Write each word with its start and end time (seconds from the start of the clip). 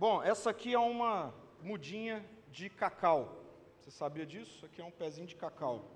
Bom, 0.00 0.22
essa 0.22 0.48
aqui 0.48 0.72
é 0.72 0.78
uma 0.78 1.34
mudinha 1.62 2.24
de 2.50 2.70
cacau. 2.70 3.36
Você 3.78 3.90
sabia 3.90 4.24
disso? 4.24 4.50
Isso 4.56 4.64
aqui 4.64 4.80
é 4.80 4.84
um 4.86 4.90
pezinho 4.90 5.26
de 5.26 5.36
cacau. 5.36 5.90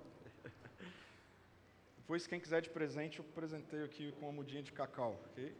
Depois, 1.96 2.26
quem 2.26 2.38
quiser 2.38 2.60
de 2.60 2.68
presente, 2.68 3.20
eu 3.20 3.25
presentei 3.25 3.82
aqui 3.82 4.12
com 4.12 4.26
uma 4.26 4.32
mudinha 4.32 4.62
de 4.62 4.72
cacau, 4.72 5.18
ok? 5.30 5.56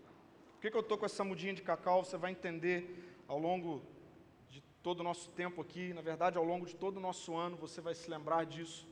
Por 0.53 0.61
que, 0.61 0.71
que 0.71 0.77
eu 0.77 0.83
estou 0.83 0.99
com 0.99 1.07
essa 1.07 1.25
mudinha 1.25 1.55
de 1.55 1.63
cacau? 1.63 2.05
Você 2.05 2.19
vai 2.19 2.33
entender 2.33 3.17
ao 3.27 3.39
longo 3.39 3.83
de 4.51 4.61
todo 4.83 5.01
o 5.01 5.03
nosso 5.03 5.31
tempo 5.31 5.63
aqui, 5.63 5.95
na 5.95 6.03
verdade, 6.03 6.37
ao 6.37 6.45
longo 6.45 6.67
de 6.67 6.77
todo 6.77 6.99
o 6.99 7.01
nosso 7.01 7.35
ano, 7.35 7.57
você 7.57 7.81
vai 7.81 7.95
se 7.95 8.11
lembrar 8.11 8.45
disso. 8.45 8.87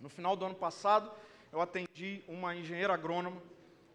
No 0.00 0.08
final 0.08 0.36
do 0.36 0.44
ano 0.44 0.54
passado, 0.54 1.10
eu 1.50 1.60
atendi 1.60 2.22
uma 2.28 2.54
engenheira 2.54 2.94
agrônoma 2.94 3.42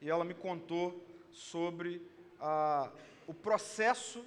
e 0.02 0.10
ela 0.10 0.26
me 0.26 0.34
contou 0.34 1.02
sobre 1.32 2.06
ah, 2.38 2.92
o 3.26 3.34
processo 3.34 4.26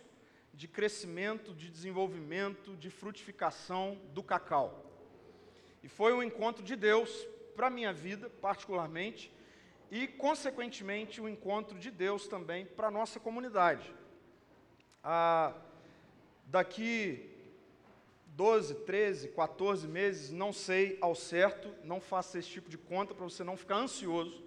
de 0.57 0.67
crescimento, 0.67 1.55
de 1.55 1.69
desenvolvimento, 1.69 2.75
de 2.77 2.89
frutificação 2.89 4.01
do 4.15 4.23
cacau. 4.23 4.85
E 5.83 5.89
foi 5.89 6.15
um 6.15 6.23
encontro 6.23 6.65
de 6.65 6.75
Deus 6.75 7.11
para 7.55 7.67
a 7.67 7.71
minha 7.71 7.93
vida, 7.93 8.31
particularmente, 8.41 9.31
e, 9.91 10.09
consequentemente, 10.09 11.21
um 11.21 11.29
encontro 11.29 11.79
de 11.79 11.91
Deus 11.91 12.27
também 12.27 12.65
para 12.65 12.89
a 12.89 12.91
nossa 12.91 13.21
comunidade. 13.21 13.95
Ah, 15.05 15.53
daqui 16.47 17.31
12, 18.29 18.75
13, 18.87 19.29
14 19.29 19.87
meses, 19.87 20.31
não 20.31 20.55
sei 20.55 20.97
ao 21.03 21.15
certo, 21.15 21.73
não 21.85 22.01
faça 22.01 22.39
esse 22.39 22.49
tipo 22.49 22.71
de 22.71 22.79
conta 22.79 23.15
para 23.15 23.25
você 23.25 23.45
não 23.45 23.59
ficar 23.59 23.77
ansioso. 23.77 24.43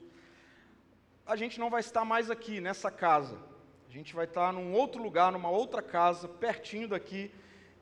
A 1.23 1.35
gente 1.35 1.59
não 1.59 1.69
vai 1.69 1.81
estar 1.81 2.03
mais 2.03 2.31
aqui 2.31 2.59
nessa 2.59 2.89
casa. 2.89 3.48
A 3.89 3.91
gente 3.91 4.13
vai 4.13 4.25
estar 4.25 4.53
num 4.53 4.71
outro 4.71 5.01
lugar, 5.01 5.31
numa 5.31 5.49
outra 5.49 5.81
casa, 5.81 6.27
pertinho 6.27 6.87
daqui, 6.87 7.31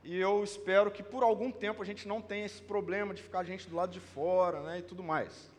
e 0.05 0.17
eu 0.17 0.41
espero 0.41 0.89
que 0.89 1.03
por 1.03 1.21
algum 1.21 1.51
tempo 1.51 1.81
a 1.81 1.85
gente 1.85 2.07
não 2.07 2.21
tenha 2.21 2.45
esse 2.45 2.61
problema 2.61 3.13
de 3.13 3.21
ficar 3.21 3.39
a 3.39 3.43
gente 3.43 3.67
do 3.67 3.75
lado 3.75 3.91
de 3.91 3.99
fora, 3.99 4.61
né, 4.61 4.79
e 4.79 4.81
tudo 4.81 5.03
mais. 5.03 5.51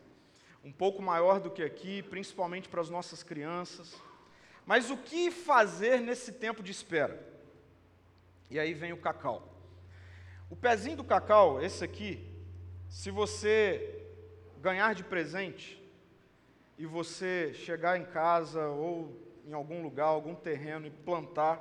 Um 0.65 0.71
pouco 0.71 1.03
maior 1.03 1.39
do 1.39 1.51
que 1.51 1.61
aqui, 1.61 2.01
principalmente 2.01 2.67
para 2.67 2.81
as 2.81 2.89
nossas 2.89 3.21
crianças. 3.21 3.95
Mas 4.65 4.89
o 4.89 4.97
que 4.97 5.29
fazer 5.29 6.01
nesse 6.01 6.31
tempo 6.31 6.63
de 6.63 6.71
espera? 6.71 7.23
E 8.49 8.59
aí 8.59 8.73
vem 8.73 8.91
o 8.91 8.97
cacau. 8.97 9.47
O 10.49 10.55
pezinho 10.55 10.97
do 10.97 11.03
cacau, 11.03 11.61
esse 11.61 11.83
aqui, 11.83 12.27
se 12.89 13.11
você 13.11 14.03
ganhar 14.59 14.95
de 14.95 15.03
presente 15.03 15.79
e 16.75 16.87
você 16.87 17.53
chegar 17.53 17.99
em 17.99 18.05
casa 18.05 18.67
ou 18.69 19.28
em 19.45 19.53
algum 19.53 19.81
lugar, 19.81 20.05
algum 20.05 20.35
terreno 20.35 20.87
e 20.87 20.91
plantar 20.91 21.59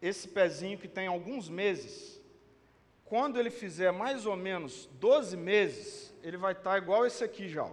esse 0.00 0.28
pezinho 0.28 0.78
que 0.78 0.88
tem 0.88 1.06
alguns 1.06 1.48
meses, 1.48 2.20
quando 3.04 3.38
ele 3.38 3.50
fizer 3.50 3.92
mais 3.92 4.24
ou 4.24 4.36
menos 4.36 4.88
12 4.98 5.36
meses, 5.36 6.14
ele 6.22 6.36
vai 6.36 6.52
estar 6.52 6.78
igual 6.78 7.04
esse 7.04 7.22
aqui 7.22 7.48
já, 7.48 7.64
ó. 7.64 7.72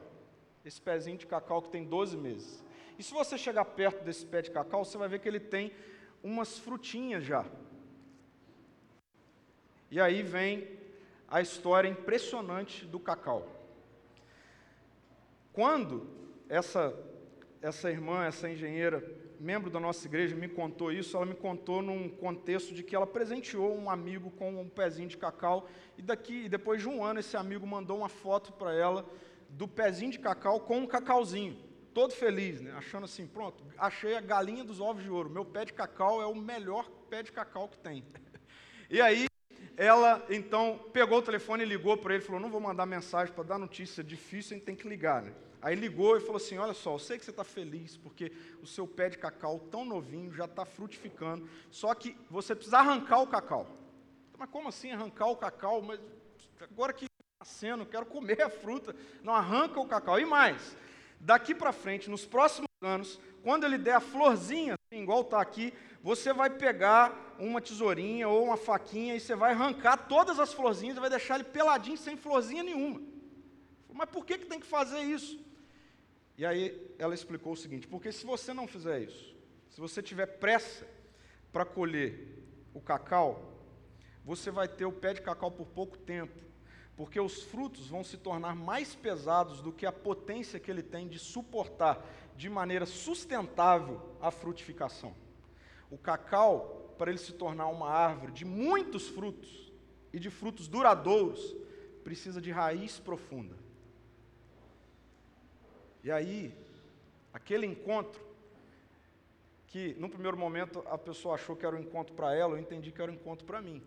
esse 0.66 0.82
pezinho 0.82 1.18
de 1.18 1.26
cacau 1.26 1.62
que 1.62 1.70
tem 1.70 1.86
12 1.86 2.18
meses. 2.18 2.64
E 3.00 3.04
se 3.04 3.14
você 3.14 3.38
chegar 3.38 3.64
perto 3.64 4.04
desse 4.04 4.26
pé 4.26 4.42
de 4.42 4.52
cacau, 4.52 4.84
você 4.84 4.98
vai 4.98 5.08
ver 5.08 5.20
que 5.20 5.28
ele 5.28 5.40
tem 5.40 5.72
umas 6.24 6.58
frutinhas 6.58 7.24
já. 7.24 7.46
E 9.90 10.02
aí 10.02 10.22
vem 10.22 10.68
a 11.30 11.40
história 11.40 11.88
impressionante 11.88 12.86
do 12.86 13.00
cacau. 13.00 13.48
Quando 15.54 16.08
essa, 16.50 16.94
essa 17.68 17.92
irmã, 17.92 18.26
essa 18.26 18.50
engenheira, 18.50 19.04
membro 19.40 19.70
da 19.70 19.80
nossa 19.80 20.08
igreja, 20.08 20.36
me 20.36 20.48
contou 20.48 20.92
isso, 20.92 21.16
ela 21.16 21.26
me 21.26 21.36
contou 21.36 21.82
num 21.82 22.10
contexto 22.10 22.74
de 22.74 22.82
que 22.82 22.96
ela 22.96 23.06
presenteou 23.06 23.78
um 23.78 23.90
amigo 23.90 24.32
com 24.32 24.62
um 24.62 24.70
pezinho 24.70 25.10
de 25.10 25.18
cacau, 25.18 25.68
e 25.98 26.02
daqui, 26.02 26.48
depois 26.48 26.82
de 26.82 26.88
um 26.88 27.04
ano, 27.04 27.20
esse 27.20 27.36
amigo 27.36 27.68
mandou 27.68 27.98
uma 27.98 28.10
foto 28.10 28.54
para 28.54 28.74
ela 28.74 29.06
do 29.50 29.68
pezinho 29.68 30.12
de 30.12 30.20
cacau 30.20 30.62
com 30.62 30.80
um 30.80 30.88
cacauzinho, 30.88 31.58
todo 31.94 32.14
feliz, 32.14 32.62
né? 32.62 32.72
achando 32.76 33.06
assim, 33.06 33.28
pronto, 33.28 33.64
achei 33.78 34.16
a 34.16 34.22
galinha 34.22 34.64
dos 34.64 34.80
ovos 34.80 35.04
de 35.04 35.10
ouro, 35.10 35.30
meu 35.30 35.46
pé 35.46 35.66
de 35.66 35.74
cacau 35.74 36.22
é 36.22 36.26
o 36.26 36.36
melhor 36.36 36.90
pé 37.10 37.22
de 37.22 37.32
cacau 37.32 37.68
que 37.68 37.78
tem. 37.78 38.04
E 38.90 39.02
aí, 39.02 39.28
ela 39.76 40.26
então 40.30 40.80
pegou 40.94 41.18
o 41.18 41.22
telefone 41.22 41.64
e 41.64 41.66
ligou 41.66 41.98
para 41.98 42.14
ele, 42.14 42.24
falou: 42.24 42.40
Não 42.40 42.50
vou 42.50 42.62
mandar 42.62 42.86
mensagem 42.86 43.34
para 43.34 43.44
dar 43.44 43.58
notícia 43.58 44.02
difícil, 44.02 44.56
a 44.56 44.58
gente 44.58 44.66
tem 44.66 44.76
que 44.78 44.88
ligar. 44.88 45.22
Né? 45.22 45.34
Aí 45.68 45.76
ligou 45.76 46.16
e 46.16 46.22
falou 46.22 46.38
assim: 46.38 46.58
Olha 46.58 46.74
só, 46.74 46.94
eu 46.94 47.00
sei 47.00 47.18
que 47.18 47.26
você 47.26 47.32
está 47.32 47.44
feliz 47.44 47.98
porque 47.98 48.32
o 48.64 48.66
seu 48.66 48.88
pé 48.88 49.10
de 49.10 49.18
cacau 49.18 49.60
tão 49.70 49.84
novinho 49.84 50.32
já 50.32 50.46
está 50.46 50.64
frutificando, 50.64 51.46
só 51.70 51.94
que 51.94 52.16
você 52.30 52.56
precisa 52.56 52.78
arrancar 52.78 53.20
o 53.22 53.28
cacau. 53.28 53.68
Mas 54.38 54.50
como 54.50 54.70
assim 54.70 54.94
arrancar 54.94 55.28
o 55.28 55.36
cacau? 55.36 55.82
Mas 55.82 56.00
agora 56.62 56.94
que 56.94 57.04
está 57.04 57.18
nascendo, 57.42 57.86
quero 57.86 58.06
comer 58.06 58.42
a 58.42 58.50
fruta. 58.50 58.96
Não, 59.22 59.34
arranca 59.34 59.78
o 59.78 59.86
cacau. 59.86 60.18
E 60.18 60.26
mais, 60.26 60.78
daqui 61.20 61.54
para 61.54 61.74
frente, 61.74 62.10
nos 62.10 62.26
próximos 62.26 62.70
anos, 62.82 63.20
quando 63.44 63.66
ele 63.66 63.78
der 63.78 63.96
a 63.96 64.00
florzinha, 64.00 64.76
assim, 64.76 65.04
igual 65.04 65.20
está 65.20 65.42
aqui, 65.42 65.74
você 66.02 66.32
vai 66.32 66.50
pegar 66.50 67.36
uma 67.38 67.60
tesourinha 67.60 68.30
ou 68.30 68.46
uma 68.46 68.56
faquinha 68.56 69.18
e 69.18 69.20
você 69.20 69.36
vai 69.36 69.52
arrancar 69.52 70.08
todas 70.08 70.40
as 70.40 70.54
florzinhas 70.54 70.96
e 70.96 71.02
vai 71.02 71.10
deixar 71.10 71.36
ele 71.36 71.44
peladinho 71.44 71.98
sem 71.98 72.16
florzinha 72.16 72.64
nenhuma. 72.64 73.02
Mas 73.92 74.10
por 74.10 74.26
que, 74.26 74.38
que 74.38 74.46
tem 74.46 74.62
que 74.62 74.66
fazer 74.66 75.02
isso? 75.02 75.46
E 76.38 76.46
aí 76.46 76.94
ela 77.00 77.16
explicou 77.16 77.54
o 77.54 77.58
seguinte: 77.58 77.88
porque 77.88 78.12
se 78.12 78.26
você 78.26 78.54
não 78.54 78.68
fizer 78.68 79.02
isso, 79.02 79.36
se 79.70 79.82
você 79.82 80.02
tiver 80.02 80.28
pressa 80.28 80.88
para 81.52 81.66
colher 81.66 82.38
o 82.74 82.80
cacau, 82.80 83.54
você 84.24 84.52
vai 84.52 84.68
ter 84.68 84.86
o 84.86 84.92
pé 84.92 85.14
de 85.14 85.22
cacau 85.22 85.50
por 85.50 85.66
pouco 85.66 85.98
tempo, 85.98 86.40
porque 86.96 87.20
os 87.20 87.42
frutos 87.44 87.88
vão 87.88 88.04
se 88.04 88.18
tornar 88.18 88.56
mais 88.56 88.94
pesados 88.94 89.62
do 89.62 89.72
que 89.72 89.86
a 89.86 89.92
potência 89.92 90.60
que 90.60 90.70
ele 90.70 90.84
tem 90.84 91.08
de 91.08 91.18
suportar 91.18 92.06
de 92.36 92.50
maneira 92.50 92.86
sustentável 92.86 94.16
a 94.22 94.30
frutificação. 94.30 95.16
O 95.90 95.98
cacau, 95.98 96.94
para 96.98 97.10
ele 97.10 97.18
se 97.18 97.34
tornar 97.34 97.68
uma 97.68 97.90
árvore 97.90 98.32
de 98.32 98.46
muitos 98.46 99.08
frutos 99.08 99.72
e 100.14 100.20
de 100.20 100.30
frutos 100.30 100.68
duradouros, 100.68 101.56
precisa 102.04 102.40
de 102.40 102.52
raiz 102.52 103.00
profunda. 103.00 103.56
E 106.08 106.12
aí, 106.12 106.58
aquele 107.34 107.66
encontro, 107.66 108.22
que 109.68 109.94
no 109.96 110.08
primeiro 110.08 110.38
momento 110.38 110.82
a 110.90 110.98
pessoa 110.98 111.36
achou 111.36 111.54
que 111.54 111.66
era 111.66 111.76
um 111.76 111.82
encontro 111.82 112.16
para 112.16 112.34
ela, 112.34 112.54
eu 112.54 112.58
entendi 112.58 112.94
que 112.94 113.02
era 113.02 113.12
um 113.12 113.16
encontro 113.16 113.46
para 113.46 113.62
mim 113.62 113.84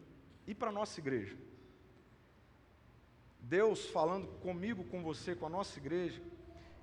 e 0.47 0.55
para 0.55 0.69
a 0.69 0.73
nossa 0.73 1.01
igreja. 1.01 1.35
Deus 3.41 3.87
falando 3.87 4.27
comigo, 4.41 4.85
com 4.85 5.03
você, 5.03 5.35
com 5.35 5.47
a 5.47 5.49
nossa 5.49 5.79
igreja, 5.79 6.21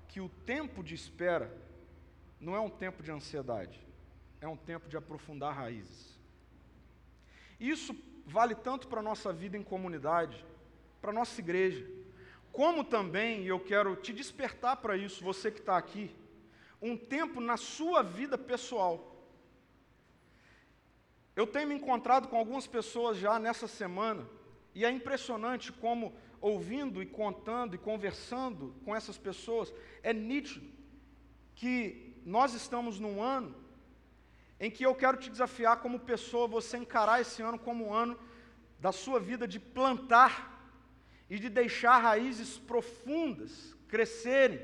que 0.08 0.20
o 0.20 0.28
tempo 0.28 0.82
de 0.82 0.96
espera 0.96 1.56
não 2.40 2.56
é 2.56 2.58
um 2.58 2.68
tempo 2.68 3.00
de 3.00 3.12
ansiedade, 3.12 3.80
é 4.40 4.48
um 4.48 4.56
tempo 4.56 4.88
de 4.88 4.96
aprofundar 4.96 5.54
raízes. 5.54 6.18
Isso 7.60 7.94
vale 8.26 8.56
tanto 8.56 8.88
para 8.88 8.98
a 8.98 9.04
nossa 9.04 9.32
vida 9.32 9.56
em 9.56 9.62
comunidade, 9.62 10.44
para 11.00 11.12
a 11.12 11.14
nossa 11.14 11.40
igreja, 11.40 11.88
como 12.58 12.82
também, 12.82 13.44
eu 13.44 13.60
quero 13.60 13.94
te 13.94 14.12
despertar 14.12 14.78
para 14.78 14.96
isso, 14.96 15.22
você 15.22 15.48
que 15.48 15.60
está 15.60 15.76
aqui, 15.76 16.10
um 16.82 16.96
tempo 16.96 17.40
na 17.40 17.56
sua 17.56 18.02
vida 18.02 18.36
pessoal. 18.36 19.24
Eu 21.36 21.46
tenho 21.46 21.68
me 21.68 21.76
encontrado 21.76 22.26
com 22.26 22.36
algumas 22.36 22.66
pessoas 22.66 23.16
já 23.16 23.38
nessa 23.38 23.68
semana, 23.68 24.28
e 24.74 24.84
é 24.84 24.90
impressionante 24.90 25.70
como, 25.70 26.12
ouvindo 26.40 27.00
e 27.00 27.06
contando 27.06 27.76
e 27.76 27.78
conversando 27.78 28.74
com 28.84 28.92
essas 28.92 29.16
pessoas, 29.16 29.72
é 30.02 30.12
nítido 30.12 30.68
que 31.54 32.20
nós 32.26 32.54
estamos 32.54 32.98
num 32.98 33.22
ano 33.22 33.54
em 34.58 34.68
que 34.68 34.84
eu 34.84 34.96
quero 34.96 35.16
te 35.16 35.30
desafiar 35.30 35.80
como 35.80 36.00
pessoa, 36.00 36.48
você 36.48 36.76
encarar 36.76 37.20
esse 37.20 37.40
ano 37.40 37.56
como 37.56 37.86
um 37.86 37.94
ano 37.94 38.18
da 38.80 38.90
sua 38.90 39.20
vida 39.20 39.46
de 39.46 39.60
plantar 39.60 40.57
e 41.28 41.38
de 41.38 41.48
deixar 41.48 41.98
raízes 41.98 42.58
profundas 42.58 43.76
crescerem, 43.88 44.60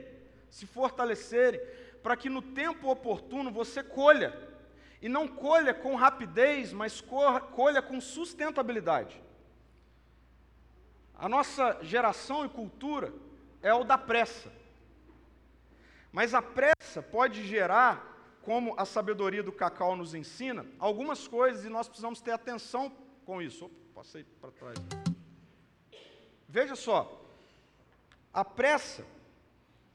se 0.50 0.66
fortalecerem, 0.66 1.60
para 2.02 2.16
que 2.16 2.28
no 2.28 2.42
tempo 2.42 2.90
oportuno 2.90 3.50
você 3.50 3.82
colha, 3.82 4.38
e 5.00 5.08
não 5.08 5.28
colha 5.28 5.74
com 5.74 5.94
rapidez, 5.94 6.72
mas 6.72 7.00
colha 7.00 7.82
com 7.82 8.00
sustentabilidade. 8.00 9.22
A 11.14 11.28
nossa 11.28 11.78
geração 11.82 12.44
e 12.44 12.48
cultura 12.48 13.12
é 13.62 13.72
o 13.72 13.84
da 13.84 13.98
pressa. 13.98 14.50
Mas 16.10 16.32
a 16.32 16.40
pressa 16.40 17.02
pode 17.02 17.46
gerar 17.46 18.38
como 18.42 18.74
a 18.78 18.84
sabedoria 18.84 19.42
do 19.42 19.52
cacau 19.52 19.96
nos 19.96 20.14
ensina, 20.14 20.66
algumas 20.78 21.26
coisas 21.26 21.64
e 21.64 21.68
nós 21.68 21.88
precisamos 21.88 22.20
ter 22.20 22.32
atenção 22.32 22.92
com 23.24 23.40
isso. 23.40 23.64
Opa, 23.64 23.74
passei 23.94 24.24
para 24.40 24.50
trás. 24.52 25.03
Veja 26.56 26.76
só, 26.76 27.00
a 28.32 28.44
pressa 28.44 29.04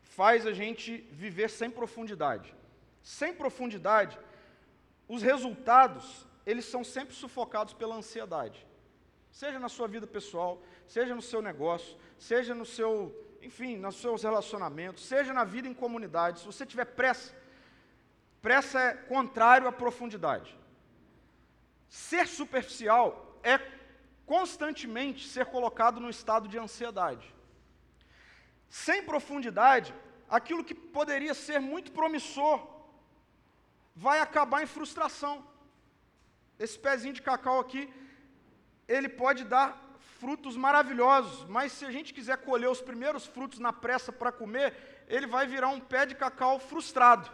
faz 0.02 0.46
a 0.46 0.52
gente 0.52 0.98
viver 1.24 1.50
sem 1.50 1.70
profundidade. 1.72 2.54
Sem 3.02 3.34
profundidade, 3.34 4.20
os 5.08 5.22
resultados 5.22 6.28
eles 6.46 6.66
são 6.66 6.84
sempre 6.84 7.16
sufocados 7.16 7.74
pela 7.74 7.96
ansiedade. 7.96 8.68
Seja 9.32 9.58
na 9.58 9.70
sua 9.70 9.88
vida 9.88 10.06
pessoal, 10.06 10.62
seja 10.86 11.16
no 11.16 11.22
seu 11.22 11.42
negócio, 11.42 11.98
seja 12.18 12.54
no 12.54 12.66
seu, 12.66 12.94
enfim, 13.42 13.78
nos 13.78 13.96
seus 13.96 14.24
relacionamentos, 14.24 15.06
seja 15.06 15.32
na 15.32 15.46
vida 15.46 15.66
em 15.70 15.74
comunidade. 15.74 16.40
Se 16.40 16.46
você 16.46 16.66
tiver 16.66 16.88
pressa, 17.00 17.34
pressa 18.42 18.82
é 18.82 18.94
contrário 19.16 19.66
à 19.66 19.72
profundidade. 19.72 20.54
Ser 21.88 22.28
superficial 22.28 23.40
é 23.44 23.79
constantemente 24.32 25.28
ser 25.28 25.46
colocado 25.54 26.00
no 26.00 26.08
estado 26.08 26.48
de 26.48 26.58
ansiedade. 26.66 27.26
Sem 28.70 29.02
profundidade, 29.04 29.92
aquilo 30.38 30.64
que 30.64 30.76
poderia 30.76 31.34
ser 31.34 31.60
muito 31.60 31.92
promissor 31.92 32.58
vai 33.96 34.20
acabar 34.20 34.62
em 34.62 34.68
frustração. 34.68 35.36
Esse 36.60 36.78
pezinho 36.78 37.16
de 37.16 37.24
cacau 37.24 37.60
aqui, 37.60 37.92
ele 38.88 39.10
pode 39.10 39.44
dar 39.46 39.68
frutos 40.20 40.56
maravilhosos, 40.56 41.44
mas 41.46 41.72
se 41.72 41.84
a 41.84 41.92
gente 41.96 42.14
quiser 42.14 42.38
colher 42.38 42.70
os 42.70 42.84
primeiros 42.90 43.26
frutos 43.26 43.58
na 43.58 43.74
pressa 43.74 44.12
para 44.12 44.32
comer, 44.32 44.76
ele 45.08 45.26
vai 45.26 45.48
virar 45.48 45.70
um 45.70 45.80
pé 45.80 46.06
de 46.06 46.14
cacau 46.14 46.60
frustrado. 46.60 47.28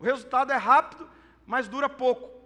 O 0.00 0.04
resultado 0.04 0.50
é 0.52 0.56
rápido, 0.56 1.08
mas 1.46 1.68
dura 1.68 1.88
pouco. 1.88 2.37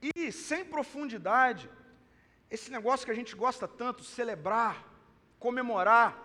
E 0.00 0.30
sem 0.30 0.64
profundidade, 0.64 1.68
esse 2.50 2.70
negócio 2.70 3.04
que 3.04 3.12
a 3.12 3.14
gente 3.14 3.34
gosta 3.34 3.66
tanto, 3.66 4.04
celebrar, 4.04 4.84
comemorar, 5.38 6.16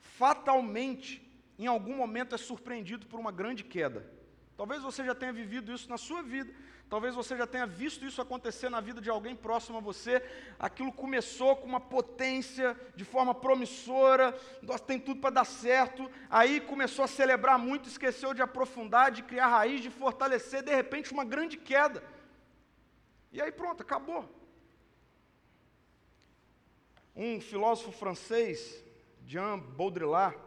fatalmente, 0.00 1.22
em 1.58 1.66
algum 1.66 1.96
momento 1.96 2.34
é 2.34 2.38
surpreendido 2.38 3.06
por 3.06 3.18
uma 3.18 3.32
grande 3.32 3.62
queda. 3.64 4.10
Talvez 4.56 4.82
você 4.82 5.04
já 5.04 5.14
tenha 5.14 5.32
vivido 5.32 5.72
isso 5.72 5.88
na 5.88 5.98
sua 5.98 6.22
vida, 6.22 6.52
talvez 6.88 7.14
você 7.14 7.36
já 7.36 7.46
tenha 7.46 7.66
visto 7.66 8.04
isso 8.04 8.22
acontecer 8.22 8.70
na 8.70 8.80
vida 8.80 9.00
de 9.00 9.10
alguém 9.10 9.36
próximo 9.36 9.78
a 9.78 9.80
você. 9.80 10.22
Aquilo 10.58 10.92
começou 10.92 11.56
com 11.56 11.66
uma 11.66 11.80
potência, 11.80 12.74
de 12.94 13.04
forma 13.04 13.34
promissora, 13.34 14.32
tem 14.86 14.98
tudo 14.98 15.20
para 15.20 15.30
dar 15.30 15.44
certo. 15.44 16.10
Aí 16.30 16.60
começou 16.60 17.04
a 17.04 17.08
celebrar 17.08 17.58
muito, 17.58 17.88
esqueceu 17.88 18.32
de 18.32 18.42
aprofundar, 18.42 19.10
de 19.10 19.22
criar 19.22 19.48
raiz, 19.48 19.82
de 19.82 19.90
fortalecer, 19.90 20.62
de 20.62 20.74
repente 20.74 21.12
uma 21.12 21.24
grande 21.24 21.56
queda. 21.56 22.02
E 23.36 23.42
aí 23.42 23.52
pronto, 23.52 23.82
acabou. 23.82 24.24
Um 27.14 27.38
filósofo 27.38 27.92
francês, 27.92 28.82
Jean 29.26 29.58
Baudrillard, 29.58 30.38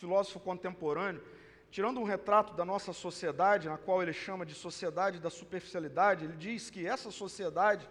filósofo 0.00 0.40
contemporâneo, 0.40 1.22
tirando 1.70 2.00
um 2.00 2.02
retrato 2.02 2.54
da 2.54 2.64
nossa 2.64 2.92
sociedade, 2.92 3.68
na 3.68 3.78
qual 3.78 4.02
ele 4.02 4.12
chama 4.12 4.44
de 4.44 4.52
sociedade 4.52 5.20
da 5.20 5.30
superficialidade, 5.30 6.24
ele 6.24 6.36
diz 6.36 6.70
que 6.70 6.84
essa 6.84 7.12
sociedade, 7.12 7.88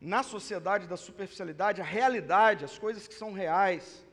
na 0.00 0.24
sociedade 0.24 0.88
da 0.88 0.96
superficialidade, 0.96 1.80
a 1.80 1.84
realidade, 1.84 2.64
as 2.64 2.76
coisas 2.76 3.06
que 3.06 3.14
são 3.14 3.32
reais, 3.32 4.04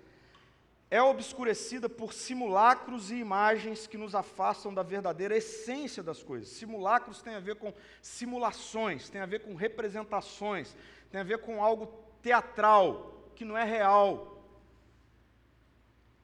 é 0.92 1.02
obscurecida 1.02 1.88
por 1.88 2.12
simulacros 2.12 3.12
e 3.12 3.16
imagens 3.16 3.88
que 3.88 3.98
nos 3.98 4.14
afastam 4.14 4.74
da 4.74 4.84
verdadeira 4.84 5.38
essência 5.38 6.04
das 6.04 6.22
coisas. 6.22 6.50
Simulacros 6.50 7.22
tem 7.22 7.34
a 7.34 7.40
ver 7.40 7.56
com 7.56 7.74
simulações, 8.02 9.10
tem 9.10 9.22
a 9.22 9.26
ver 9.26 9.40
com 9.40 9.56
representações, 9.56 10.76
tem 11.10 11.22
a 11.22 11.24
ver 11.24 11.38
com 11.38 11.64
algo 11.64 11.88
teatral, 12.22 13.32
que 13.34 13.46
não 13.46 13.58
é 13.58 13.64
real. 13.64 14.46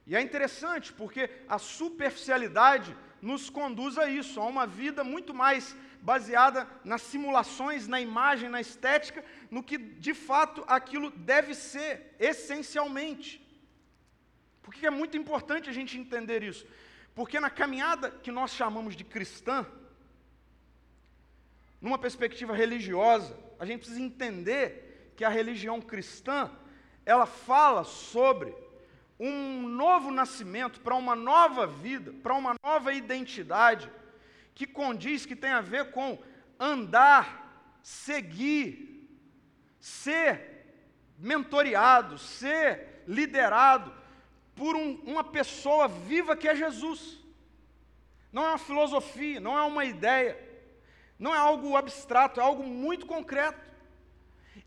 E 0.06 0.18
é 0.18 0.22
interessante 0.22 0.92
porque 0.92 1.30
a 1.48 1.58
superficialidade 1.58 2.94
nos 3.22 3.50
conduz 3.50 3.98
a 3.98 4.10
isso, 4.10 4.42
a 4.42 4.46
uma 4.46 4.68
vida 4.68 5.02
muito 5.02 5.34
mais 5.34 5.74
baseada 6.02 6.68
nas 6.84 7.04
simulações, 7.04 7.88
na 7.88 8.02
imagem, 8.02 8.50
na 8.50 8.60
estética, 8.60 9.24
no 9.50 9.64
que 9.64 9.78
de 9.78 10.14
fato 10.14 10.62
aquilo 10.68 11.10
deve 11.10 11.56
ser, 11.56 12.14
essencialmente. 12.20 13.47
Por 14.68 14.74
que 14.74 14.86
é 14.86 14.90
muito 14.90 15.16
importante 15.16 15.70
a 15.70 15.72
gente 15.72 15.98
entender 15.98 16.44
isso? 16.44 16.68
Porque 17.16 17.40
na 17.40 17.50
caminhada 17.50 18.12
que 18.12 18.34
nós 18.34 18.52
chamamos 18.52 18.98
de 18.98 19.06
cristã, 19.06 19.66
numa 21.80 21.98
perspectiva 21.98 22.54
religiosa, 22.54 23.40
a 23.58 23.66
gente 23.66 23.80
precisa 23.80 24.02
entender 24.02 25.14
que 25.16 25.24
a 25.24 25.30
religião 25.30 25.80
cristã, 25.80 26.52
ela 27.06 27.26
fala 27.26 27.86
sobre 27.86 28.54
um 29.18 29.66
novo 29.70 30.12
nascimento, 30.12 30.82
para 30.82 30.96
uma 30.96 31.16
nova 31.16 31.66
vida, 31.66 32.12
para 32.22 32.34
uma 32.34 32.54
nova 32.62 32.92
identidade, 32.92 33.90
que 34.54 34.68
condiz, 34.68 35.26
que 35.26 35.34
tem 35.34 35.52
a 35.52 35.62
ver 35.62 35.92
com 35.92 36.22
andar, 36.60 37.80
seguir, 37.82 39.10
ser 39.80 40.66
mentoreado, 41.18 42.18
ser 42.18 43.06
liderado 43.08 43.96
por 44.58 44.76
um, 44.76 44.96
uma 45.06 45.24
pessoa 45.24 45.88
viva 45.88 46.36
que 46.36 46.48
é 46.48 46.56
Jesus. 46.56 47.20
Não 48.34 48.44
é 48.44 48.50
uma 48.50 48.58
filosofia, 48.58 49.40
não 49.40 49.58
é 49.58 49.62
uma 49.62 49.86
ideia, 49.86 50.38
não 51.18 51.34
é 51.34 51.38
algo 51.38 51.78
abstrato, 51.78 52.40
é 52.40 52.44
algo 52.44 52.64
muito 52.64 53.06
concreto. 53.06 53.68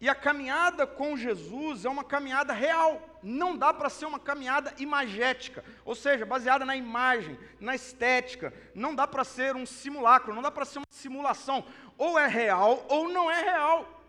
E 0.01 0.09
a 0.09 0.15
caminhada 0.15 0.87
com 0.87 1.17
Jesus 1.17 1.85
é 1.85 1.89
uma 1.89 2.05
caminhada 2.05 2.55
real. 2.55 3.03
Não 3.23 3.55
dá 3.55 3.75
para 3.75 3.91
ser 3.91 4.07
uma 4.07 4.19
caminhada 4.19 4.73
imagética, 4.79 5.63
ou 5.85 5.95
seja, 5.95 6.25
baseada 6.25 6.65
na 6.65 6.75
imagem, 6.75 7.39
na 7.61 7.75
estética. 7.75 8.55
Não 8.75 8.95
dá 8.95 9.07
para 9.07 9.25
ser 9.25 9.55
um 9.57 9.67
simulacro, 9.67 10.35
não 10.35 10.41
dá 10.41 10.51
para 10.51 10.65
ser 10.65 10.79
uma 10.79 10.87
simulação. 10.91 11.65
Ou 11.99 12.19
é 12.19 12.27
real 12.27 12.87
ou 12.89 13.11
não 13.11 13.31
é 13.31 13.43
real. 13.43 14.00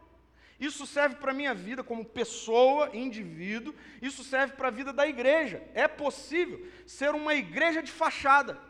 Isso 0.67 0.85
serve 0.85 1.15
para 1.15 1.31
a 1.31 1.33
minha 1.33 1.53
vida 1.53 1.83
como 1.83 2.05
pessoa, 2.05 2.95
indivíduo, 2.95 3.73
isso 4.01 4.23
serve 4.23 4.53
para 4.53 4.67
a 4.69 4.71
vida 4.79 4.93
da 4.93 5.05
igreja. 5.07 5.61
É 5.73 5.87
possível 5.87 6.65
ser 6.85 7.15
uma 7.15 7.33
igreja 7.33 7.81
de 7.81 7.91
fachada. 7.91 8.61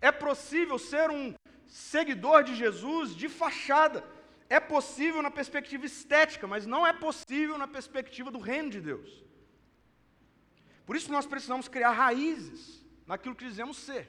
É 0.00 0.12
possível 0.12 0.78
ser 0.78 1.10
um 1.10 1.34
seguidor 1.66 2.44
de 2.44 2.54
Jesus 2.54 3.14
de 3.14 3.28
fachada 3.28 4.04
é 4.48 4.60
possível 4.60 5.22
na 5.22 5.30
perspectiva 5.30 5.84
estética, 5.86 6.46
mas 6.46 6.66
não 6.66 6.86
é 6.86 6.92
possível 6.92 7.58
na 7.58 7.66
perspectiva 7.66 8.30
do 8.30 8.38
reino 8.38 8.70
de 8.70 8.80
Deus. 8.80 9.24
Por 10.84 10.94
isso 10.94 11.10
nós 11.10 11.26
precisamos 11.26 11.66
criar 11.66 11.90
raízes 11.90 12.84
naquilo 13.06 13.34
que 13.34 13.44
dizemos 13.44 13.76
ser. 13.76 14.08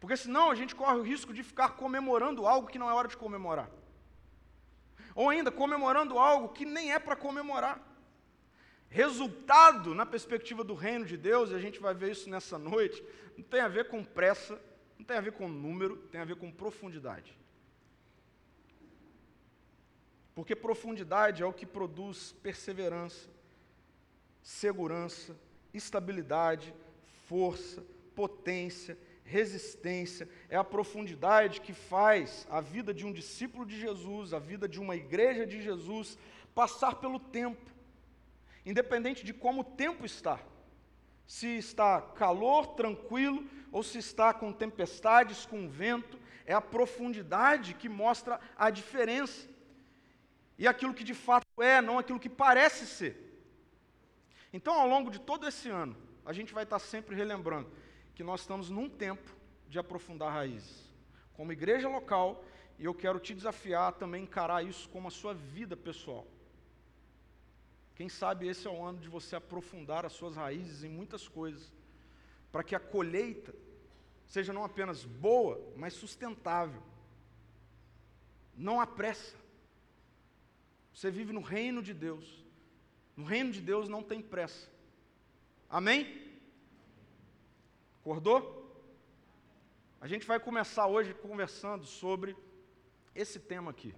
Porque 0.00 0.16
senão 0.16 0.50
a 0.50 0.54
gente 0.54 0.74
corre 0.74 0.98
o 0.98 1.02
risco 1.02 1.32
de 1.32 1.42
ficar 1.42 1.70
comemorando 1.70 2.46
algo 2.46 2.68
que 2.68 2.78
não 2.78 2.88
é 2.88 2.94
hora 2.94 3.06
de 3.06 3.16
comemorar. 3.16 3.70
Ou 5.14 5.28
ainda 5.28 5.50
comemorando 5.50 6.18
algo 6.18 6.48
que 6.50 6.64
nem 6.64 6.92
é 6.92 6.98
para 6.98 7.16
comemorar. 7.16 7.80
Resultado 8.88 9.94
na 9.94 10.04
perspectiva 10.04 10.62
do 10.62 10.74
reino 10.74 11.04
de 11.04 11.16
Deus, 11.16 11.50
e 11.50 11.54
a 11.54 11.58
gente 11.58 11.80
vai 11.80 11.94
ver 11.94 12.12
isso 12.12 12.28
nessa 12.28 12.58
noite, 12.58 13.02
não 13.36 13.42
tem 13.42 13.60
a 13.60 13.68
ver 13.68 13.88
com 13.88 14.04
pressa, 14.04 14.60
não 14.98 15.04
tem 15.04 15.16
a 15.16 15.20
ver 15.20 15.32
com 15.32 15.48
número, 15.48 15.96
tem 16.10 16.20
a 16.20 16.24
ver 16.24 16.36
com 16.36 16.50
profundidade. 16.50 17.36
Porque 20.34 20.54
profundidade 20.54 21.42
é 21.42 21.46
o 21.46 21.52
que 21.52 21.66
produz 21.66 22.32
perseverança, 22.42 23.28
segurança, 24.42 25.36
estabilidade, 25.72 26.74
força, 27.26 27.84
potência, 28.14 28.98
resistência. 29.36 30.28
É 30.48 30.56
a 30.56 30.70
profundidade 30.74 31.60
que 31.60 31.72
faz 31.72 32.46
a 32.50 32.60
vida 32.60 32.92
de 32.92 33.04
um 33.06 33.12
discípulo 33.12 33.64
de 33.64 33.76
Jesus, 33.84 34.34
a 34.34 34.38
vida 34.38 34.68
de 34.68 34.78
uma 34.78 34.94
igreja 34.94 35.44
de 35.46 35.60
Jesus, 35.68 36.18
passar 36.54 36.96
pelo 36.96 37.18
tempo, 37.18 37.66
independente 38.64 39.24
de 39.24 39.32
como 39.32 39.62
o 39.62 39.70
tempo 39.84 40.04
está. 40.04 40.38
Se 41.26 41.48
está 41.56 42.00
calor, 42.00 42.74
tranquilo, 42.80 43.40
ou 43.70 43.82
se 43.82 43.98
está 43.98 44.34
com 44.34 44.52
tempestades, 44.52 45.46
com 45.46 45.68
vento, 45.68 46.18
é 46.44 46.52
a 46.52 46.60
profundidade 46.60 47.74
que 47.74 47.88
mostra 47.88 48.38
a 48.56 48.68
diferença 48.68 49.48
e 50.58 50.68
aquilo 50.68 50.92
que 50.92 51.04
de 51.04 51.14
fato 51.14 51.46
é, 51.60 51.80
não 51.80 51.98
aquilo 51.98 52.20
que 52.20 52.28
parece 52.28 52.86
ser. 52.86 53.14
Então, 54.52 54.74
ao 54.74 54.86
longo 54.86 55.10
de 55.10 55.18
todo 55.18 55.48
esse 55.48 55.70
ano, 55.70 55.96
a 56.26 56.32
gente 56.32 56.52
vai 56.52 56.64
estar 56.64 56.78
sempre 56.78 57.16
relembrando 57.16 57.70
que 58.14 58.22
nós 58.22 58.40
estamos 58.40 58.70
num 58.70 58.88
tempo 58.88 59.34
de 59.68 59.78
aprofundar 59.78 60.32
raízes. 60.32 60.90
Como 61.34 61.52
igreja 61.52 61.88
local, 61.88 62.44
e 62.78 62.84
eu 62.84 62.94
quero 62.94 63.18
te 63.18 63.34
desafiar 63.34 63.88
a 63.88 63.92
também 63.92 64.24
encarar 64.24 64.64
isso 64.64 64.88
como 64.88 65.08
a 65.08 65.10
sua 65.10 65.34
vida 65.34 65.76
pessoal. 65.76 66.26
Quem 67.94 68.08
sabe 68.08 68.48
esse 68.48 68.66
é 68.66 68.70
o 68.70 68.82
ano 68.84 68.98
de 68.98 69.08
você 69.08 69.36
aprofundar 69.36 70.04
as 70.04 70.12
suas 70.12 70.34
raízes 70.34 70.82
em 70.82 70.88
muitas 70.88 71.28
coisas, 71.28 71.72
para 72.50 72.64
que 72.64 72.74
a 72.74 72.80
colheita 72.80 73.54
seja 74.26 74.52
não 74.52 74.64
apenas 74.64 75.04
boa, 75.04 75.60
mas 75.76 75.92
sustentável. 75.92 76.82
Não 78.56 78.80
há 78.80 78.86
pressa. 78.86 79.36
Você 80.94 81.10
vive 81.10 81.32
no 81.32 81.40
reino 81.40 81.82
de 81.82 81.94
Deus. 81.94 82.44
No 83.16 83.24
reino 83.24 83.52
de 83.52 83.60
Deus 83.60 83.88
não 83.88 84.02
tem 84.02 84.20
pressa. 84.20 84.70
Amém? 85.68 86.31
Acordou? 88.02 88.60
a 90.00 90.08
gente 90.08 90.26
vai 90.26 90.40
começar 90.40 90.88
hoje 90.88 91.14
conversando 91.14 91.86
sobre 91.86 92.36
esse 93.14 93.38
tema 93.38 93.70
aqui: 93.70 93.94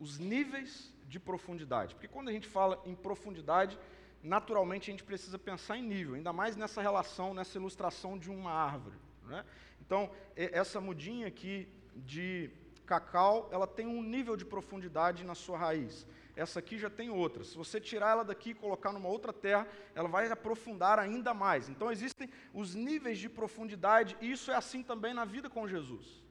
os 0.00 0.18
níveis 0.18 0.92
de 1.06 1.20
profundidade. 1.20 1.94
Porque 1.94 2.08
quando 2.08 2.28
a 2.28 2.32
gente 2.32 2.48
fala 2.48 2.82
em 2.84 2.96
profundidade, 2.96 3.78
naturalmente 4.20 4.90
a 4.90 4.92
gente 4.92 5.04
precisa 5.04 5.38
pensar 5.38 5.78
em 5.78 5.84
nível, 5.84 6.16
ainda 6.16 6.32
mais 6.32 6.56
nessa 6.56 6.82
relação, 6.82 7.32
nessa 7.32 7.56
ilustração 7.56 8.18
de 8.18 8.28
uma 8.28 8.50
árvore. 8.50 8.96
Né? 9.24 9.44
Então, 9.80 10.10
essa 10.34 10.80
mudinha 10.80 11.28
aqui 11.28 11.68
de 11.94 12.50
cacau, 12.84 13.48
ela 13.52 13.68
tem 13.68 13.86
um 13.86 14.02
nível 14.02 14.36
de 14.36 14.44
profundidade 14.44 15.22
na 15.22 15.36
sua 15.36 15.56
raiz. 15.56 16.04
Essa 16.38 16.60
aqui 16.60 16.78
já 16.78 16.88
tem 16.88 17.10
outra. 17.10 17.42
Se 17.42 17.56
você 17.56 17.80
tirar 17.80 18.10
ela 18.10 18.24
daqui 18.24 18.50
e 18.50 18.54
colocar 18.54 18.92
numa 18.92 19.08
outra 19.08 19.32
terra, 19.32 19.66
ela 19.92 20.08
vai 20.08 20.30
aprofundar 20.30 20.96
ainda 20.96 21.34
mais. 21.34 21.68
Então 21.68 21.90
existem 21.90 22.30
os 22.54 22.76
níveis 22.76 23.18
de 23.18 23.28
profundidade, 23.28 24.16
e 24.20 24.30
isso 24.30 24.52
é 24.52 24.54
assim 24.54 24.80
também 24.80 25.12
na 25.12 25.24
vida 25.24 25.50
com 25.50 25.66
Jesus. 25.66 26.22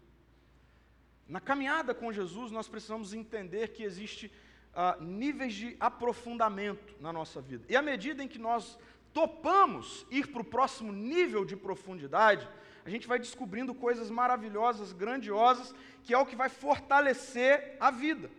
Na 1.27 1.41
caminhada 1.41 1.93
com 1.93 2.09
Jesus, 2.09 2.53
nós 2.53 2.69
precisamos 2.69 3.13
entender 3.13 3.73
que 3.73 3.83
existe 3.83 4.31
uh, 4.73 5.03
níveis 5.03 5.53
de 5.53 5.75
aprofundamento 5.77 6.95
na 7.01 7.11
nossa 7.11 7.41
vida. 7.41 7.65
E 7.67 7.75
à 7.75 7.81
medida 7.81 8.23
em 8.23 8.29
que 8.29 8.39
nós 8.39 8.79
topamos 9.13 10.05
ir 10.09 10.27
para 10.27 10.41
o 10.41 10.45
próximo 10.45 10.93
nível 10.93 11.43
de 11.43 11.57
profundidade, 11.57 12.47
a 12.85 12.89
gente 12.89 13.09
vai 13.09 13.19
descobrindo 13.19 13.75
coisas 13.75 14.09
maravilhosas, 14.09 14.93
grandiosas, 14.93 15.75
que 16.01 16.13
é 16.13 16.17
o 16.17 16.25
que 16.25 16.37
vai 16.37 16.47
fortalecer 16.47 17.75
a 17.77 17.91
vida, 17.91 18.31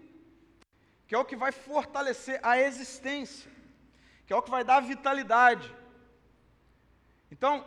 que 1.08 1.14
é 1.14 1.18
o 1.18 1.24
que 1.24 1.34
vai 1.34 1.50
fortalecer 1.50 2.38
a 2.42 2.60
existência, 2.60 3.50
que 4.26 4.32
é 4.32 4.36
o 4.36 4.42
que 4.42 4.50
vai 4.50 4.62
dar 4.62 4.80
vitalidade. 4.80 5.74
Então, 7.32 7.66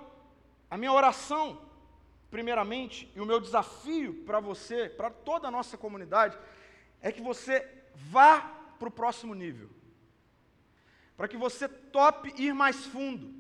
a 0.70 0.78
minha 0.78 0.94
oração, 0.94 1.60
primeiramente, 2.30 3.12
e 3.16 3.20
o 3.20 3.26
meu 3.26 3.40
desafio 3.40 4.14
para 4.26 4.40
você, 4.40 4.88
para 4.88 5.10
toda 5.10 5.48
a 5.48 5.52
nossa 5.52 5.76
comunidade, 5.76 6.38
é 7.02 7.12
que 7.12 7.20
você 7.20 7.68
vá 7.96 8.42
para 8.78 8.88
o 8.88 8.92
próximo 8.92 9.34
nível. 9.34 9.72
Para 11.18 11.28
que 11.28 11.36
você 11.36 11.68
tope 11.68 12.32
ir 12.38 12.54
mais 12.54 12.86
fundo. 12.86 13.34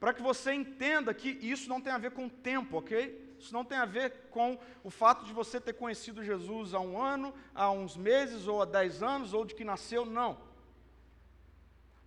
Para 0.00 0.12
que 0.12 0.20
você 0.20 0.52
entenda 0.52 1.14
que 1.14 1.28
isso 1.28 1.68
não 1.68 1.80
tem 1.80 1.92
a 1.92 1.98
ver 1.98 2.10
com 2.10 2.28
tempo, 2.28 2.78
ok? 2.78 3.31
Isso 3.42 3.52
não 3.52 3.64
tem 3.64 3.76
a 3.76 3.84
ver 3.84 4.28
com 4.30 4.56
o 4.84 4.90
fato 4.90 5.24
de 5.24 5.32
você 5.32 5.60
ter 5.60 5.72
conhecido 5.72 6.22
Jesus 6.22 6.74
há 6.74 6.78
um 6.78 6.96
ano, 6.96 7.34
há 7.52 7.72
uns 7.72 7.96
meses, 7.96 8.46
ou 8.46 8.62
há 8.62 8.64
dez 8.64 9.02
anos, 9.02 9.34
ou 9.34 9.44
de 9.44 9.52
que 9.52 9.64
nasceu, 9.64 10.06
não. 10.06 10.38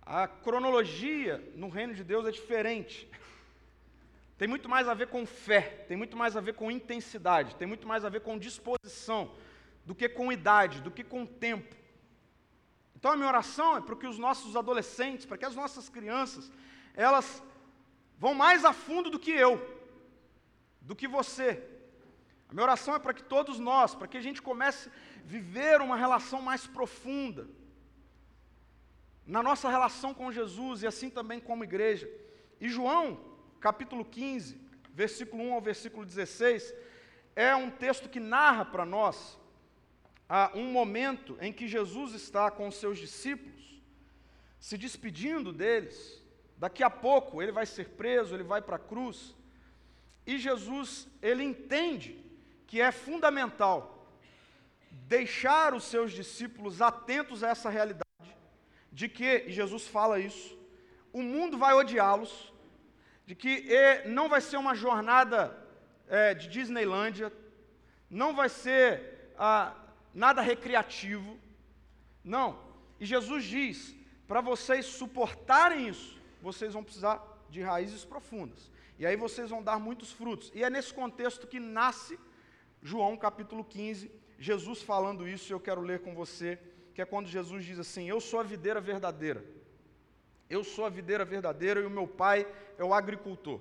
A 0.00 0.26
cronologia 0.26 1.46
no 1.54 1.68
reino 1.68 1.92
de 1.92 2.02
Deus 2.02 2.24
é 2.24 2.30
diferente. 2.30 3.06
Tem 4.38 4.48
muito 4.48 4.66
mais 4.66 4.88
a 4.88 4.94
ver 4.94 5.08
com 5.08 5.26
fé, 5.26 5.84
tem 5.86 5.94
muito 5.94 6.16
mais 6.16 6.38
a 6.38 6.40
ver 6.40 6.54
com 6.54 6.70
intensidade, 6.70 7.54
tem 7.56 7.68
muito 7.68 7.86
mais 7.86 8.02
a 8.02 8.08
ver 8.08 8.22
com 8.22 8.38
disposição, 8.38 9.30
do 9.84 9.94
que 9.94 10.08
com 10.08 10.32
idade, 10.32 10.80
do 10.80 10.90
que 10.90 11.04
com 11.04 11.26
tempo. 11.26 11.76
Então 12.94 13.12
a 13.12 13.16
minha 13.16 13.28
oração 13.28 13.76
é 13.76 13.82
para 13.82 13.94
que 13.94 14.06
os 14.06 14.16
nossos 14.16 14.56
adolescentes, 14.56 15.26
para 15.26 15.36
que 15.36 15.44
as 15.44 15.54
nossas 15.54 15.90
crianças, 15.90 16.50
elas 16.94 17.42
vão 18.18 18.32
mais 18.32 18.64
a 18.64 18.72
fundo 18.72 19.10
do 19.10 19.18
que 19.18 19.30
eu, 19.30 19.75
do 20.86 20.96
que 20.96 21.06
você. 21.06 21.62
A 22.48 22.54
minha 22.54 22.62
oração 22.62 22.94
é 22.94 22.98
para 22.98 23.12
que 23.12 23.24
todos 23.24 23.58
nós, 23.58 23.94
para 23.94 24.06
que 24.06 24.16
a 24.16 24.20
gente 24.20 24.40
comece 24.40 24.88
a 24.88 24.92
viver 25.24 25.80
uma 25.80 25.96
relação 25.96 26.40
mais 26.40 26.66
profunda 26.66 27.46
na 29.26 29.42
nossa 29.42 29.68
relação 29.68 30.14
com 30.14 30.30
Jesus 30.30 30.82
e 30.82 30.86
assim 30.86 31.10
também 31.10 31.40
como 31.40 31.64
igreja. 31.64 32.08
E 32.60 32.68
João, 32.68 33.18
capítulo 33.60 34.04
15, 34.04 34.60
versículo 34.92 35.42
1 35.42 35.54
ao 35.54 35.60
versículo 35.60 36.06
16, 36.06 36.72
é 37.34 37.54
um 37.54 37.68
texto 37.68 38.08
que 38.08 38.20
narra 38.20 38.64
para 38.64 38.86
nós 38.86 39.36
a 40.28 40.52
um 40.54 40.70
momento 40.70 41.36
em 41.40 41.52
que 41.52 41.66
Jesus 41.66 42.14
está 42.14 42.50
com 42.50 42.68
os 42.68 42.76
seus 42.76 42.98
discípulos, 42.98 43.82
se 44.60 44.78
despedindo 44.78 45.52
deles. 45.52 46.22
Daqui 46.56 46.82
a 46.84 46.90
pouco 46.90 47.42
ele 47.42 47.52
vai 47.52 47.66
ser 47.66 47.88
preso, 47.90 48.34
ele 48.34 48.44
vai 48.44 48.62
para 48.62 48.76
a 48.76 48.78
cruz. 48.78 49.34
E 50.26 50.38
Jesus, 50.38 51.08
ele 51.22 51.44
entende 51.44 52.18
que 52.66 52.80
é 52.80 52.90
fundamental 52.90 54.08
deixar 54.90 55.72
os 55.72 55.84
seus 55.84 56.12
discípulos 56.12 56.82
atentos 56.82 57.44
a 57.44 57.50
essa 57.50 57.70
realidade, 57.70 58.04
de 58.90 59.08
que, 59.08 59.44
e 59.46 59.52
Jesus 59.52 59.86
fala 59.86 60.18
isso, 60.18 60.58
o 61.12 61.22
mundo 61.22 61.56
vai 61.56 61.74
odiá-los, 61.74 62.52
de 63.24 63.34
que 63.34 63.64
não 64.06 64.28
vai 64.28 64.40
ser 64.40 64.56
uma 64.56 64.74
jornada 64.74 65.56
é, 66.08 66.34
de 66.34 66.48
Disneylândia, 66.48 67.32
não 68.10 68.34
vai 68.34 68.48
ser 68.48 69.32
ah, 69.38 69.74
nada 70.14 70.40
recreativo. 70.40 71.38
Não. 72.22 72.58
E 72.98 73.06
Jesus 73.06 73.44
diz: 73.44 73.94
para 74.26 74.40
vocês 74.40 74.86
suportarem 74.86 75.88
isso, 75.88 76.20
vocês 76.42 76.72
vão 76.72 76.84
precisar 76.84 77.22
de 77.48 77.62
raízes 77.62 78.04
profundas. 78.04 78.70
E 78.98 79.06
aí 79.06 79.16
vocês 79.16 79.50
vão 79.50 79.62
dar 79.62 79.78
muitos 79.78 80.12
frutos. 80.12 80.50
E 80.54 80.62
é 80.62 80.70
nesse 80.70 80.92
contexto 80.92 81.46
que 81.46 81.60
nasce 81.60 82.18
João 82.82 83.16
capítulo 83.16 83.64
15, 83.64 84.10
Jesus 84.38 84.82
falando 84.82 85.28
isso, 85.28 85.50
e 85.50 85.54
eu 85.54 85.60
quero 85.60 85.80
ler 85.80 86.00
com 86.00 86.14
você, 86.14 86.58
que 86.94 87.02
é 87.02 87.04
quando 87.04 87.26
Jesus 87.26 87.64
diz 87.64 87.78
assim: 87.78 88.08
Eu 88.08 88.20
sou 88.20 88.40
a 88.40 88.42
videira 88.42 88.80
verdadeira. 88.80 89.44
Eu 90.48 90.62
sou 90.62 90.84
a 90.84 90.88
videira 90.88 91.24
verdadeira 91.24 91.80
e 91.80 91.84
o 91.84 91.90
meu 91.90 92.06
pai 92.06 92.46
é 92.78 92.84
o 92.84 92.94
agricultor. 92.94 93.60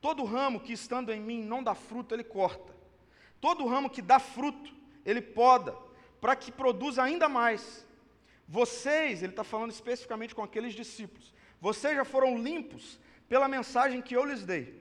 Todo 0.00 0.24
ramo 0.24 0.60
que 0.60 0.72
estando 0.72 1.10
em 1.10 1.20
mim 1.20 1.42
não 1.42 1.62
dá 1.62 1.74
fruto, 1.74 2.14
ele 2.14 2.22
corta. 2.22 2.72
Todo 3.40 3.66
ramo 3.66 3.90
que 3.90 4.00
dá 4.00 4.20
fruto, 4.20 4.72
ele 5.04 5.20
poda, 5.20 5.76
para 6.20 6.36
que 6.36 6.52
produza 6.52 7.02
ainda 7.02 7.28
mais. 7.28 7.84
Vocês, 8.46 9.22
ele 9.22 9.32
está 9.32 9.44
falando 9.44 9.72
especificamente 9.72 10.34
com 10.34 10.42
aqueles 10.42 10.74
discípulos, 10.74 11.34
vocês 11.60 11.96
já 11.96 12.04
foram 12.04 12.38
limpos 12.38 12.98
pela 13.28 13.48
mensagem 13.48 14.00
que 14.00 14.16
eu 14.16 14.24
lhes 14.24 14.44
dei. 14.44 14.74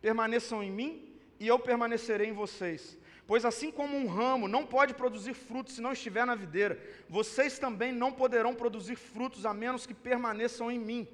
Permaneçam 0.00 0.62
em 0.62 0.70
mim 0.70 1.18
e 1.40 1.46
eu 1.46 1.58
permanecerei 1.58 2.28
em 2.28 2.32
vocês. 2.32 2.96
Pois 3.26 3.44
assim 3.44 3.70
como 3.70 3.96
um 3.96 4.06
ramo 4.06 4.48
não 4.48 4.64
pode 4.64 4.94
produzir 4.94 5.34
frutos 5.34 5.74
se 5.74 5.82
não 5.82 5.92
estiver 5.92 6.24
na 6.24 6.34
videira, 6.34 6.80
vocês 7.08 7.58
também 7.58 7.92
não 7.92 8.10
poderão 8.10 8.54
produzir 8.54 8.96
frutos 8.96 9.44
a 9.44 9.52
menos 9.52 9.84
que 9.84 9.92
permaneçam 9.92 10.70
em 10.70 10.78
mim. 10.78 11.06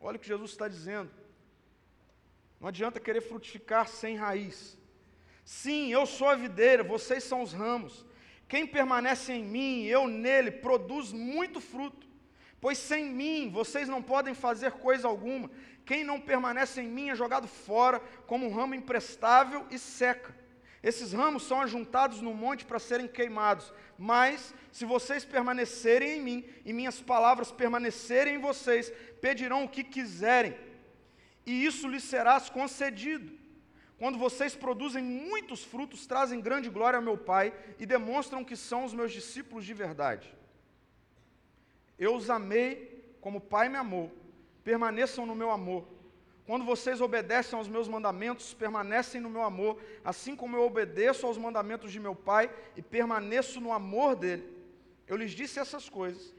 Olha 0.00 0.16
o 0.16 0.18
que 0.20 0.28
Jesus 0.28 0.52
está 0.52 0.68
dizendo. 0.68 1.10
Não 2.60 2.68
adianta 2.68 3.00
querer 3.00 3.20
frutificar 3.20 3.88
sem 3.88 4.16
raiz. 4.16 4.78
Sim, 5.44 5.92
eu 5.92 6.06
sou 6.06 6.28
a 6.28 6.34
videira, 6.34 6.84
vocês 6.84 7.24
são 7.24 7.42
os 7.42 7.52
ramos. 7.52 8.04
Quem 8.48 8.66
permanece 8.66 9.32
em 9.32 9.44
mim, 9.44 9.84
eu 9.86 10.06
nele, 10.06 10.50
produz 10.50 11.12
muito 11.12 11.60
fruto. 11.60 12.05
Pois 12.60 12.78
sem 12.78 13.06
mim 13.06 13.50
vocês 13.50 13.88
não 13.88 14.02
podem 14.02 14.34
fazer 14.34 14.72
coisa 14.72 15.06
alguma. 15.06 15.50
Quem 15.84 16.02
não 16.02 16.20
permanece 16.20 16.80
em 16.80 16.88
mim 16.88 17.10
é 17.10 17.14
jogado 17.14 17.46
fora 17.46 18.00
como 18.26 18.46
um 18.46 18.52
ramo 18.52 18.74
imprestável 18.74 19.66
e 19.70 19.78
seca. 19.78 20.34
Esses 20.82 21.12
ramos 21.12 21.42
são 21.42 21.60
ajuntados 21.60 22.20
no 22.20 22.32
monte 22.32 22.64
para 22.64 22.78
serem 22.78 23.08
queimados. 23.08 23.72
Mas, 23.98 24.54
se 24.70 24.84
vocês 24.84 25.24
permanecerem 25.24 26.18
em 26.18 26.22
mim 26.22 26.44
e 26.64 26.72
minhas 26.72 27.00
palavras 27.00 27.50
permanecerem 27.50 28.36
em 28.36 28.38
vocês, 28.38 28.92
pedirão 29.20 29.64
o 29.64 29.68
que 29.68 29.82
quiserem, 29.82 30.56
e 31.44 31.64
isso 31.64 31.88
lhes 31.88 32.04
será 32.04 32.40
concedido. 32.40 33.32
Quando 33.98 34.18
vocês 34.18 34.54
produzem 34.54 35.02
muitos 35.02 35.64
frutos, 35.64 36.06
trazem 36.06 36.40
grande 36.40 36.68
glória 36.68 36.98
ao 36.98 37.02
meu 37.02 37.16
Pai 37.16 37.54
e 37.78 37.86
demonstram 37.86 38.44
que 38.44 38.56
são 38.56 38.84
os 38.84 38.92
meus 38.92 39.12
discípulos 39.12 39.64
de 39.64 39.72
verdade. 39.72 40.34
Eu 41.98 42.14
os 42.14 42.30
amei 42.30 43.16
como 43.20 43.38
o 43.38 43.40
Pai 43.40 43.68
me 43.68 43.76
amou. 43.76 44.12
Permaneçam 44.62 45.26
no 45.26 45.34
meu 45.34 45.50
amor. 45.50 45.86
Quando 46.46 46.64
vocês 46.64 47.00
obedecem 47.00 47.58
aos 47.58 47.66
meus 47.66 47.88
mandamentos, 47.88 48.54
permanecem 48.54 49.20
no 49.20 49.28
meu 49.28 49.42
amor, 49.42 49.80
assim 50.04 50.36
como 50.36 50.56
eu 50.56 50.62
obedeço 50.62 51.26
aos 51.26 51.36
mandamentos 51.36 51.90
de 51.90 51.98
meu 51.98 52.14
Pai 52.14 52.48
e 52.76 52.82
permaneço 52.82 53.60
no 53.60 53.72
amor 53.72 54.14
dele. 54.14 54.48
Eu 55.08 55.16
lhes 55.16 55.32
disse 55.32 55.58
essas 55.58 55.88
coisas 55.88 56.32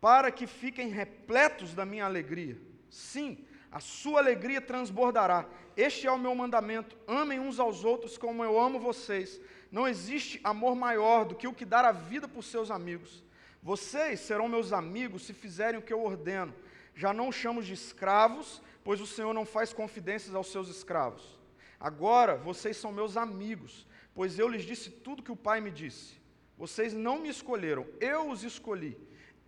para 0.00 0.30
que 0.30 0.46
fiquem 0.46 0.88
repletos 0.88 1.74
da 1.74 1.84
minha 1.84 2.04
alegria. 2.04 2.56
Sim, 2.90 3.44
a 3.70 3.80
sua 3.80 4.20
alegria 4.20 4.60
transbordará. 4.60 5.46
Este 5.76 6.06
é 6.06 6.10
o 6.10 6.18
meu 6.18 6.34
mandamento: 6.34 6.96
amem 7.06 7.38
uns 7.38 7.60
aos 7.60 7.84
outros 7.84 8.18
como 8.18 8.42
eu 8.42 8.58
amo 8.58 8.80
vocês. 8.80 9.40
Não 9.70 9.86
existe 9.86 10.40
amor 10.42 10.74
maior 10.74 11.24
do 11.24 11.34
que 11.34 11.46
o 11.46 11.54
que 11.54 11.64
dar 11.64 11.84
a 11.84 11.92
vida 11.92 12.26
por 12.26 12.42
seus 12.42 12.70
amigos. 12.70 13.22
Vocês 13.62 14.20
serão 14.20 14.48
meus 14.48 14.72
amigos 14.72 15.24
se 15.26 15.32
fizerem 15.32 15.78
o 15.78 15.82
que 15.82 15.92
eu 15.92 16.02
ordeno. 16.02 16.54
Já 16.94 17.12
não 17.12 17.30
chamo 17.30 17.62
de 17.62 17.72
escravos, 17.72 18.62
pois 18.82 19.00
o 19.00 19.06
Senhor 19.06 19.32
não 19.32 19.44
faz 19.44 19.72
confidências 19.72 20.34
aos 20.34 20.50
seus 20.50 20.68
escravos. 20.68 21.38
Agora 21.78 22.36
vocês 22.36 22.76
são 22.76 22.90
meus 22.90 23.16
amigos, 23.16 23.86
pois 24.14 24.38
eu 24.38 24.48
lhes 24.48 24.64
disse 24.64 24.90
tudo 24.90 25.22
que 25.22 25.32
o 25.32 25.36
Pai 25.36 25.60
me 25.60 25.70
disse. 25.70 26.18
Vocês 26.56 26.92
não 26.92 27.20
me 27.20 27.28
escolheram, 27.28 27.86
eu 28.00 28.30
os 28.30 28.42
escolhi. 28.42 28.96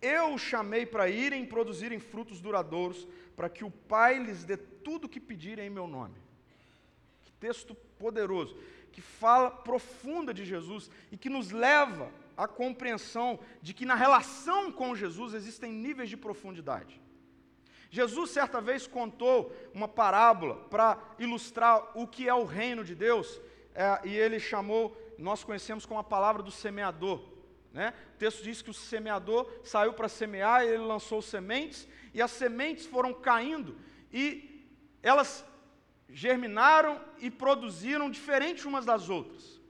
Eu 0.01 0.33
os 0.33 0.41
chamei 0.41 0.85
para 0.85 1.09
irem 1.09 1.45
produzirem 1.45 1.99
frutos 1.99 2.41
duradouros, 2.41 3.07
para 3.35 3.49
que 3.49 3.63
o 3.63 3.69
Pai 3.69 4.17
lhes 4.17 4.43
dê 4.43 4.57
tudo 4.57 5.05
o 5.05 5.09
que 5.09 5.19
pedirem 5.19 5.67
em 5.67 5.69
meu 5.69 5.87
nome. 5.87 6.15
Que 7.23 7.31
texto 7.33 7.75
poderoso, 7.99 8.57
que 8.91 9.01
fala 9.01 9.51
profunda 9.51 10.33
de 10.33 10.43
Jesus 10.45 10.89
e 11.11 11.17
que 11.17 11.29
nos 11.29 11.51
leva 11.51 12.11
à 12.41 12.47
compreensão 12.47 13.39
de 13.61 13.71
que 13.71 13.85
na 13.85 13.93
relação 13.93 14.71
com 14.71 14.95
Jesus 14.95 15.35
existem 15.35 15.71
níveis 15.71 16.09
de 16.09 16.17
profundidade. 16.17 16.99
Jesus 17.91 18.31
certa 18.31 18.59
vez 18.59 18.87
contou 18.87 19.55
uma 19.75 19.87
parábola 19.87 20.55
para 20.67 20.97
ilustrar 21.19 21.91
o 21.93 22.07
que 22.07 22.27
é 22.27 22.33
o 22.33 22.43
reino 22.43 22.83
de 22.83 22.95
Deus, 22.95 23.39
é, 23.75 24.01
e 24.05 24.17
ele 24.17 24.39
chamou, 24.39 24.97
nós 25.19 25.43
conhecemos 25.43 25.85
como 25.85 25.99
a 25.99 26.03
palavra 26.03 26.41
do 26.41 26.49
semeador. 26.49 27.21
Né? 27.71 27.93
O 28.15 28.17
texto 28.17 28.41
diz 28.41 28.59
que 28.63 28.71
o 28.71 28.73
semeador 28.73 29.47
saiu 29.63 29.93
para 29.93 30.09
semear, 30.09 30.63
e 30.63 30.69
ele 30.69 30.83
lançou 30.83 31.21
sementes, 31.21 31.87
e 32.11 32.23
as 32.23 32.31
sementes 32.31 32.87
foram 32.87 33.13
caindo, 33.13 33.77
e 34.11 34.65
elas 35.03 35.45
germinaram 36.09 36.99
e 37.19 37.29
produziram 37.29 38.09
diferente 38.09 38.67
umas 38.67 38.83
das 38.83 39.09
outras. 39.09 39.60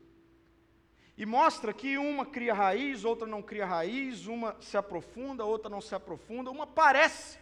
E 1.21 1.25
mostra 1.27 1.71
que 1.71 1.99
uma 1.99 2.25
cria 2.25 2.51
raiz, 2.51 3.05
outra 3.05 3.27
não 3.27 3.43
cria 3.43 3.63
raiz, 3.63 4.25
uma 4.25 4.57
se 4.59 4.75
aprofunda, 4.75 5.45
outra 5.45 5.69
não 5.69 5.79
se 5.79 5.93
aprofunda, 5.93 6.49
uma 6.49 6.65
parece 6.65 7.37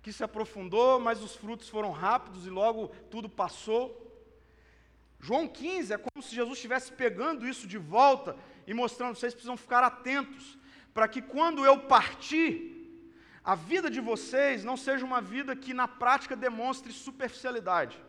que 0.00 0.10
se 0.10 0.24
aprofundou, 0.24 0.98
mas 0.98 1.22
os 1.22 1.36
frutos 1.36 1.68
foram 1.68 1.90
rápidos 1.90 2.46
e 2.46 2.48
logo 2.48 2.88
tudo 3.10 3.28
passou. 3.28 3.84
João 5.20 5.46
15 5.46 5.92
é 5.92 5.98
como 5.98 6.22
se 6.22 6.34
Jesus 6.34 6.56
estivesse 6.56 6.92
pegando 6.92 7.46
isso 7.46 7.66
de 7.66 7.76
volta 7.76 8.38
e 8.66 8.72
mostrando, 8.72 9.16
vocês 9.16 9.34
precisam 9.34 9.58
ficar 9.58 9.84
atentos, 9.84 10.56
para 10.94 11.06
que 11.06 11.20
quando 11.20 11.62
eu 11.62 11.80
partir, 11.80 12.56
a 13.44 13.54
vida 13.54 13.90
de 13.90 14.00
vocês 14.00 14.64
não 14.64 14.78
seja 14.78 15.04
uma 15.04 15.20
vida 15.20 15.54
que 15.54 15.74
na 15.74 15.86
prática 15.86 16.34
demonstre 16.34 16.90
superficialidade 16.90 18.02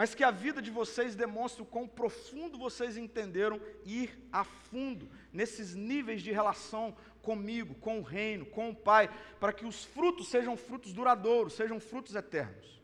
mas 0.00 0.14
que 0.14 0.24
a 0.24 0.30
vida 0.30 0.62
de 0.62 0.70
vocês 0.70 1.14
demonstre 1.14 1.60
o 1.60 1.66
quão 1.66 1.86
profundo 1.86 2.56
vocês 2.56 2.96
entenderam 2.96 3.60
ir 3.84 4.26
a 4.32 4.44
fundo 4.44 5.10
nesses 5.30 5.74
níveis 5.74 6.22
de 6.22 6.32
relação 6.32 6.96
comigo, 7.20 7.74
com 7.74 7.98
o 7.98 8.02
reino, 8.02 8.46
com 8.46 8.70
o 8.70 8.74
Pai, 8.74 9.10
para 9.38 9.52
que 9.52 9.66
os 9.66 9.84
frutos 9.84 10.28
sejam 10.28 10.56
frutos 10.56 10.94
duradouros, 10.94 11.52
sejam 11.52 11.78
frutos 11.78 12.14
eternos. 12.14 12.80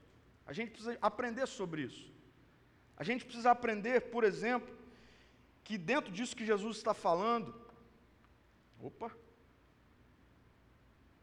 A 0.46 0.52
gente 0.52 0.72
precisa 0.72 0.98
aprender 1.00 1.46
sobre 1.46 1.84
isso. 1.84 2.12
A 2.98 3.02
gente 3.02 3.24
precisa 3.24 3.50
aprender, 3.50 4.10
por 4.10 4.22
exemplo, 4.22 4.76
que 5.64 5.78
dentro 5.78 6.12
disso 6.12 6.36
que 6.36 6.44
Jesus 6.44 6.76
está 6.76 6.92
falando. 6.92 7.54
Opa! 8.78 9.10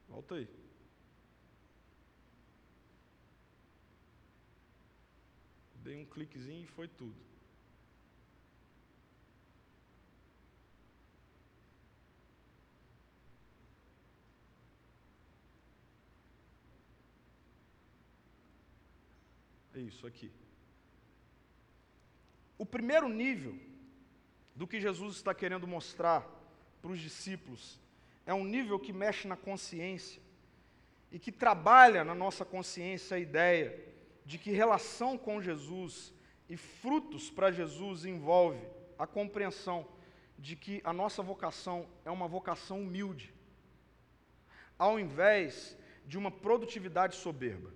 Volta 0.09 0.33
aí. 0.33 0.62
Dei 5.83 5.97
um 5.97 6.05
cliquezinho 6.05 6.63
e 6.63 6.67
foi 6.67 6.87
tudo. 6.87 7.13
É 19.75 19.79
isso 19.79 20.07
aqui. 20.07 20.31
O 22.57 22.65
primeiro 22.65 23.09
nível 23.09 23.59
do 24.55 24.65
que 24.65 24.79
Jesus 24.79 25.17
está 25.17 25.33
querendo 25.33 25.67
mostrar 25.67 26.25
para 26.81 26.91
os 26.91 26.99
discípulos 26.99 27.77
é 28.25 28.33
um 28.33 28.45
nível 28.45 28.79
que 28.79 28.93
mexe 28.93 29.27
na 29.27 29.35
consciência 29.35 30.21
e 31.11 31.19
que 31.19 31.31
trabalha 31.31 32.05
na 32.05 32.15
nossa 32.15 32.45
consciência 32.45 33.17
a 33.17 33.19
ideia 33.19 33.92
de 34.25 34.37
que 34.37 34.51
relação 34.51 35.17
com 35.17 35.41
Jesus 35.41 36.13
e 36.47 36.55
frutos 36.55 37.29
para 37.29 37.51
Jesus 37.51 38.05
envolve 38.05 38.65
a 38.97 39.05
compreensão 39.05 39.87
de 40.37 40.55
que 40.55 40.81
a 40.83 40.93
nossa 40.93 41.21
vocação 41.21 41.87
é 42.05 42.11
uma 42.11 42.27
vocação 42.27 42.81
humilde, 42.81 43.33
ao 44.77 44.99
invés 44.99 45.77
de 46.05 46.17
uma 46.17 46.31
produtividade 46.31 47.15
soberba. 47.15 47.73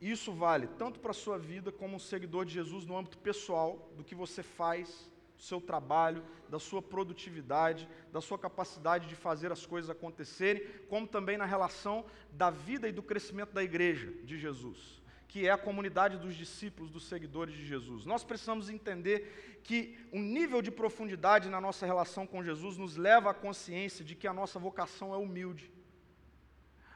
Isso 0.00 0.32
vale 0.32 0.66
tanto 0.66 0.98
para 0.98 1.10
a 1.10 1.14
sua 1.14 1.38
vida 1.38 1.70
como 1.70 1.96
um 1.96 1.98
seguidor 1.98 2.44
de 2.44 2.54
Jesus 2.54 2.86
no 2.86 2.96
âmbito 2.96 3.18
pessoal, 3.18 3.90
do 3.96 4.04
que 4.04 4.14
você 4.14 4.42
faz, 4.42 5.09
do 5.40 5.44
seu 5.44 5.58
trabalho, 5.58 6.22
da 6.50 6.58
sua 6.58 6.82
produtividade, 6.82 7.88
da 8.12 8.20
sua 8.20 8.38
capacidade 8.38 9.08
de 9.08 9.16
fazer 9.16 9.50
as 9.50 9.64
coisas 9.64 9.88
acontecerem, 9.88 10.62
como 10.86 11.06
também 11.06 11.38
na 11.38 11.46
relação 11.46 12.04
da 12.30 12.50
vida 12.50 12.86
e 12.86 12.92
do 12.92 13.02
crescimento 13.02 13.52
da 13.52 13.62
igreja 13.62 14.12
de 14.22 14.38
Jesus, 14.38 15.02
que 15.26 15.46
é 15.46 15.50
a 15.50 15.56
comunidade 15.56 16.18
dos 16.18 16.36
discípulos, 16.36 16.90
dos 16.90 17.08
seguidores 17.08 17.54
de 17.54 17.64
Jesus. 17.64 18.04
Nós 18.04 18.22
precisamos 18.22 18.68
entender 18.68 19.60
que 19.64 19.96
o 20.12 20.18
um 20.18 20.22
nível 20.22 20.60
de 20.60 20.70
profundidade 20.70 21.48
na 21.48 21.58
nossa 21.60 21.86
relação 21.86 22.26
com 22.26 22.44
Jesus 22.44 22.76
nos 22.76 22.98
leva 22.98 23.30
à 23.30 23.34
consciência 23.34 24.04
de 24.04 24.14
que 24.14 24.28
a 24.28 24.34
nossa 24.34 24.58
vocação 24.58 25.14
é 25.14 25.16
humilde. 25.16 25.72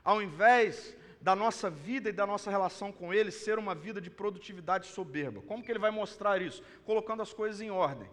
Ao 0.05 0.21
invés 0.21 0.95
da 1.19 1.35
nossa 1.35 1.71
vida 1.71 2.11
e 2.11 2.13
da 2.13 2.27
nossa 2.27 2.51
relação 2.51 2.93
com 2.93 3.15
Ele 3.15 3.31
ser 3.31 3.59
uma 3.59 3.75
vida 3.75 4.03
de 4.03 4.11
produtividade 4.11 4.89
soberba. 4.89 5.41
Como 5.41 5.65
que 5.65 5.73
Ele 5.73 5.79
vai 5.79 5.91
mostrar 5.91 6.43
isso? 6.43 6.63
Colocando 6.85 7.23
as 7.23 7.33
coisas 7.33 7.63
em 7.63 7.71
ordem 7.71 8.07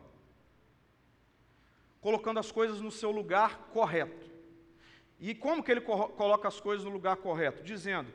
colocando 2.02 2.40
as 2.40 2.52
coisas 2.52 2.82
no 2.82 2.92
seu 2.92 3.12
lugar 3.12 3.70
correto. 3.72 4.30
E 5.20 5.36
como 5.36 5.64
que 5.64 5.72
ele 5.72 5.82
coloca 5.82 6.48
as 6.48 6.60
coisas 6.60 6.84
no 6.84 6.92
lugar 6.92 7.18
correto? 7.18 7.64
Dizendo: 7.64 8.12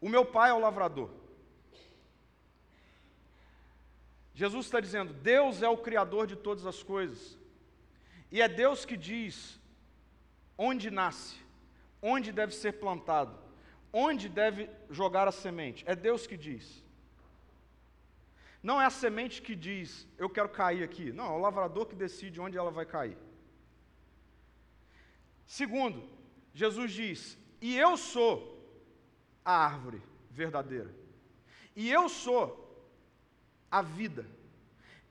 O 0.00 0.08
meu 0.08 0.24
pai 0.24 0.50
é 0.50 0.54
o 0.54 0.60
lavrador. 0.60 1.10
Jesus 4.32 4.66
está 4.66 4.78
dizendo: 4.78 5.12
Deus 5.12 5.62
é 5.62 5.68
o 5.68 5.76
criador 5.76 6.28
de 6.28 6.36
todas 6.36 6.64
as 6.64 6.82
coisas. 6.82 7.36
E 8.30 8.40
é 8.40 8.48
Deus 8.48 8.84
que 8.84 8.96
diz 8.96 9.60
onde 10.56 10.90
nasce, 10.90 11.36
onde 12.00 12.30
deve 12.30 12.54
ser 12.54 12.74
plantado, 12.74 13.36
onde 13.92 14.28
deve 14.28 14.70
jogar 14.90 15.26
a 15.26 15.32
semente. 15.32 15.84
É 15.86 15.96
Deus 15.96 16.26
que 16.26 16.36
diz. 16.36 16.85
Não 18.68 18.82
é 18.82 18.86
a 18.86 18.90
semente 18.90 19.40
que 19.40 19.54
diz, 19.54 20.08
eu 20.18 20.28
quero 20.28 20.48
cair 20.48 20.82
aqui. 20.82 21.12
Não, 21.12 21.26
é 21.26 21.36
o 21.36 21.38
lavrador 21.38 21.86
que 21.86 21.94
decide 21.94 22.40
onde 22.40 22.58
ela 22.58 22.72
vai 22.72 22.84
cair. 22.84 23.16
Segundo, 25.46 26.02
Jesus 26.52 26.90
diz: 26.92 27.38
E 27.60 27.78
eu 27.78 27.96
sou 27.96 28.34
a 29.44 29.52
árvore 29.52 30.02
verdadeira. 30.28 30.92
E 31.76 31.88
eu 31.88 32.08
sou 32.08 32.44
a 33.70 33.80
vida. 33.82 34.26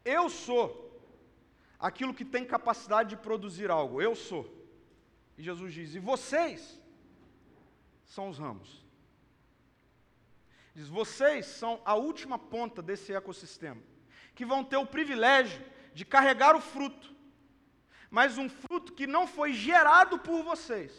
Eu 0.03 0.29
sou 0.29 1.01
aquilo 1.79 2.13
que 2.13 2.25
tem 2.25 2.43
capacidade 2.43 3.11
de 3.11 3.15
produzir 3.15 3.71
algo. 3.71 4.01
Eu 4.01 4.15
sou. 4.15 4.43
E 5.37 5.41
Jesus 5.41 5.73
diz: 5.73 5.95
E 5.95 5.99
vocês 5.99 6.77
são 8.03 8.27
os 8.27 8.37
ramos. 8.37 8.84
Diz: 10.75 10.89
vocês 10.89 11.45
são 11.45 11.81
a 11.85 11.95
última 11.95 12.37
ponta 12.37 12.81
desse 12.81 13.13
ecossistema, 13.13 13.81
que 14.35 14.45
vão 14.45 14.63
ter 14.63 14.75
o 14.75 14.85
privilégio 14.85 15.63
de 15.93 16.03
carregar 16.03 16.55
o 16.55 16.61
fruto, 16.61 17.15
mas 18.11 18.37
um 18.37 18.49
fruto 18.49 18.91
que 18.91 19.07
não 19.07 19.25
foi 19.25 19.53
gerado 19.53 20.19
por 20.19 20.43
vocês, 20.43 20.91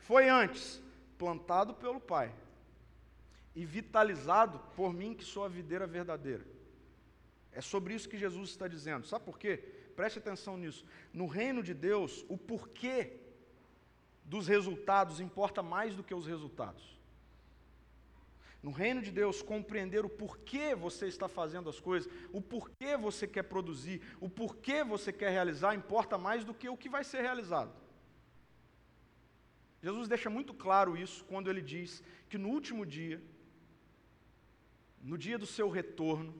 foi 0.00 0.28
antes 0.28 0.82
plantado 1.18 1.74
pelo 1.74 2.00
Pai 2.00 2.34
e 3.54 3.64
vitalizado 3.64 4.58
por 4.74 4.94
mim, 4.94 5.14
que 5.14 5.24
sou 5.24 5.44
a 5.44 5.48
videira 5.48 5.86
verdadeira. 5.86 6.46
É 7.52 7.60
sobre 7.60 7.92
isso 7.92 8.08
que 8.08 8.16
Jesus 8.16 8.50
está 8.50 8.68
dizendo. 8.68 9.06
Sabe 9.06 9.24
por 9.24 9.38
quê? 9.38 9.56
Preste 9.96 10.18
atenção 10.18 10.56
nisso. 10.56 10.86
No 11.12 11.26
reino 11.26 11.62
de 11.62 11.74
Deus, 11.74 12.24
o 12.28 12.38
porquê 12.38 13.18
dos 14.24 14.46
resultados 14.46 15.20
importa 15.20 15.62
mais 15.62 15.94
do 15.96 16.04
que 16.04 16.14
os 16.14 16.26
resultados. 16.26 16.97
No 18.62 18.72
reino 18.72 19.00
de 19.00 19.12
Deus, 19.12 19.40
compreender 19.40 20.04
o 20.04 20.08
porquê 20.08 20.74
você 20.74 21.06
está 21.06 21.28
fazendo 21.28 21.70
as 21.70 21.78
coisas, 21.78 22.12
o 22.32 22.40
porquê 22.40 22.96
você 22.96 23.26
quer 23.26 23.44
produzir, 23.44 24.02
o 24.20 24.28
porquê 24.28 24.82
você 24.82 25.12
quer 25.12 25.30
realizar, 25.30 25.74
importa 25.74 26.18
mais 26.18 26.44
do 26.44 26.52
que 26.52 26.68
o 26.68 26.76
que 26.76 26.88
vai 26.88 27.04
ser 27.04 27.20
realizado. 27.20 27.72
Jesus 29.80 30.08
deixa 30.08 30.28
muito 30.28 30.52
claro 30.52 30.96
isso 30.96 31.24
quando 31.24 31.48
ele 31.48 31.62
diz 31.62 32.02
que 32.28 32.36
no 32.36 32.48
último 32.48 32.84
dia, 32.84 33.22
no 35.00 35.16
dia 35.16 35.38
do 35.38 35.46
seu 35.46 35.68
retorno, 35.68 36.34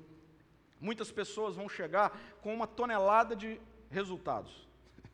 muitas 0.81 1.12
pessoas 1.12 1.54
vão 1.54 1.68
chegar 1.68 2.18
com 2.42 2.52
uma 2.52 2.66
tonelada 2.66 3.37
de 3.37 3.61
resultados. 3.90 4.66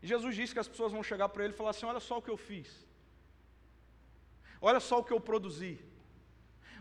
E 0.00 0.06
Jesus 0.06 0.36
diz 0.36 0.52
que 0.52 0.60
as 0.60 0.68
pessoas 0.68 0.92
vão 0.92 1.02
chegar 1.02 1.28
para 1.28 1.42
ele 1.42 1.52
e 1.52 1.56
falar 1.56 1.70
assim: 1.70 1.84
Olha 1.84 1.98
só 1.98 2.18
o 2.18 2.22
que 2.22 2.30
eu 2.30 2.36
fiz. 2.36 2.87
Olha 4.60 4.80
só 4.80 4.98
o 4.98 5.04
que 5.04 5.12
eu 5.12 5.20
produzi. 5.20 5.78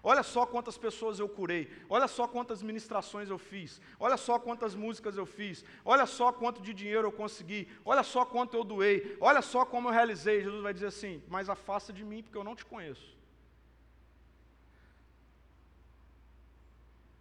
Olha 0.04 0.24
só 0.24 0.46
quantas 0.46 0.78
pessoas 0.78 1.20
eu 1.20 1.28
curei. 1.28 1.70
Olha 1.90 2.08
só 2.08 2.28
quantas 2.28 2.62
ministrações 2.62 3.30
eu 3.30 3.38
fiz. 3.38 3.82
Olha 4.00 4.16
só 4.16 4.40
quantas 4.40 4.74
músicas 4.76 5.18
eu 5.18 5.26
fiz. 5.26 5.66
Olha 5.84 6.06
só 6.06 6.32
quanto 6.32 6.62
de 6.62 6.74
dinheiro 6.74 7.08
eu 7.08 7.12
consegui. 7.12 7.68
Olha 7.84 8.04
só 8.04 8.24
quanto 8.24 8.56
eu 8.56 8.64
doei. 8.64 9.18
Olha 9.20 9.42
só 9.42 9.66
como 9.66 9.90
eu 9.90 9.94
realizei. 9.94 10.42
Jesus 10.42 10.62
vai 10.62 10.74
dizer 10.74 10.88
assim: 10.88 11.22
Mas 11.28 11.50
afasta 11.50 11.92
de 11.92 12.04
mim, 12.06 12.24
porque 12.24 12.38
eu 12.38 12.44
não 12.44 12.56
te 12.56 12.66
conheço. 12.66 13.18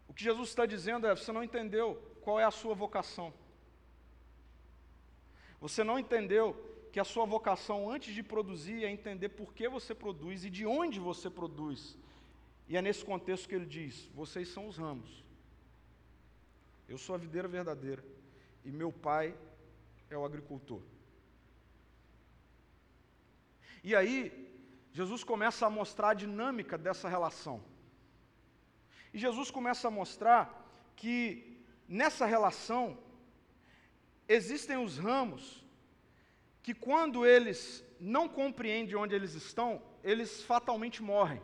O 0.09 0.15
que 0.15 0.23
Jesus 0.23 0.51
está 0.51 0.67
dizendo 0.67 1.07
é: 1.07 1.17
Você 1.17 1.33
não 1.33 1.43
entendeu 1.43 2.01
qual 2.21 2.39
é 2.39 2.45
a 2.45 2.51
sua 2.51 2.75
vocação. 2.75 3.33
Você 5.61 5.83
não 5.83 5.99
entendeu 5.99 6.55
que 6.97 7.01
a 7.01 7.05
sua 7.05 7.27
vocação, 7.27 7.91
antes 7.91 8.15
de 8.15 8.23
produzir, 8.23 8.83
é 8.83 8.91
entender 8.91 9.29
por 9.29 9.53
que 9.53 9.69
você 9.69 9.95
produz 9.95 10.47
e 10.47 10.49
de 10.49 10.65
onde 10.65 10.99
você 10.99 11.29
produz. 11.29 11.95
E 12.67 12.75
é 12.75 12.81
nesse 12.81 13.05
contexto 13.05 13.47
que 13.47 13.55
ele 13.55 13.67
diz: 13.67 14.09
vocês 14.15 14.49
são 14.49 14.67
os 14.67 14.79
ramos. 14.79 15.23
Eu 16.89 16.97
sou 16.97 17.15
a 17.15 17.19
videira 17.19 17.47
verdadeira 17.47 18.03
e 18.65 18.73
meu 18.73 18.91
pai 18.91 19.37
é 20.09 20.17
o 20.17 20.25
agricultor. 20.25 20.81
E 23.85 23.95
aí, 23.95 24.17
Jesus 24.91 25.23
começa 25.23 25.67
a 25.67 25.69
mostrar 25.79 26.09
a 26.13 26.15
dinâmica 26.15 26.79
dessa 26.79 27.11
relação. 27.11 27.63
E 29.13 29.19
Jesus 29.19 29.51
começa 29.51 29.89
a 29.89 29.91
mostrar 29.91 30.67
que 30.97 31.63
nessa 31.87 32.25
relação 32.25 32.97
existem 34.27 34.79
os 34.79 34.97
ramos 34.97 35.66
que 36.67 36.75
quando 36.75 37.25
eles 37.25 37.85
não 38.01 38.29
compreendem 38.29 38.97
onde 38.97 39.15
eles 39.15 39.35
estão, 39.35 39.81
eles 40.03 40.43
fatalmente 40.43 41.01
morrem. 41.01 41.41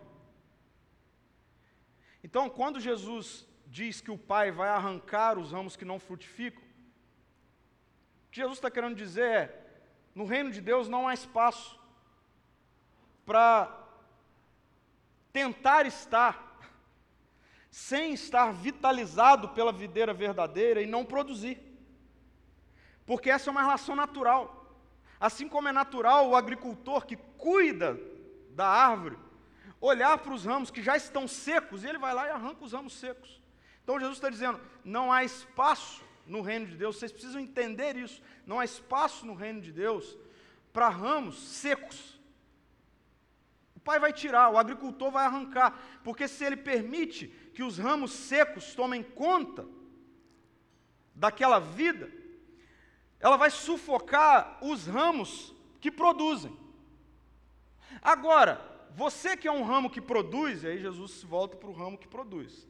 Então, 2.24 2.50
quando 2.50 2.80
Jesus 2.80 3.46
diz 3.68 4.00
que 4.00 4.10
o 4.10 4.18
Pai 4.18 4.50
vai 4.50 4.68
arrancar 4.68 5.38
os 5.38 5.52
ramos 5.52 5.76
que 5.76 5.84
não 5.84 6.00
frutificam, 6.00 6.60
o 6.60 8.30
que 8.32 8.40
Jesus 8.40 8.58
está 8.58 8.68
querendo 8.68 8.96
dizer 8.96 9.24
é: 9.24 9.66
no 10.12 10.24
reino 10.24 10.50
de 10.50 10.60
Deus 10.60 10.88
não 10.88 11.06
há 11.06 11.14
espaço 11.14 11.78
para 13.24 13.72
tentar 15.32 15.86
estar 15.86 16.58
sem 17.70 18.12
estar 18.12 18.52
vitalizado 18.52 19.50
pela 19.50 19.72
videira 19.72 20.12
verdadeira 20.12 20.82
e 20.82 20.86
não 20.86 21.04
produzir. 21.04 21.62
Porque 23.06 23.30
essa 23.30 23.50
é 23.50 23.52
uma 23.52 23.62
relação 23.62 23.94
natural. 23.94 24.61
Assim 25.22 25.48
como 25.48 25.68
é 25.68 25.72
natural 25.72 26.28
o 26.28 26.34
agricultor 26.34 27.06
que 27.06 27.14
cuida 27.38 27.96
da 28.50 28.66
árvore, 28.66 29.16
olhar 29.80 30.18
para 30.18 30.34
os 30.34 30.44
ramos 30.44 30.68
que 30.68 30.82
já 30.82 30.96
estão 30.96 31.28
secos 31.28 31.84
e 31.84 31.88
ele 31.88 31.96
vai 31.96 32.12
lá 32.12 32.26
e 32.26 32.30
arranca 32.30 32.64
os 32.64 32.72
ramos 32.72 32.94
secos. 32.94 33.40
Então 33.84 34.00
Jesus 34.00 34.16
está 34.16 34.28
dizendo: 34.28 34.60
não 34.84 35.12
há 35.12 35.22
espaço 35.22 36.02
no 36.26 36.40
reino 36.40 36.66
de 36.66 36.76
Deus, 36.76 36.96
vocês 36.96 37.12
precisam 37.12 37.40
entender 37.40 37.96
isso. 37.96 38.20
Não 38.44 38.58
há 38.58 38.64
espaço 38.64 39.24
no 39.24 39.32
reino 39.32 39.60
de 39.60 39.70
Deus 39.70 40.18
para 40.72 40.88
ramos 40.88 41.38
secos. 41.38 42.20
O 43.76 43.78
pai 43.78 44.00
vai 44.00 44.12
tirar, 44.12 44.50
o 44.50 44.58
agricultor 44.58 45.12
vai 45.12 45.24
arrancar, 45.24 45.78
porque 46.02 46.26
se 46.26 46.44
ele 46.44 46.56
permite 46.56 47.28
que 47.54 47.62
os 47.62 47.78
ramos 47.78 48.10
secos 48.10 48.74
tomem 48.74 49.04
conta 49.04 49.64
daquela 51.14 51.60
vida, 51.60 52.10
ela 53.22 53.36
vai 53.36 53.50
sufocar 53.50 54.58
os 54.60 54.86
ramos 54.86 55.54
que 55.80 55.92
produzem. 55.92 56.54
Agora, 58.02 58.60
você 58.90 59.36
que 59.36 59.46
é 59.46 59.52
um 59.52 59.62
ramo 59.62 59.88
que 59.88 60.00
produz, 60.00 60.64
e 60.64 60.66
aí 60.66 60.78
Jesus 60.80 61.22
volta 61.22 61.56
para 61.56 61.70
o 61.70 61.72
ramo 61.72 61.96
que 61.96 62.08
produz. 62.08 62.66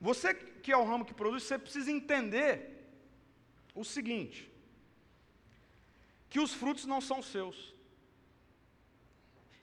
Você 0.00 0.34
que 0.34 0.72
é 0.72 0.76
o 0.76 0.84
ramo 0.84 1.04
que 1.04 1.14
produz, 1.14 1.44
você 1.44 1.56
precisa 1.56 1.90
entender 1.90 2.90
o 3.76 3.84
seguinte: 3.84 4.50
que 6.28 6.40
os 6.40 6.52
frutos 6.52 6.84
não 6.84 7.00
são 7.00 7.22
seus. 7.22 7.74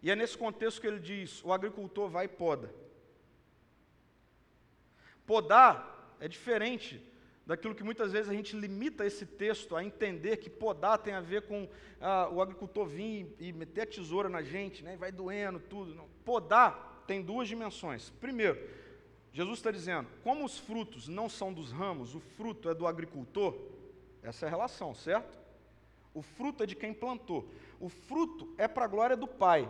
E 0.02 0.10
é 0.10 0.16
nesse 0.16 0.38
contexto 0.38 0.80
que 0.80 0.88
ele 0.88 1.00
diz: 1.00 1.44
o 1.44 1.52
agricultor 1.52 2.10
vai 2.10 2.26
e 2.26 2.30
poda. 2.30 2.74
Podar 5.26 6.16
é 6.22 6.30
diferente 6.30 7.13
daquilo 7.46 7.76
que 7.76 7.84
muitas 7.84 8.12
vezes 8.12 8.30
a 8.30 8.34
gente 8.34 8.56
limita 8.56 9.06
esse 9.06 9.26
texto 9.26 9.76
a 9.76 9.84
entender 9.84 10.38
que 10.38 10.50
podar 10.50 10.98
tem 10.98 11.14
a 11.14 11.22
ver 11.22 11.44
com 11.44 11.68
ah, 12.00 12.30
o 12.32 12.42
agricultor 12.42 12.86
vir 12.86 13.36
e 13.40 13.52
meter 13.52 13.82
a 13.82 13.86
tesoura 13.86 14.30
na 14.30 14.42
gente, 14.42 14.84
né, 14.84 14.96
vai 14.96 15.12
doendo 15.12 15.60
tudo. 15.60 15.94
Não. 15.94 16.08
Podar 16.24 17.04
tem 17.06 17.22
duas 17.22 17.48
dimensões. 17.48 18.10
Primeiro, 18.22 18.58
Jesus 19.34 19.60
está 19.60 19.72
dizendo, 19.72 20.08
como 20.24 20.46
os 20.46 20.58
frutos 20.58 21.08
não 21.08 21.28
são 21.28 21.52
dos 21.52 21.72
ramos, 21.72 22.16
o 22.16 22.20
fruto 22.20 22.70
é 22.70 22.74
do 22.74 22.88
agricultor, 22.88 23.58
essa 24.22 24.46
é 24.46 24.48
a 24.48 24.50
relação, 24.50 24.94
certo? 24.94 25.38
O 26.14 26.22
fruto 26.22 26.64
é 26.64 26.66
de 26.66 26.76
quem 26.76 26.94
plantou. 26.94 27.50
O 27.80 27.90
fruto 27.90 28.54
é 28.58 28.68
para 28.68 28.86
a 28.86 28.88
glória 28.88 29.18
do 29.18 29.28
Pai. 29.28 29.70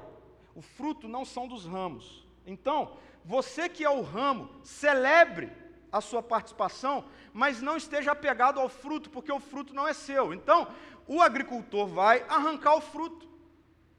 O 0.54 0.62
fruto 0.62 1.08
não 1.08 1.26
são 1.26 1.48
dos 1.48 1.66
ramos. 1.66 2.28
Então, 2.46 2.98
você 3.24 3.70
que 3.70 3.84
é 3.84 3.90
o 3.90 4.02
ramo, 4.02 4.50
celebre 4.64 5.50
a 5.94 6.02
sua 6.02 6.24
participação, 6.24 7.06
mas 7.32 7.62
não 7.62 7.78
esteja 7.78 8.12
apegado 8.12 8.60
ao 8.60 8.68
fruto, 8.68 9.12
porque 9.12 9.32
o 9.32 9.40
fruto 9.40 9.76
não 9.76 9.88
é 9.88 9.94
seu. 9.94 10.34
Então, 10.34 10.68
o 11.08 11.22
agricultor 11.22 11.86
vai 11.86 12.26
arrancar 12.28 12.76
o 12.76 12.82
fruto, 12.82 13.30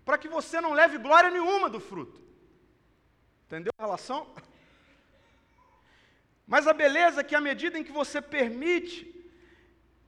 para 0.05 0.19
que 0.19 0.29
você 0.29 0.61
não 0.61 0.73
leve 0.73 0.99
glória 0.99 1.31
nenhuma 1.31 1.71
do 1.71 1.79
fruto. 1.79 2.21
Entendeu 3.47 3.73
a 3.79 3.85
relação? 3.85 4.27
Mas 6.45 6.67
a 6.67 6.73
beleza 6.73 7.21
é 7.21 7.25
que 7.25 7.37
à 7.37 7.41
medida 7.41 7.79
em 7.79 7.85
que 7.85 7.93
você 7.93 8.21
permite 8.21 9.15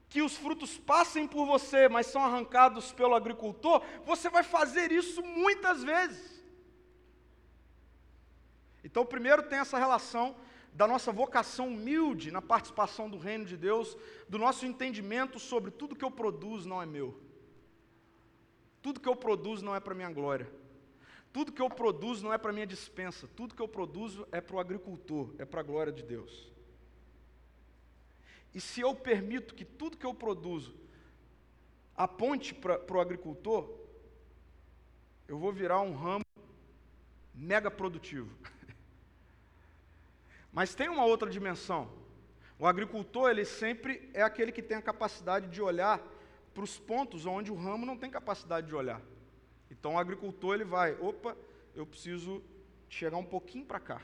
que 0.08 0.22
os 0.22 0.36
frutos 0.36 0.76
passem 0.76 1.26
por 1.26 1.46
você, 1.46 1.88
mas 1.88 2.06
são 2.06 2.24
arrancados 2.24 2.92
pelo 2.92 3.14
agricultor, 3.14 3.84
você 4.04 4.30
vai 4.30 4.42
fazer 4.42 4.92
isso 4.92 5.22
muitas 5.22 5.82
vezes. 5.82 6.42
Então, 8.84 9.04
primeiro 9.04 9.42
tem 9.42 9.58
essa 9.58 9.78
relação 9.78 10.36
da 10.76 10.86
nossa 10.86 11.10
vocação 11.10 11.68
humilde 11.68 12.30
na 12.30 12.42
participação 12.42 13.08
do 13.08 13.16
reino 13.16 13.46
de 13.46 13.56
Deus, 13.56 13.96
do 14.28 14.38
nosso 14.38 14.66
entendimento 14.66 15.38
sobre 15.38 15.70
tudo 15.70 15.96
que 15.96 16.04
eu 16.04 16.10
produzo 16.10 16.68
não 16.68 16.82
é 16.82 16.84
meu. 16.84 17.18
Tudo 18.82 19.00
que 19.00 19.08
eu 19.08 19.16
produzo 19.16 19.64
não 19.64 19.74
é 19.74 19.80
para 19.80 19.94
minha 19.94 20.10
glória. 20.10 20.52
Tudo 21.32 21.50
que 21.50 21.62
eu 21.62 21.70
produzo 21.70 22.22
não 22.22 22.32
é 22.32 22.36
para 22.36 22.52
minha 22.52 22.66
dispensa. 22.66 23.26
Tudo 23.26 23.54
que 23.54 23.62
eu 23.62 23.66
produzo 23.66 24.28
é 24.30 24.38
para 24.38 24.56
o 24.56 24.60
agricultor, 24.60 25.34
é 25.38 25.46
para 25.46 25.60
a 25.60 25.64
glória 25.64 25.90
de 25.90 26.02
Deus. 26.02 26.52
E 28.54 28.60
se 28.60 28.82
eu 28.82 28.94
permito 28.94 29.54
que 29.54 29.64
tudo 29.64 29.96
que 29.96 30.04
eu 30.04 30.12
produzo 30.12 30.74
aponte 31.96 32.54
para 32.54 32.96
o 32.96 33.00
agricultor, 33.00 33.66
eu 35.26 35.38
vou 35.38 35.52
virar 35.54 35.80
um 35.80 35.94
ramo 35.94 36.24
mega 37.34 37.70
produtivo. 37.70 38.30
Mas 40.56 40.74
tem 40.74 40.88
uma 40.88 41.04
outra 41.04 41.28
dimensão. 41.28 41.86
O 42.58 42.66
agricultor, 42.66 43.28
ele 43.28 43.44
sempre 43.44 44.10
é 44.14 44.22
aquele 44.22 44.50
que 44.50 44.62
tem 44.62 44.78
a 44.78 44.80
capacidade 44.80 45.48
de 45.48 45.60
olhar 45.60 46.00
para 46.54 46.64
os 46.64 46.78
pontos 46.78 47.26
onde 47.26 47.52
o 47.52 47.54
ramo 47.54 47.84
não 47.84 47.94
tem 47.94 48.10
capacidade 48.10 48.66
de 48.66 48.74
olhar. 48.74 49.02
Então 49.70 49.96
o 49.96 49.98
agricultor 49.98 50.54
ele 50.54 50.64
vai, 50.64 50.94
opa, 50.94 51.36
eu 51.74 51.84
preciso 51.84 52.42
chegar 52.88 53.18
um 53.18 53.24
pouquinho 53.24 53.66
para 53.66 53.78
cá. 53.78 54.00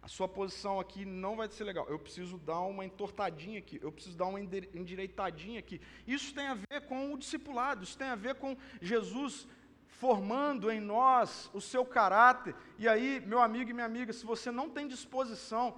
A 0.00 0.06
sua 0.06 0.28
posição 0.28 0.78
aqui 0.78 1.04
não 1.04 1.34
vai 1.34 1.48
ser 1.48 1.64
legal. 1.64 1.86
Eu 1.88 1.98
preciso 1.98 2.38
dar 2.38 2.60
uma 2.60 2.84
entortadinha 2.84 3.58
aqui. 3.58 3.80
Eu 3.82 3.90
preciso 3.90 4.16
dar 4.16 4.26
uma 4.26 4.38
endireitadinha 4.38 5.58
aqui. 5.58 5.80
Isso 6.06 6.32
tem 6.32 6.46
a 6.46 6.54
ver 6.54 6.82
com 6.86 7.12
o 7.12 7.18
discipulado. 7.18 7.82
Isso 7.82 7.98
tem 7.98 8.06
a 8.06 8.14
ver 8.14 8.36
com 8.36 8.56
Jesus 8.80 9.48
formando 9.98 10.70
em 10.70 10.80
nós 10.80 11.50
o 11.52 11.60
seu 11.60 11.84
caráter. 11.84 12.54
E 12.78 12.88
aí, 12.88 13.22
meu 13.24 13.40
amigo 13.40 13.70
e 13.70 13.74
minha 13.74 13.86
amiga, 13.86 14.12
se 14.12 14.24
você 14.24 14.50
não 14.50 14.68
tem 14.68 14.88
disposição 14.88 15.76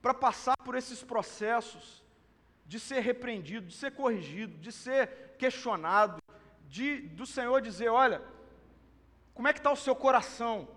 para 0.00 0.14
passar 0.14 0.56
por 0.64 0.74
esses 0.74 1.02
processos, 1.02 2.02
de 2.66 2.78
ser 2.78 3.00
repreendido, 3.00 3.66
de 3.66 3.74
ser 3.74 3.90
corrigido, 3.92 4.56
de 4.58 4.72
ser 4.72 5.34
questionado, 5.36 6.22
de 6.68 7.00
do 7.00 7.26
Senhor 7.26 7.60
dizer, 7.60 7.88
olha, 7.88 8.22
como 9.34 9.48
é 9.48 9.52
que 9.52 9.58
está 9.58 9.72
o 9.72 9.76
seu 9.76 9.94
coração? 9.94 10.68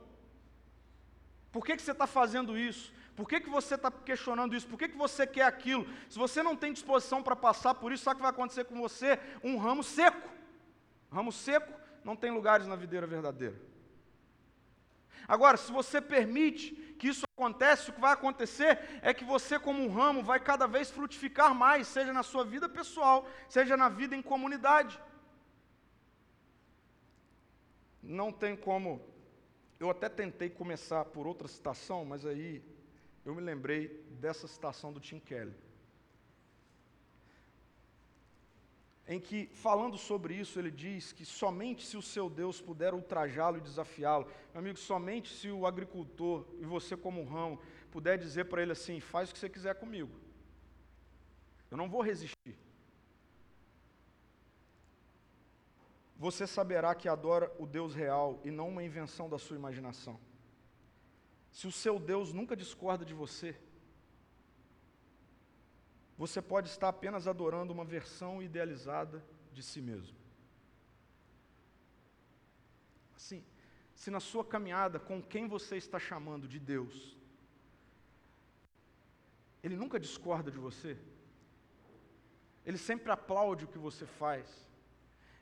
Por 1.51 1.63
que, 1.63 1.75
que 1.75 1.83
você 1.83 1.91
está 1.91 2.07
fazendo 2.07 2.57
isso? 2.57 2.91
Por 3.15 3.29
que, 3.29 3.39
que 3.39 3.49
você 3.49 3.75
está 3.75 3.91
questionando 3.91 4.55
isso? 4.55 4.67
Por 4.67 4.77
que, 4.79 4.89
que 4.89 4.97
você 4.97 5.27
quer 5.27 5.43
aquilo? 5.43 5.87
Se 6.09 6.17
você 6.17 6.41
não 6.41 6.55
tem 6.55 6.73
disposição 6.73 7.21
para 7.21 7.35
passar 7.35 7.75
por 7.75 7.91
isso, 7.91 8.03
sabe 8.03 8.15
o 8.15 8.17
que 8.17 8.23
vai 8.23 8.31
acontecer 8.31 8.65
com 8.65 8.81
você? 8.81 9.19
Um 9.43 9.57
ramo 9.57 9.83
seco. 9.83 10.29
ramo 11.11 11.31
seco 11.31 11.82
não 12.03 12.15
tem 12.15 12.31
lugares 12.31 12.67
na 12.67 12.75
videira 12.75 13.07
verdadeira. 13.07 13.59
Agora, 15.27 15.57
se 15.57 15.71
você 15.71 16.01
permite 16.01 16.73
que 16.99 17.07
isso 17.07 17.25
aconteça, 17.35 17.89
o 17.89 17.93
que 17.93 18.01
vai 18.01 18.13
acontecer 18.13 18.79
é 19.01 19.13
que 19.13 19.23
você, 19.23 19.57
como 19.57 19.83
um 19.83 19.91
ramo, 19.91 20.21
vai 20.21 20.39
cada 20.39 20.67
vez 20.67 20.91
frutificar 20.91 21.53
mais, 21.55 21.87
seja 21.87 22.11
na 22.11 22.23
sua 22.23 22.43
vida 22.43 22.67
pessoal, 22.67 23.27
seja 23.47 23.77
na 23.77 23.89
vida 23.89 24.15
em 24.15 24.21
comunidade. 24.21 24.99
Não 28.01 28.31
tem 28.31 28.55
como 28.55 29.01
eu 29.79 29.89
até 29.89 30.07
tentei 30.07 30.49
começar 30.49 31.03
por 31.05 31.27
outra 31.27 31.47
citação, 31.47 32.05
mas 32.05 32.25
aí 32.25 32.63
eu 33.25 33.35
me 33.35 33.41
lembrei 33.41 34.05
dessa 34.11 34.47
citação 34.47 34.93
do 34.93 34.99
Tim 34.99 35.19
Kelly. 35.19 35.53
Em 39.07 39.19
que, 39.19 39.49
falando 39.53 39.97
sobre 39.97 40.33
isso, 40.33 40.57
ele 40.57 40.71
diz 40.71 41.11
que 41.11 41.25
somente 41.25 41.85
se 41.85 41.97
o 41.97 42.01
seu 42.01 42.29
Deus 42.29 42.61
puder 42.61 42.93
ultrajá-lo 42.93 43.57
e 43.57 43.61
desafiá-lo, 43.61 44.25
meu 44.53 44.59
amigo, 44.61 44.77
somente 44.77 45.33
se 45.33 45.49
o 45.49 45.65
agricultor 45.65 46.45
e 46.59 46.65
você, 46.65 46.95
como 46.95 47.23
ramo, 47.25 47.59
puder 47.91 48.17
dizer 48.17 48.45
para 48.45 48.61
ele 48.61 48.71
assim: 48.71 48.99
faz 48.99 49.29
o 49.29 49.33
que 49.33 49.39
você 49.39 49.49
quiser 49.49 49.75
comigo, 49.75 50.11
eu 51.69 51.77
não 51.77 51.89
vou 51.89 52.01
resistir. 52.01 52.57
você 56.23 56.47
saberá 56.47 56.95
que 56.95 57.09
adora 57.09 57.53
o 57.59 57.65
Deus 57.67 57.93
real 57.93 58.39
e 58.45 58.49
não 58.49 58.69
uma 58.69 58.81
invenção 58.81 59.29
da 59.29 59.37
sua 59.37 59.57
imaginação. 59.57 60.17
Se 61.51 61.67
o 61.67 61.71
seu 61.71 61.99
Deus 61.99 62.31
nunca 62.31 62.55
discorda 62.55 63.03
de 63.03 63.13
você, 63.13 63.59
você 66.17 66.41
pode 66.41 66.69
estar 66.69 66.89
apenas 66.89 67.27
adorando 67.27 67.73
uma 67.73 67.85
versão 67.85 68.41
idealizada 68.41 69.23
de 69.51 69.63
si 69.63 69.81
mesmo. 69.81 70.15
Assim, 73.15 73.43
se 73.95 74.11
na 74.11 74.19
sua 74.19 74.43
caminhada 74.43 74.99
com 74.99 75.21
quem 75.21 75.47
você 75.47 75.77
está 75.77 75.97
chamando 75.97 76.47
de 76.47 76.59
Deus, 76.59 77.17
ele 79.63 79.75
nunca 79.75 79.99
discorda 79.99 80.51
de 80.51 80.57
você, 80.57 80.97
ele 82.65 82.77
sempre 82.77 83.11
aplaude 83.11 83.65
o 83.65 83.67
que 83.67 83.77
você 83.77 84.05
faz, 84.05 84.67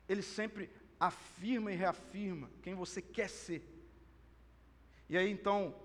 ele 0.07 0.21
sempre 0.21 0.69
afirma 0.99 1.71
e 1.71 1.75
reafirma 1.75 2.49
quem 2.61 2.75
você 2.75 3.01
quer 3.01 3.29
ser. 3.29 3.67
E 5.09 5.17
aí 5.17 5.29
então, 5.29 5.75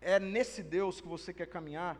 é 0.00 0.18
nesse 0.18 0.62
Deus 0.62 1.00
que 1.00 1.06
você 1.06 1.32
quer 1.32 1.46
caminhar, 1.46 1.98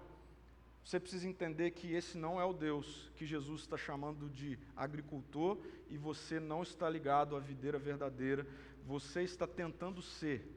você 0.87 1.01
precisa 1.01 1.27
entender 1.27 1.72
que 1.72 1.92
esse 1.92 2.16
não 2.16 2.40
é 2.40 2.44
o 2.44 2.53
Deus 2.53 3.11
que 3.16 3.27
Jesus 3.27 3.62
está 3.62 3.77
chamando 3.77 4.31
de 4.31 4.57
agricultor 4.77 5.59
e 5.88 5.99
você 5.99 6.38
não 6.38 6.62
está 6.62 6.88
ligado 6.88 7.35
à 7.35 7.40
videira 7.40 7.77
verdadeira, 7.77 8.46
você 8.85 9.25
está 9.25 9.49
tentando 9.49 10.01
ser 10.01 10.49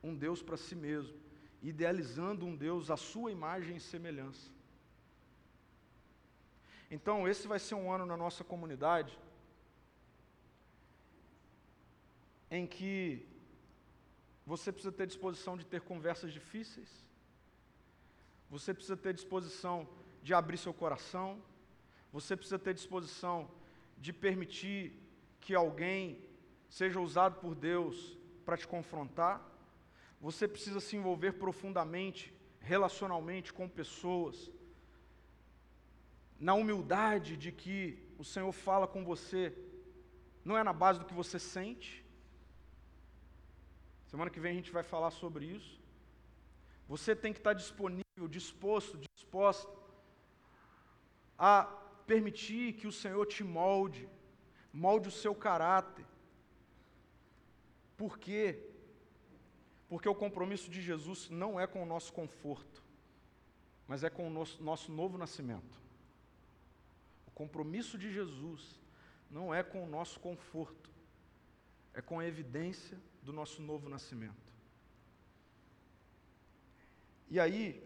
um 0.00 0.14
Deus 0.14 0.44
para 0.44 0.56
si 0.56 0.76
mesmo, 0.76 1.18
idealizando 1.60 2.46
um 2.46 2.54
Deus 2.54 2.88
à 2.88 2.96
sua 2.96 3.32
imagem 3.32 3.78
e 3.78 3.80
semelhança. 3.80 4.48
Então, 6.88 7.26
esse 7.26 7.48
vai 7.48 7.58
ser 7.58 7.74
um 7.74 7.90
ano 7.90 8.06
na 8.06 8.16
nossa 8.16 8.44
comunidade 8.44 9.18
em 12.48 12.64
que 12.64 13.26
você 14.46 14.70
precisa 14.70 14.92
ter 14.92 15.08
disposição 15.08 15.56
de 15.56 15.66
ter 15.66 15.80
conversas 15.80 16.32
difíceis, 16.32 17.07
você 18.50 18.72
precisa 18.72 18.96
ter 18.96 19.12
disposição 19.14 19.88
de 20.22 20.32
abrir 20.34 20.58
seu 20.58 20.72
coração, 20.72 21.42
você 22.12 22.36
precisa 22.36 22.58
ter 22.58 22.74
disposição 22.74 23.50
de 23.98 24.12
permitir 24.12 24.92
que 25.40 25.54
alguém 25.54 26.22
seja 26.68 27.00
usado 27.00 27.40
por 27.40 27.54
Deus 27.54 28.16
para 28.44 28.56
te 28.56 28.66
confrontar, 28.66 29.42
você 30.20 30.48
precisa 30.48 30.80
se 30.80 30.96
envolver 30.96 31.32
profundamente, 31.32 32.34
relacionalmente 32.60 33.52
com 33.52 33.68
pessoas, 33.68 34.50
na 36.38 36.54
humildade 36.54 37.36
de 37.36 37.50
que 37.52 37.78
o 38.18 38.24
Senhor 38.24 38.52
fala 38.52 38.86
com 38.86 39.04
você, 39.04 39.56
não 40.44 40.56
é 40.56 40.62
na 40.62 40.72
base 40.72 40.98
do 40.98 41.04
que 41.04 41.14
você 41.14 41.38
sente. 41.38 42.04
Semana 44.06 44.30
que 44.30 44.40
vem 44.40 44.52
a 44.52 44.54
gente 44.54 44.72
vai 44.72 44.82
falar 44.82 45.10
sobre 45.10 45.44
isso. 45.44 45.80
Você 46.88 47.14
tem 47.14 47.32
que 47.32 47.40
estar 47.40 47.52
disponível, 47.52 48.07
disposto, 48.26 48.98
disposta 49.14 49.70
a 51.38 51.64
permitir 52.06 52.72
que 52.72 52.86
o 52.86 52.92
Senhor 52.92 53.26
te 53.26 53.44
molde, 53.44 54.08
molde 54.72 55.08
o 55.08 55.12
seu 55.12 55.34
caráter. 55.34 56.06
Por 57.96 58.18
quê? 58.18 58.64
Porque 59.88 60.08
o 60.08 60.14
compromisso 60.14 60.70
de 60.70 60.80
Jesus 60.80 61.28
não 61.28 61.60
é 61.60 61.66
com 61.66 61.82
o 61.82 61.86
nosso 61.86 62.12
conforto, 62.12 62.82
mas 63.86 64.02
é 64.02 64.08
com 64.08 64.26
o 64.26 64.30
nosso, 64.30 64.62
nosso 64.62 64.90
novo 64.90 65.18
nascimento 65.18 65.78
compromisso 67.38 67.96
de 67.96 68.12
Jesus 68.12 68.80
não 69.30 69.54
é 69.54 69.62
com 69.62 69.84
o 69.84 69.88
nosso 69.88 70.18
conforto, 70.18 70.90
é 71.94 72.02
com 72.02 72.18
a 72.18 72.26
evidência 72.26 72.98
do 73.22 73.32
nosso 73.32 73.62
novo 73.62 73.88
nascimento. 73.88 74.48
E 77.30 77.38
aí, 77.38 77.80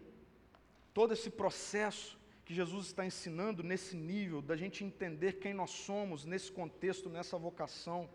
todo 0.93 1.13
esse 1.13 1.29
processo 1.29 2.17
que 2.45 2.53
Jesus 2.53 2.87
está 2.87 3.05
ensinando 3.05 3.63
nesse 3.63 3.95
nível, 3.95 4.41
da 4.41 4.55
gente 4.55 4.83
entender 4.83 5.33
quem 5.33 5.53
nós 5.53 5.71
somos 5.71 6.25
nesse 6.25 6.51
contexto, 6.51 7.09
nessa 7.09 7.37
vocação, 7.37 8.09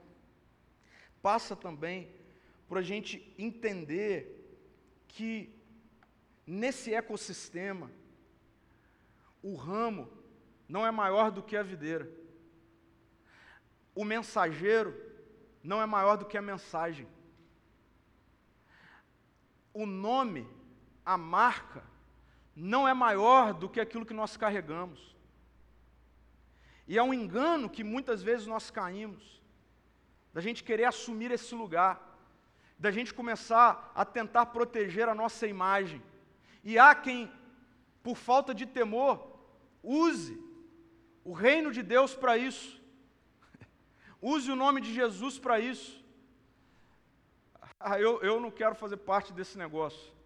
passa 1.22 1.56
também 1.56 2.12
por 2.68 2.78
a 2.78 2.82
gente 2.82 3.34
entender 3.38 4.34
que 5.08 5.54
nesse 6.46 6.94
ecossistema, 6.94 7.90
o 9.42 9.54
ramo 9.54 10.10
não 10.68 10.86
é 10.86 10.90
maior 10.90 11.30
do 11.30 11.42
que 11.42 11.56
a 11.56 11.62
videira. 11.62 12.10
O 13.94 14.04
mensageiro 14.04 14.94
não 15.62 15.80
é 15.80 15.86
maior 15.86 16.16
do 16.16 16.26
que 16.26 16.36
a 16.36 16.42
mensagem. 16.42 17.08
O 19.72 19.86
nome, 19.86 20.48
a 21.04 21.16
marca, 21.16 21.82
não 22.60 22.88
é 22.88 22.92
maior 22.92 23.54
do 23.54 23.68
que 23.68 23.80
aquilo 23.80 24.04
que 24.04 24.12
nós 24.12 24.36
carregamos. 24.36 25.16
E 26.88 26.98
é 26.98 27.02
um 27.02 27.14
engano 27.14 27.70
que 27.70 27.84
muitas 27.84 28.22
vezes 28.22 28.46
nós 28.46 28.70
caímos, 28.70 29.40
da 30.32 30.40
gente 30.40 30.64
querer 30.64 30.84
assumir 30.84 31.30
esse 31.30 31.54
lugar, 31.54 32.00
da 32.78 32.90
gente 32.90 33.14
começar 33.14 33.92
a 33.94 34.04
tentar 34.04 34.46
proteger 34.46 35.08
a 35.08 35.14
nossa 35.14 35.46
imagem. 35.46 36.02
E 36.64 36.78
há 36.78 36.94
quem, 36.94 37.30
por 38.02 38.16
falta 38.16 38.52
de 38.52 38.66
temor, 38.66 39.38
use 39.82 40.42
o 41.24 41.32
reino 41.32 41.70
de 41.70 41.82
Deus 41.82 42.14
para 42.14 42.36
isso. 42.36 42.80
Use 44.20 44.50
o 44.50 44.56
nome 44.56 44.80
de 44.80 44.92
Jesus 44.92 45.38
para 45.38 45.60
isso. 45.60 46.04
Ah, 47.78 48.00
eu, 48.00 48.20
eu 48.22 48.40
não 48.40 48.50
quero 48.50 48.74
fazer 48.74 48.96
parte 48.96 49.32
desse 49.32 49.56
negócio. 49.56 50.17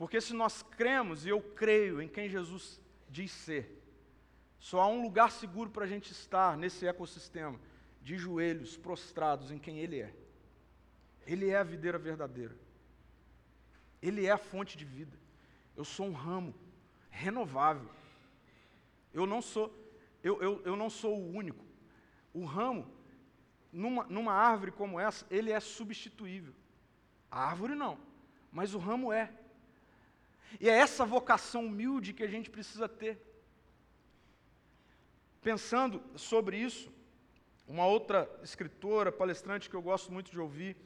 Porque 0.00 0.18
se 0.18 0.32
nós 0.32 0.62
cremos, 0.62 1.26
e 1.26 1.28
eu 1.28 1.42
creio 1.42 2.00
em 2.00 2.08
quem 2.08 2.26
Jesus 2.26 2.80
diz 3.06 3.30
ser, 3.30 3.84
só 4.58 4.80
há 4.80 4.86
um 4.86 5.02
lugar 5.02 5.30
seguro 5.30 5.68
para 5.68 5.84
a 5.84 5.86
gente 5.86 6.10
estar 6.10 6.56
nesse 6.56 6.86
ecossistema, 6.86 7.60
de 8.00 8.16
joelhos 8.16 8.78
prostrados 8.78 9.50
em 9.50 9.58
quem 9.58 9.78
Ele 9.78 10.00
é. 10.00 10.14
Ele 11.26 11.50
é 11.50 11.58
a 11.58 11.62
videira 11.62 11.98
verdadeira. 11.98 12.56
Ele 14.00 14.24
é 14.24 14.30
a 14.30 14.38
fonte 14.38 14.74
de 14.74 14.86
vida. 14.86 15.18
Eu 15.76 15.84
sou 15.84 16.06
um 16.06 16.14
ramo 16.14 16.54
renovável. 17.10 17.90
Eu 19.12 19.26
não 19.26 19.42
sou, 19.42 19.70
eu, 20.22 20.40
eu, 20.40 20.62
eu 20.64 20.76
não 20.76 20.88
sou 20.88 21.14
o 21.14 21.30
único. 21.30 21.62
O 22.32 22.46
ramo, 22.46 22.90
numa, 23.70 24.04
numa 24.04 24.32
árvore 24.32 24.72
como 24.72 24.98
essa, 24.98 25.26
ele 25.30 25.52
é 25.52 25.60
substituível. 25.60 26.54
A 27.30 27.44
árvore 27.44 27.74
não, 27.74 27.98
mas 28.50 28.72
o 28.72 28.78
ramo 28.78 29.12
é. 29.12 29.30
E 30.58 30.68
é 30.68 30.72
essa 30.72 31.04
vocação 31.04 31.66
humilde 31.66 32.12
que 32.12 32.22
a 32.22 32.28
gente 32.28 32.50
precisa 32.50 32.88
ter. 32.88 33.20
Pensando 35.42 36.02
sobre 36.16 36.56
isso, 36.56 36.92
uma 37.66 37.86
outra 37.86 38.28
escritora, 38.42 39.12
palestrante 39.12 39.70
que 39.70 39.76
eu 39.76 39.82
gosto 39.82 40.12
muito 40.12 40.30
de 40.30 40.40
ouvir, 40.40 40.76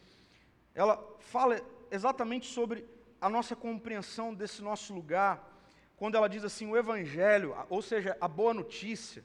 ela 0.75 1.03
fala 1.19 1.61
exatamente 1.91 2.47
sobre 2.47 2.85
a 3.21 3.29
nossa 3.29 3.57
compreensão 3.57 4.35
desse 4.35 4.61
nosso 4.61 4.93
lugar 4.93 5.53
quando 5.97 6.17
ela 6.17 6.29
diz 6.29 6.45
assim: 6.45 6.67
o 6.67 6.77
Evangelho, 6.77 7.57
ou 7.71 7.81
seja, 7.81 8.17
a 8.21 8.29
boa 8.29 8.53
notícia 8.53 9.25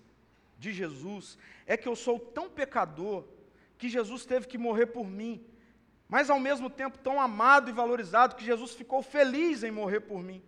de 0.57 0.71
Jesus, 0.71 1.37
é 1.65 1.75
que 1.75 1.87
eu 1.87 1.95
sou 1.95 2.19
tão 2.19 2.49
pecador 2.49 3.25
que 3.77 3.89
Jesus 3.89 4.25
teve 4.25 4.47
que 4.47 4.57
morrer 4.57 4.87
por 4.87 5.07
mim, 5.07 5.45
mas 6.09 6.29
ao 6.29 6.39
mesmo 6.39 6.69
tempo 6.71 6.97
tão 6.97 7.21
amado 7.21 7.69
e 7.69 7.73
valorizado 7.73 8.35
que 8.35 8.43
Jesus 8.43 8.73
ficou 8.73 9.01
feliz 9.03 9.63
em 9.63 9.69
morrer 9.69 9.99
por 10.01 10.23
mim. 10.23 10.43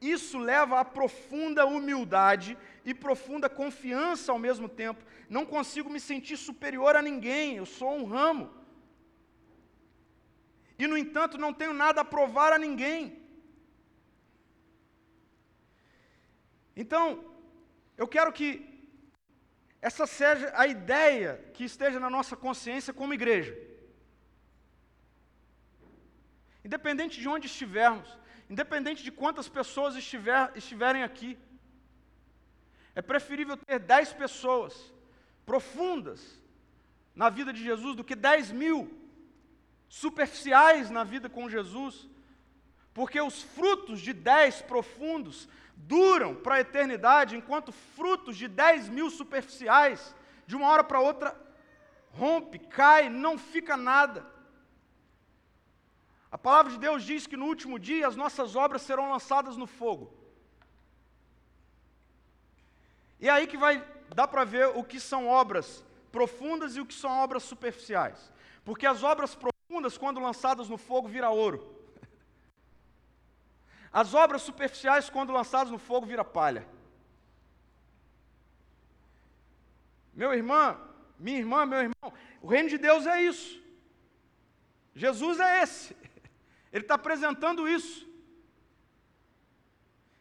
Isso 0.00 0.38
leva 0.38 0.78
a 0.78 0.84
profunda 0.84 1.66
humildade 1.66 2.56
e 2.84 2.94
profunda 2.94 3.48
confiança 3.48 4.30
ao 4.30 4.38
mesmo 4.38 4.68
tempo. 4.68 5.04
Não 5.28 5.44
consigo 5.44 5.90
me 5.90 6.00
sentir 6.00 6.36
superior 6.36 6.94
a 6.94 7.02
ninguém, 7.02 7.56
eu 7.56 7.66
sou 7.66 7.92
um 7.96 8.04
ramo. 8.04 8.54
E, 10.78 10.86
no 10.86 10.96
entanto, 10.96 11.36
não 11.36 11.52
tenho 11.52 11.74
nada 11.74 12.00
a 12.00 12.04
provar 12.04 12.52
a 12.52 12.58
ninguém. 12.58 13.20
Então, 16.74 17.22
eu 17.98 18.08
quero 18.08 18.32
que 18.32 18.48
essa 19.82 20.06
seja 20.06 20.50
a 20.54 20.66
ideia 20.66 21.50
que 21.52 21.64
esteja 21.64 21.98
na 22.00 22.08
nossa 22.08 22.34
consciência 22.36 22.94
como 22.94 23.12
igreja. 23.12 23.69
Independente 26.64 27.20
de 27.20 27.28
onde 27.28 27.46
estivermos, 27.46 28.08
independente 28.48 29.02
de 29.02 29.10
quantas 29.10 29.48
pessoas 29.48 29.94
estiver, 29.96 30.52
estiverem 30.54 31.02
aqui. 31.02 31.38
É 32.94 33.02
preferível 33.02 33.56
ter 33.56 33.78
dez 33.78 34.12
pessoas 34.12 34.92
profundas 35.46 36.40
na 37.14 37.28
vida 37.28 37.52
de 37.52 37.62
Jesus 37.62 37.96
do 37.96 38.04
que 38.04 38.14
dez 38.14 38.50
mil 38.50 38.96
superficiais 39.88 40.90
na 40.90 41.04
vida 41.04 41.28
com 41.28 41.48
Jesus, 41.50 42.08
porque 42.92 43.20
os 43.20 43.42
frutos 43.42 44.00
de 44.00 44.12
dez 44.12 44.60
profundos 44.62 45.48
duram 45.76 46.34
para 46.34 46.56
a 46.56 46.60
eternidade, 46.60 47.36
enquanto 47.36 47.72
frutos 47.72 48.36
de 48.36 48.46
dez 48.46 48.88
mil 48.88 49.10
superficiais, 49.10 50.14
de 50.46 50.56
uma 50.56 50.68
hora 50.68 50.84
para 50.84 51.00
outra, 51.00 51.36
rompe, 52.10 52.58
cai, 52.58 53.08
não 53.08 53.38
fica 53.38 53.76
nada. 53.76 54.26
A 56.30 56.38
palavra 56.38 56.72
de 56.72 56.78
Deus 56.78 57.02
diz 57.02 57.26
que 57.26 57.36
no 57.36 57.46
último 57.46 57.78
dia 57.78 58.06
as 58.06 58.14
nossas 58.14 58.54
obras 58.54 58.82
serão 58.82 59.10
lançadas 59.10 59.56
no 59.56 59.66
fogo. 59.66 60.12
E 63.18 63.28
é 63.28 63.30
aí 63.30 63.46
que 63.46 63.56
vai 63.56 63.84
dar 64.14 64.28
para 64.28 64.44
ver 64.44 64.68
o 64.68 64.84
que 64.84 65.00
são 65.00 65.28
obras 65.28 65.84
profundas 66.12 66.76
e 66.76 66.80
o 66.80 66.86
que 66.86 66.94
são 66.94 67.10
obras 67.10 67.42
superficiais. 67.42 68.32
Porque 68.64 68.86
as 68.86 69.02
obras 69.02 69.34
profundas, 69.34 69.98
quando 69.98 70.20
lançadas 70.20 70.68
no 70.68 70.78
fogo, 70.78 71.08
vira 71.08 71.30
ouro. 71.30 71.78
As 73.92 74.14
obras 74.14 74.42
superficiais, 74.42 75.10
quando 75.10 75.32
lançadas 75.32 75.70
no 75.70 75.78
fogo, 75.78 76.06
vira 76.06 76.24
palha. 76.24 76.66
Meu 80.14 80.32
irmão, 80.32 80.80
minha 81.18 81.38
irmã, 81.38 81.66
meu 81.66 81.80
irmão, 81.80 82.12
o 82.40 82.46
reino 82.46 82.68
de 82.68 82.78
Deus 82.78 83.06
é 83.06 83.22
isso. 83.22 83.60
Jesus 84.94 85.40
é 85.40 85.62
esse. 85.62 85.96
Ele 86.72 86.84
está 86.84 86.94
apresentando 86.94 87.68
isso. 87.68 88.08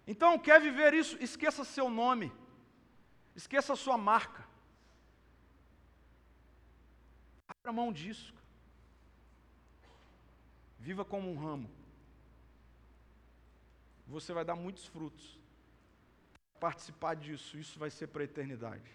Então, 0.08 0.40
quer 0.40 0.60
viver 0.60 0.94
isso? 0.94 1.18
Esqueça 1.22 1.64
seu 1.64 1.90
nome. 1.90 2.32
Esqueça 3.36 3.76
sua 3.76 3.98
marca. 3.98 4.48
Abra 7.48 7.72
mão 7.72 7.94
disso. 7.94 8.34
Viva 10.80 11.06
como 11.06 11.32
um 11.32 11.38
ramo. 11.38 11.70
Você 14.08 14.34
vai 14.34 14.44
dar 14.44 14.56
muitos 14.56 14.86
frutos. 14.88 15.38
Participar 16.60 17.16
disso, 17.16 17.58
isso 17.58 17.78
vai 17.78 17.92
ser 17.92 18.08
para 18.08 18.24
a 18.24 18.26
eternidade. 18.26 18.92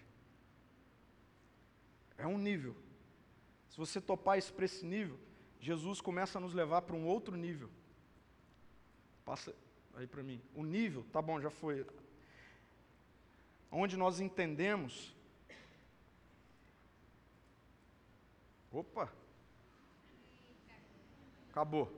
É 2.17 2.27
um 2.27 2.37
nível. 2.37 2.75
Se 3.69 3.77
você 3.77 4.01
topar 4.01 4.37
isso 4.37 4.53
para 4.53 4.65
esse 4.65 4.85
nível, 4.85 5.17
Jesus 5.59 6.01
começa 6.01 6.37
a 6.37 6.41
nos 6.41 6.53
levar 6.53 6.83
para 6.83 6.95
um 6.95 7.05
outro 7.05 7.35
nível. 7.35 7.69
Passa 9.23 9.55
aí 9.95 10.05
para 10.05 10.21
mim. 10.21 10.39
O 10.53 10.63
nível, 10.63 11.03
tá 11.11 11.21
bom, 11.21 11.41
já 11.41 11.49
foi. 11.49 11.85
Onde 13.71 13.97
nós 13.97 14.19
entendemos. 14.19 15.15
Opa! 18.71 19.11
Acabou. 21.49 21.91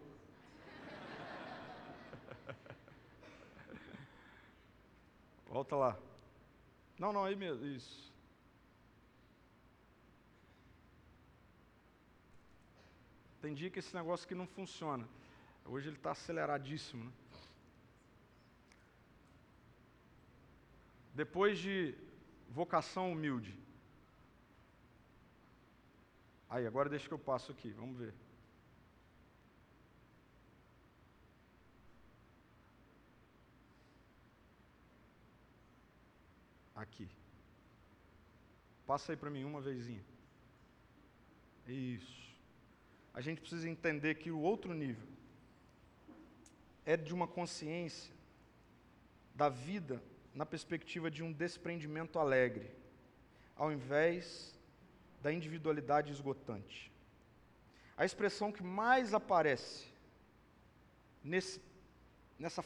Volta 5.48 5.76
lá. 5.76 6.00
Não, 7.00 7.12
não, 7.12 7.26
aí 7.26 7.36
mesmo. 7.36 7.66
Isso. 7.66 8.07
Tem 13.48 13.54
dia 13.54 13.70
que 13.70 13.80
esse 13.80 13.96
negócio 13.96 14.26
aqui 14.26 14.36
não 14.36 14.46
funciona. 14.46 15.08
Hoje 15.64 15.88
ele 15.88 15.96
está 15.96 16.12
aceleradíssimo. 16.12 17.06
Né? 17.06 17.12
Depois 21.14 21.58
de 21.58 21.96
vocação 22.50 23.10
humilde. 23.10 23.58
Aí, 26.50 26.68
agora 26.68 26.90
deixa 26.90 27.08
que 27.08 27.14
eu 27.14 27.20
passo 27.20 27.54
aqui, 27.54 27.72
vamos 27.72 27.98
ver. 27.98 28.14
Aqui. 36.76 37.10
Passa 38.86 39.14
aí 39.14 39.18
para 39.18 39.30
mim 39.30 39.46
uma 39.46 39.62
vezinha. 39.62 40.04
Isso 41.66 42.27
a 43.18 43.22
gente 43.22 43.42
precisa 43.42 43.68
entender 43.68 44.14
que 44.14 44.30
o 44.30 44.40
outro 44.40 44.76
nível 44.76 45.08
é 46.86 46.96
de 46.96 47.16
uma 47.16 47.28
consciência 47.28 48.14
da 49.34 49.50
vida 49.50 50.04
na 50.36 50.46
perspectiva 50.46 51.10
de 51.10 51.24
um 51.24 51.34
desprendimento 51.34 52.20
alegre, 52.20 52.70
ao 53.56 53.72
invés 53.72 54.56
da 55.20 55.34
individualidade 55.34 56.12
esgotante. 56.12 56.92
A 57.98 58.06
expressão 58.06 58.52
que 58.52 58.62
mais 58.62 59.16
aparece 59.16 59.88
nesse, 61.24 61.60
nessa 62.38 62.64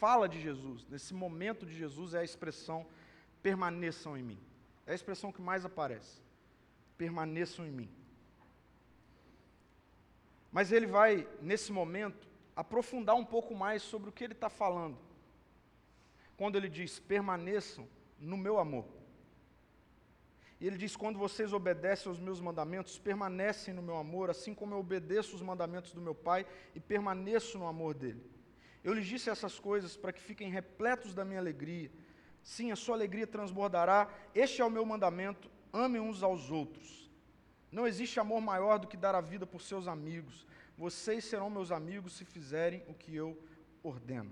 fala 0.00 0.28
de 0.28 0.40
Jesus, 0.40 0.84
nesse 0.88 1.14
momento 1.14 1.64
de 1.64 1.72
Jesus, 1.72 2.14
é 2.14 2.18
a 2.18 2.24
expressão 2.24 2.84
permaneçam 3.40 4.18
em 4.18 4.24
mim. 4.24 4.40
É 4.84 4.90
a 4.90 4.96
expressão 4.96 5.30
que 5.30 5.40
mais 5.40 5.64
aparece. 5.64 6.20
Permaneçam 6.98 7.64
em 7.64 7.70
mim. 7.70 8.01
Mas 10.52 10.70
ele 10.70 10.86
vai, 10.86 11.26
nesse 11.40 11.72
momento, 11.72 12.28
aprofundar 12.54 13.16
um 13.16 13.24
pouco 13.24 13.54
mais 13.54 13.82
sobre 13.82 14.10
o 14.10 14.12
que 14.12 14.22
ele 14.22 14.34
está 14.34 14.50
falando. 14.50 14.98
Quando 16.36 16.56
ele 16.56 16.68
diz: 16.68 17.00
permaneçam 17.00 17.88
no 18.18 18.36
meu 18.36 18.58
amor. 18.58 18.84
E 20.60 20.66
ele 20.66 20.76
diz: 20.76 20.94
quando 20.94 21.18
vocês 21.18 21.54
obedecem 21.54 22.10
aos 22.10 22.20
meus 22.20 22.40
mandamentos, 22.40 22.98
permanecem 22.98 23.72
no 23.72 23.82
meu 23.82 23.96
amor, 23.96 24.28
assim 24.28 24.54
como 24.54 24.74
eu 24.74 24.78
obedeço 24.78 25.34
os 25.34 25.42
mandamentos 25.42 25.92
do 25.92 26.00
meu 26.00 26.14
Pai 26.14 26.46
e 26.74 26.78
permaneço 26.78 27.58
no 27.58 27.66
amor 27.66 27.94
dele. 27.94 28.22
Eu 28.84 28.92
lhes 28.92 29.06
disse 29.06 29.30
essas 29.30 29.58
coisas 29.58 29.96
para 29.96 30.12
que 30.12 30.20
fiquem 30.20 30.50
repletos 30.50 31.14
da 31.14 31.24
minha 31.24 31.40
alegria. 31.40 31.90
Sim, 32.42 32.72
a 32.72 32.76
sua 32.76 32.94
alegria 32.94 33.26
transbordará. 33.26 34.08
Este 34.34 34.60
é 34.60 34.64
o 34.64 34.70
meu 34.70 34.84
mandamento: 34.84 35.50
amem 35.72 36.00
uns 36.00 36.22
aos 36.22 36.50
outros. 36.50 37.01
Não 37.72 37.86
existe 37.86 38.20
amor 38.20 38.42
maior 38.42 38.78
do 38.78 38.86
que 38.86 38.98
dar 38.98 39.14
a 39.14 39.20
vida 39.22 39.46
por 39.46 39.62
seus 39.62 39.88
amigos. 39.88 40.46
Vocês 40.76 41.24
serão 41.24 41.48
meus 41.48 41.72
amigos 41.72 42.12
se 42.12 42.24
fizerem 42.24 42.84
o 42.86 42.92
que 42.92 43.16
eu 43.16 43.42
ordeno. 43.82 44.30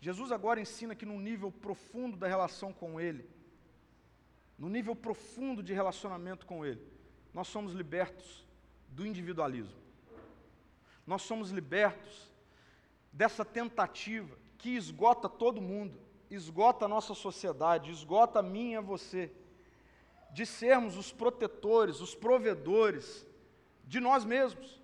Jesus 0.00 0.32
agora 0.32 0.62
ensina 0.62 0.94
que 0.94 1.04
num 1.04 1.20
nível 1.20 1.52
profundo 1.52 2.16
da 2.16 2.26
relação 2.26 2.72
com 2.72 2.98
Ele, 2.98 3.28
no 4.58 4.70
nível 4.70 4.96
profundo 4.96 5.62
de 5.62 5.74
relacionamento 5.74 6.46
com 6.46 6.64
Ele, 6.64 6.82
nós 7.34 7.48
somos 7.48 7.74
libertos 7.74 8.46
do 8.88 9.06
individualismo. 9.06 9.78
Nós 11.06 11.20
somos 11.22 11.50
libertos 11.50 12.30
dessa 13.12 13.44
tentativa 13.44 14.38
que 14.56 14.70
esgota 14.70 15.28
todo 15.28 15.60
mundo, 15.60 16.00
esgota 16.30 16.86
a 16.86 16.88
nossa 16.88 17.14
sociedade, 17.14 17.90
esgota 17.90 18.38
a 18.38 18.42
mim 18.42 18.72
e 18.72 18.76
a 18.76 18.80
você, 18.80 19.32
de 20.32 20.46
sermos 20.46 20.96
os 20.96 21.12
protetores, 21.12 22.00
os 22.00 22.14
provedores 22.14 23.26
de 23.84 24.00
nós 24.00 24.24
mesmos. 24.24 24.80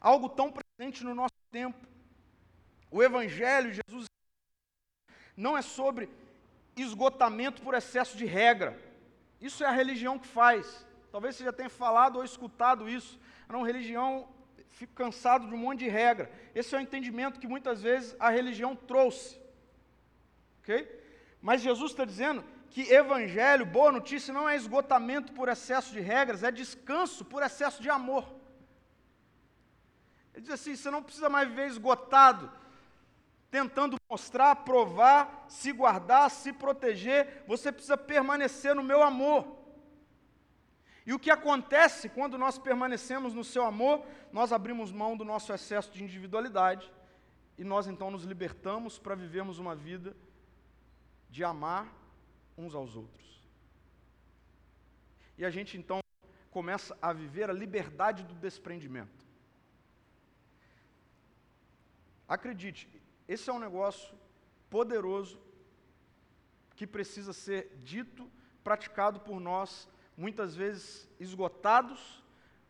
Algo 0.00 0.28
tão 0.28 0.52
presente 0.52 1.04
no 1.04 1.14
nosso 1.14 1.34
tempo. 1.50 1.86
O 2.90 3.02
Evangelho, 3.02 3.72
Jesus, 3.72 4.06
não 5.36 5.56
é 5.56 5.62
sobre 5.62 6.08
esgotamento 6.76 7.62
por 7.62 7.74
excesso 7.74 8.16
de 8.16 8.24
regra. 8.24 8.78
Isso 9.40 9.64
é 9.64 9.66
a 9.66 9.72
religião 9.72 10.18
que 10.18 10.26
faz. 10.26 10.86
Talvez 11.10 11.36
você 11.36 11.44
já 11.44 11.52
tenha 11.52 11.70
falado 11.70 12.16
ou 12.16 12.24
escutado 12.24 12.88
isso. 12.88 13.18
Não, 13.48 13.62
religião, 13.62 14.28
fico 14.70 14.94
cansado 14.94 15.46
de 15.46 15.54
um 15.54 15.58
monte 15.58 15.80
de 15.80 15.88
regra. 15.88 16.30
Esse 16.54 16.74
é 16.74 16.78
o 16.78 16.80
entendimento 16.80 17.38
que 17.38 17.46
muitas 17.46 17.82
vezes 17.82 18.16
a 18.18 18.30
religião 18.30 18.74
trouxe. 18.74 19.40
Ok? 20.60 20.88
Mas 21.40 21.62
Jesus 21.62 21.92
está 21.92 22.04
dizendo 22.04 22.44
que 22.74 22.92
evangelho, 22.92 23.64
boa 23.64 23.92
notícia, 23.92 24.34
não 24.34 24.48
é 24.48 24.56
esgotamento 24.56 25.32
por 25.32 25.48
excesso 25.48 25.92
de 25.92 26.00
regras, 26.00 26.42
é 26.42 26.50
descanso 26.50 27.24
por 27.24 27.40
excesso 27.40 27.80
de 27.80 27.88
amor. 27.88 28.24
Ele 30.32 30.42
diz 30.42 30.50
assim: 30.50 30.74
você 30.74 30.90
não 30.90 31.00
precisa 31.00 31.28
mais 31.28 31.48
viver 31.48 31.68
esgotado, 31.68 32.50
tentando 33.48 33.96
mostrar, 34.10 34.56
provar, 34.56 35.46
se 35.48 35.70
guardar, 35.70 36.28
se 36.28 36.52
proteger, 36.52 37.44
você 37.46 37.70
precisa 37.70 37.96
permanecer 37.96 38.74
no 38.74 38.82
meu 38.82 39.04
amor. 39.04 39.56
E 41.06 41.14
o 41.14 41.18
que 41.20 41.30
acontece 41.30 42.08
quando 42.08 42.36
nós 42.36 42.58
permanecemos 42.58 43.34
no 43.34 43.44
seu 43.44 43.64
amor? 43.64 44.04
Nós 44.32 44.52
abrimos 44.52 44.90
mão 44.90 45.16
do 45.16 45.24
nosso 45.24 45.52
excesso 45.52 45.92
de 45.92 46.02
individualidade 46.02 46.92
e 47.56 47.62
nós 47.62 47.86
então 47.86 48.10
nos 48.10 48.24
libertamos 48.24 48.98
para 48.98 49.14
vivermos 49.14 49.60
uma 49.60 49.76
vida 49.76 50.16
de 51.30 51.44
amar 51.44 52.02
uns 52.56 52.74
aos 52.74 52.96
outros. 52.96 53.24
E 55.36 55.44
a 55.44 55.50
gente 55.50 55.76
então 55.76 56.00
começa 56.50 56.96
a 57.02 57.12
viver 57.12 57.50
a 57.50 57.52
liberdade 57.52 58.22
do 58.24 58.34
desprendimento. 58.34 59.24
acredite, 62.26 62.88
esse 63.28 63.48
é 63.50 63.52
um 63.52 63.58
negócio 63.58 64.14
poderoso 64.70 65.38
que 66.74 66.86
precisa 66.86 67.32
ser 67.32 67.70
dito, 67.84 68.28
praticado 68.64 69.20
por 69.20 69.38
nós, 69.38 69.88
muitas 70.16 70.56
vezes 70.56 71.08
esgotados, 71.20 72.24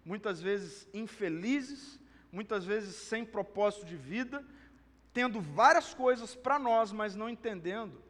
muitas 0.05 0.43
vezes 0.43 0.87
infelizes, 0.93 1.99
muitas 2.33 2.65
vezes 2.65 2.95
sem 2.97 3.25
propósito 3.25 3.87
de 3.87 3.97
vida, 3.97 4.45
tendo 5.15 5.41
várias 5.41 5.95
coisas 5.95 6.35
para 6.35 6.59
nós, 6.59 6.93
mas 6.93 7.15
não 7.15 7.29
entendendo 7.29 8.04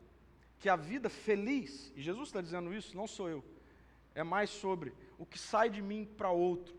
que 0.59 0.69
a 0.69 0.77
vida 0.77 1.09
feliz, 1.09 1.93
e 1.95 2.03
Jesus 2.03 2.29
está 2.29 2.41
dizendo 2.41 2.73
isso, 2.73 2.97
não 2.97 3.07
sou 3.07 3.29
eu, 3.29 3.45
é 4.15 4.23
mais 4.23 4.51
sobre 4.51 4.95
o 5.19 5.27
que 5.27 5.39
sai 5.39 5.69
de 5.69 5.83
mim 5.83 6.05
para 6.17 6.31
outro 6.31 6.75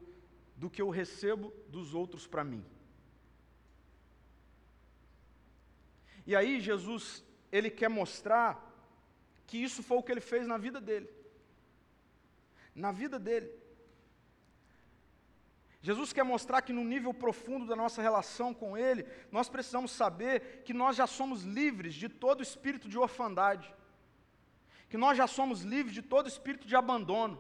do 0.56 0.70
que 0.70 0.82
eu 0.82 0.90
recebo 0.90 1.54
dos 1.68 1.94
outros 1.94 2.26
para 2.26 2.44
mim. 2.44 2.64
E 6.26 6.36
aí 6.36 6.60
Jesus, 6.60 7.24
ele 7.52 7.70
quer 7.70 7.90
mostrar 7.90 8.74
que 9.46 9.58
isso 9.58 9.84
foi 9.84 9.98
o 9.98 10.04
que 10.04 10.12
ele 10.12 10.22
fez 10.22 10.48
na 10.48 10.58
vida 10.58 10.82
dele. 10.82 11.10
Na 12.74 12.92
vida 12.92 13.20
dele. 13.20 13.52
Jesus 15.88 16.12
quer 16.12 16.24
mostrar 16.24 16.64
que 16.64 16.74
no 16.74 16.84
nível 16.84 17.14
profundo 17.14 17.68
da 17.68 17.76
nossa 17.76 18.02
relação 18.02 18.56
com 18.56 18.76
Ele, 18.76 19.06
nós 19.32 19.48
precisamos 19.48 19.92
saber 19.92 20.64
que 20.66 20.74
nós 20.74 20.96
já 20.96 21.06
somos 21.06 21.44
livres 21.44 21.94
de 21.94 22.10
todo 22.10 22.42
espírito 22.42 22.90
de 22.90 22.98
orfandade, 22.98 23.72
que 24.90 24.98
nós 24.98 25.16
já 25.16 25.28
somos 25.28 25.62
livres 25.62 25.94
de 25.94 26.02
todo 26.02 26.28
espírito 26.28 26.66
de 26.68 26.76
abandono, 26.76 27.40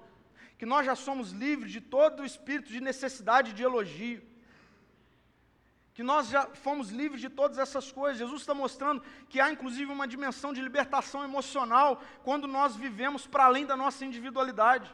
que 0.59 0.65
nós 0.73 0.85
já 0.85 0.95
somos 0.95 1.31
livres 1.31 1.71
de 1.71 1.81
todo 1.81 2.23
espírito 2.23 2.69
de 2.71 2.79
necessidade 2.79 3.51
de 3.51 3.63
elogio, 3.63 4.21
que 5.95 6.03
nós 6.03 6.29
já 6.29 6.45
fomos 6.65 6.91
livres 6.91 7.21
de 7.21 7.29
todas 7.29 7.57
essas 7.57 7.91
coisas. 7.91 8.19
Jesus 8.19 8.41
está 8.41 8.53
mostrando 8.53 9.01
que 9.27 9.39
há 9.39 9.49
inclusive 9.49 9.91
uma 9.91 10.07
dimensão 10.07 10.53
de 10.53 10.61
libertação 10.61 11.23
emocional 11.23 11.99
quando 12.23 12.47
nós 12.47 12.75
vivemos 12.75 13.25
para 13.25 13.45
além 13.45 13.65
da 13.65 13.75
nossa 13.75 14.05
individualidade. 14.05 14.93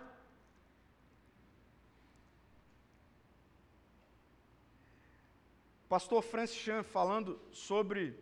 Pastor 5.92 6.24
Francis 6.24 6.56
Chan 6.56 6.84
falando 6.84 7.38
sobre 7.52 8.18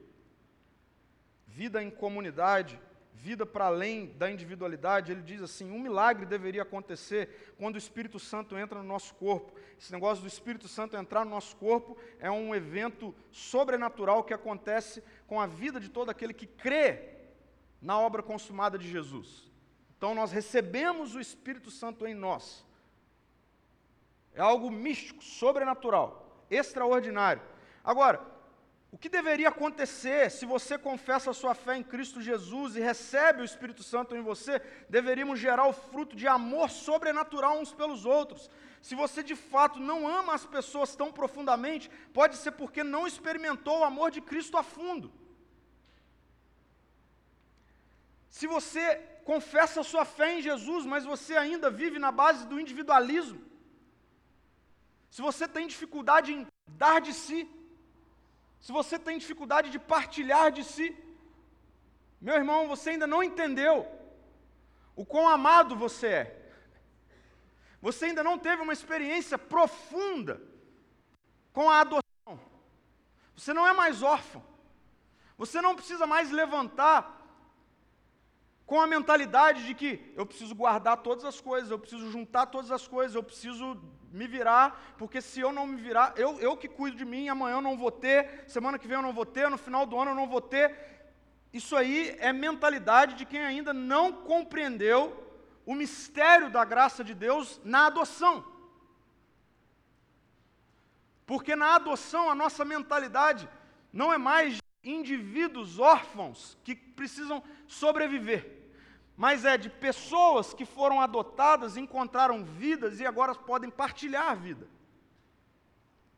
vida 1.46 1.84
em 1.84 1.92
comunidade, 1.92 2.82
vida 3.14 3.46
para 3.46 3.66
além 3.66 4.08
da 4.18 4.32
individualidade, 4.32 5.12
ele 5.12 5.22
diz 5.22 5.40
assim: 5.40 5.70
um 5.70 5.78
milagre 5.80 6.26
deveria 6.26 6.64
acontecer 6.64 7.54
quando 7.60 7.76
o 7.76 7.78
Espírito 7.78 8.18
Santo 8.18 8.58
entra 8.58 8.80
no 8.80 8.88
nosso 8.88 9.14
corpo. 9.14 9.54
Esse 9.78 9.92
negócio 9.92 10.24
do 10.24 10.28
Espírito 10.28 10.68
Santo 10.68 10.98
entrar 10.98 11.24
no 11.24 11.30
nosso 11.30 11.56
corpo 11.58 11.96
é 12.20 12.32
um 12.32 12.56
evento 12.56 13.14
sobrenatural 13.32 14.24
que 14.24 14.34
acontece 14.34 15.04
com 15.28 15.40
a 15.40 15.46
vida 15.46 15.80
de 15.80 15.90
todo 15.90 16.10
aquele 16.10 16.34
que 16.34 16.48
crê 16.48 17.18
na 17.80 18.00
obra 18.00 18.24
consumada 18.24 18.80
de 18.80 18.90
Jesus. 18.90 19.48
Então 19.96 20.16
nós 20.16 20.32
recebemos 20.32 21.14
o 21.14 21.20
Espírito 21.20 21.70
Santo 21.70 22.08
em 22.08 22.16
nós. 22.16 22.66
É 24.34 24.42
algo 24.42 24.72
místico, 24.72 25.24
sobrenatural, 25.24 26.44
extraordinário. 26.50 27.59
Agora, 27.92 28.18
o 28.92 28.98
que 29.00 29.10
deveria 29.10 29.50
acontecer 29.50 30.30
se 30.30 30.46
você 30.46 30.78
confessa 30.78 31.32
a 31.32 31.34
sua 31.34 31.56
fé 31.56 31.76
em 31.76 31.82
Cristo 31.84 32.22
Jesus 32.22 32.76
e 32.76 32.80
recebe 32.80 33.42
o 33.42 33.50
Espírito 33.52 33.82
Santo 33.82 34.16
em 34.16 34.22
você? 34.22 34.62
Deveríamos 34.88 35.40
gerar 35.40 35.66
o 35.66 35.74
fruto 35.74 36.16
de 36.16 36.28
amor 36.28 36.70
sobrenatural 36.70 37.58
uns 37.60 37.74
pelos 37.74 38.06
outros. 38.06 38.48
Se 38.80 38.94
você 38.94 39.24
de 39.24 39.36
fato 39.36 39.80
não 39.80 40.08
ama 40.08 40.36
as 40.36 40.46
pessoas 40.46 40.96
tão 40.96 41.12
profundamente, 41.12 41.90
pode 42.14 42.38
ser 42.38 42.52
porque 42.52 42.84
não 42.84 43.08
experimentou 43.08 43.80
o 43.80 43.84
amor 43.84 44.12
de 44.12 44.22
Cristo 44.22 44.56
a 44.56 44.62
fundo. 44.62 45.12
Se 48.30 48.46
você 48.46 48.98
confessa 49.32 49.82
a 49.82 49.90
sua 49.92 50.06
fé 50.06 50.38
em 50.38 50.44
Jesus, 50.44 50.86
mas 50.86 51.06
você 51.06 51.36
ainda 51.36 51.72
vive 51.72 51.98
na 51.98 52.12
base 52.12 52.46
do 52.46 52.60
individualismo, 52.60 53.42
se 55.10 55.24
você 55.24 55.48
tem 55.48 55.66
dificuldade 55.66 56.32
em 56.32 56.46
dar 56.68 57.00
de 57.02 57.16
si, 57.16 57.50
se 58.60 58.72
você 58.72 59.00
tem 59.00 59.18
dificuldade 59.18 59.70
de 59.70 59.80
partilhar 59.80 60.52
de 60.52 60.64
si, 60.64 60.96
meu 62.20 62.36
irmão, 62.36 62.68
você 62.68 62.92
ainda 62.92 63.08
não 63.08 63.24
entendeu 63.24 63.88
o 64.96 65.06
quão 65.06 65.28
amado 65.28 65.76
você 65.76 66.08
é. 66.08 66.52
Você 67.82 68.06
ainda 68.06 68.24
não 68.24 68.38
teve 68.38 68.62
uma 68.62 68.74
experiência 68.74 69.38
profunda 69.38 70.42
com 71.54 71.70
a 71.70 71.80
adoção. 71.80 72.40
Você 73.36 73.54
não 73.54 73.66
é 73.66 73.72
mais 73.72 74.04
órfão. 74.04 74.44
Você 75.38 75.62
não 75.62 75.74
precisa 75.74 76.06
mais 76.06 76.30
levantar 76.30 77.16
com 78.66 78.82
a 78.82 78.86
mentalidade 78.86 79.66
de 79.66 79.74
que 79.74 80.14
eu 80.16 80.26
preciso 80.26 80.54
guardar 80.54 80.98
todas 80.98 81.24
as 81.24 81.40
coisas, 81.40 81.72
eu 81.72 81.80
preciso 81.80 82.12
juntar 82.12 82.48
todas 82.48 82.70
as 82.70 82.86
coisas, 82.86 83.16
eu 83.16 83.24
preciso 83.24 83.82
me 84.12 84.28
virar, 84.28 84.96
porque 84.98 85.22
se 85.22 85.40
eu 85.40 85.52
não 85.52 85.66
me 85.66 85.82
virar, 85.82 86.14
eu, 86.16 86.40
eu 86.40 86.58
que 86.58 86.68
cuido 86.68 86.98
de 86.98 87.06
mim, 87.06 87.30
amanhã 87.30 87.56
eu 87.56 87.62
não 87.62 87.78
vou 87.78 87.92
ter, 87.92 88.44
semana 88.48 88.78
que 88.80 88.88
vem 88.88 88.98
eu 88.98 89.02
não 89.02 89.14
vou 89.14 89.26
ter, 89.26 89.50
no 89.50 89.58
final 89.58 89.86
do 89.86 89.98
ano 89.98 90.12
eu 90.12 90.16
não 90.16 90.28
vou 90.28 90.42
ter. 90.42 90.76
Isso 91.52 91.76
aí 91.76 92.16
é 92.20 92.32
mentalidade 92.32 93.16
de 93.16 93.26
quem 93.26 93.42
ainda 93.42 93.74
não 93.74 94.12
compreendeu 94.12 95.26
o 95.66 95.74
mistério 95.74 96.50
da 96.50 96.64
graça 96.64 97.04
de 97.04 97.14
Deus 97.14 97.60
na 97.64 97.88
adoção. 97.88 98.46
Porque 101.26 101.56
na 101.56 101.76
adoção 101.76 102.30
a 102.30 102.36
nossa 102.36 102.66
mentalidade 102.66 103.48
não 103.94 104.12
é 104.12 104.18
mais 104.18 104.56
de 104.56 104.62
indivíduos 104.84 105.80
órfãos 105.80 106.58
que 106.64 106.76
precisam 106.76 107.44
sobreviver 107.68 108.59
mas 109.20 109.44
é 109.44 109.58
de 109.58 109.70
pessoas 109.70 110.54
que 110.54 110.64
foram 110.64 111.02
adotadas, 111.02 111.76
encontraram 111.76 112.42
vidas 112.46 113.02
e 113.02 113.06
agora 113.06 113.36
podem 113.36 113.70
partilhar 113.70 114.32
a 114.32 114.34
vida. 114.34 114.66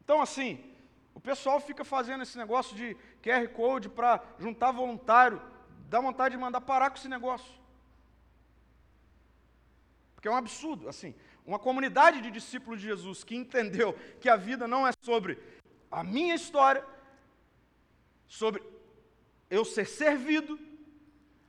Então, 0.04 0.22
assim, 0.22 0.64
o 1.16 1.20
pessoal 1.20 1.60
fica 1.60 1.84
fazendo 1.84 2.22
esse 2.22 2.38
negócio 2.38 2.76
de 2.76 2.96
QR 3.24 3.48
Code 3.56 3.90
para 3.90 4.24
juntar 4.38 4.70
voluntário, 4.70 5.42
dá 5.90 6.00
vontade 6.00 6.36
de 6.36 6.42
mandar 6.42 6.62
parar 6.62 6.92
com 6.92 6.98
esse 6.98 7.08
negócio. 7.08 7.52
Porque 10.14 10.28
é 10.28 10.32
um 10.32 10.38
absurdo, 10.38 10.88
assim, 10.88 11.16
uma 11.44 11.58
comunidade 11.58 12.22
de 12.22 12.30
discípulos 12.30 12.80
de 12.80 12.86
Jesus 12.86 13.24
que 13.24 13.36
entendeu 13.36 13.98
que 14.20 14.30
a 14.30 14.36
vida 14.36 14.68
não 14.68 14.88
é 14.88 14.92
sobre 15.02 15.40
a 15.90 16.04
minha 16.04 16.36
história, 16.36 16.86
sobre 18.28 18.62
eu 19.50 19.66
ser 19.66 19.88
servido, 19.88 20.60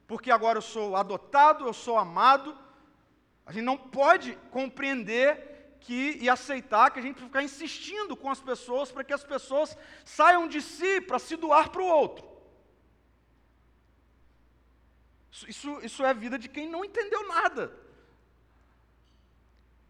porque 0.07 0.31
agora 0.31 0.59
eu 0.59 0.63
sou 0.63 0.97
adotado, 0.97 1.67
eu 1.67 1.73
sou 1.73 1.97
amado. 1.99 2.57
A 3.45 3.53
gente 3.53 3.65
não 3.65 3.77
pode 3.77 4.37
compreender 4.51 5.77
que, 5.81 6.19
e 6.21 6.29
aceitar 6.29 6.91
que 6.91 6.99
a 6.99 7.03
gente 7.03 7.21
ficar 7.21 7.43
insistindo 7.43 8.17
com 8.17 8.31
as 8.31 8.41
pessoas 8.41 8.91
para 8.93 9.05
que 9.05 9.13
as 9.13 9.25
pessoas 9.25 9.77
saiam 10.05 10.47
de 10.47 10.61
si 10.61 11.01
para 11.01 11.19
se 11.19 11.37
doar 11.37 11.71
para 11.71 11.83
o 11.83 11.87
outro. 11.87 12.31
Isso, 15.31 15.49
isso, 15.49 15.81
isso 15.83 16.05
é 16.05 16.11
a 16.11 16.13
vida 16.13 16.39
de 16.39 16.49
quem 16.49 16.69
não 16.69 16.85
entendeu 16.85 17.27
nada. 17.27 17.73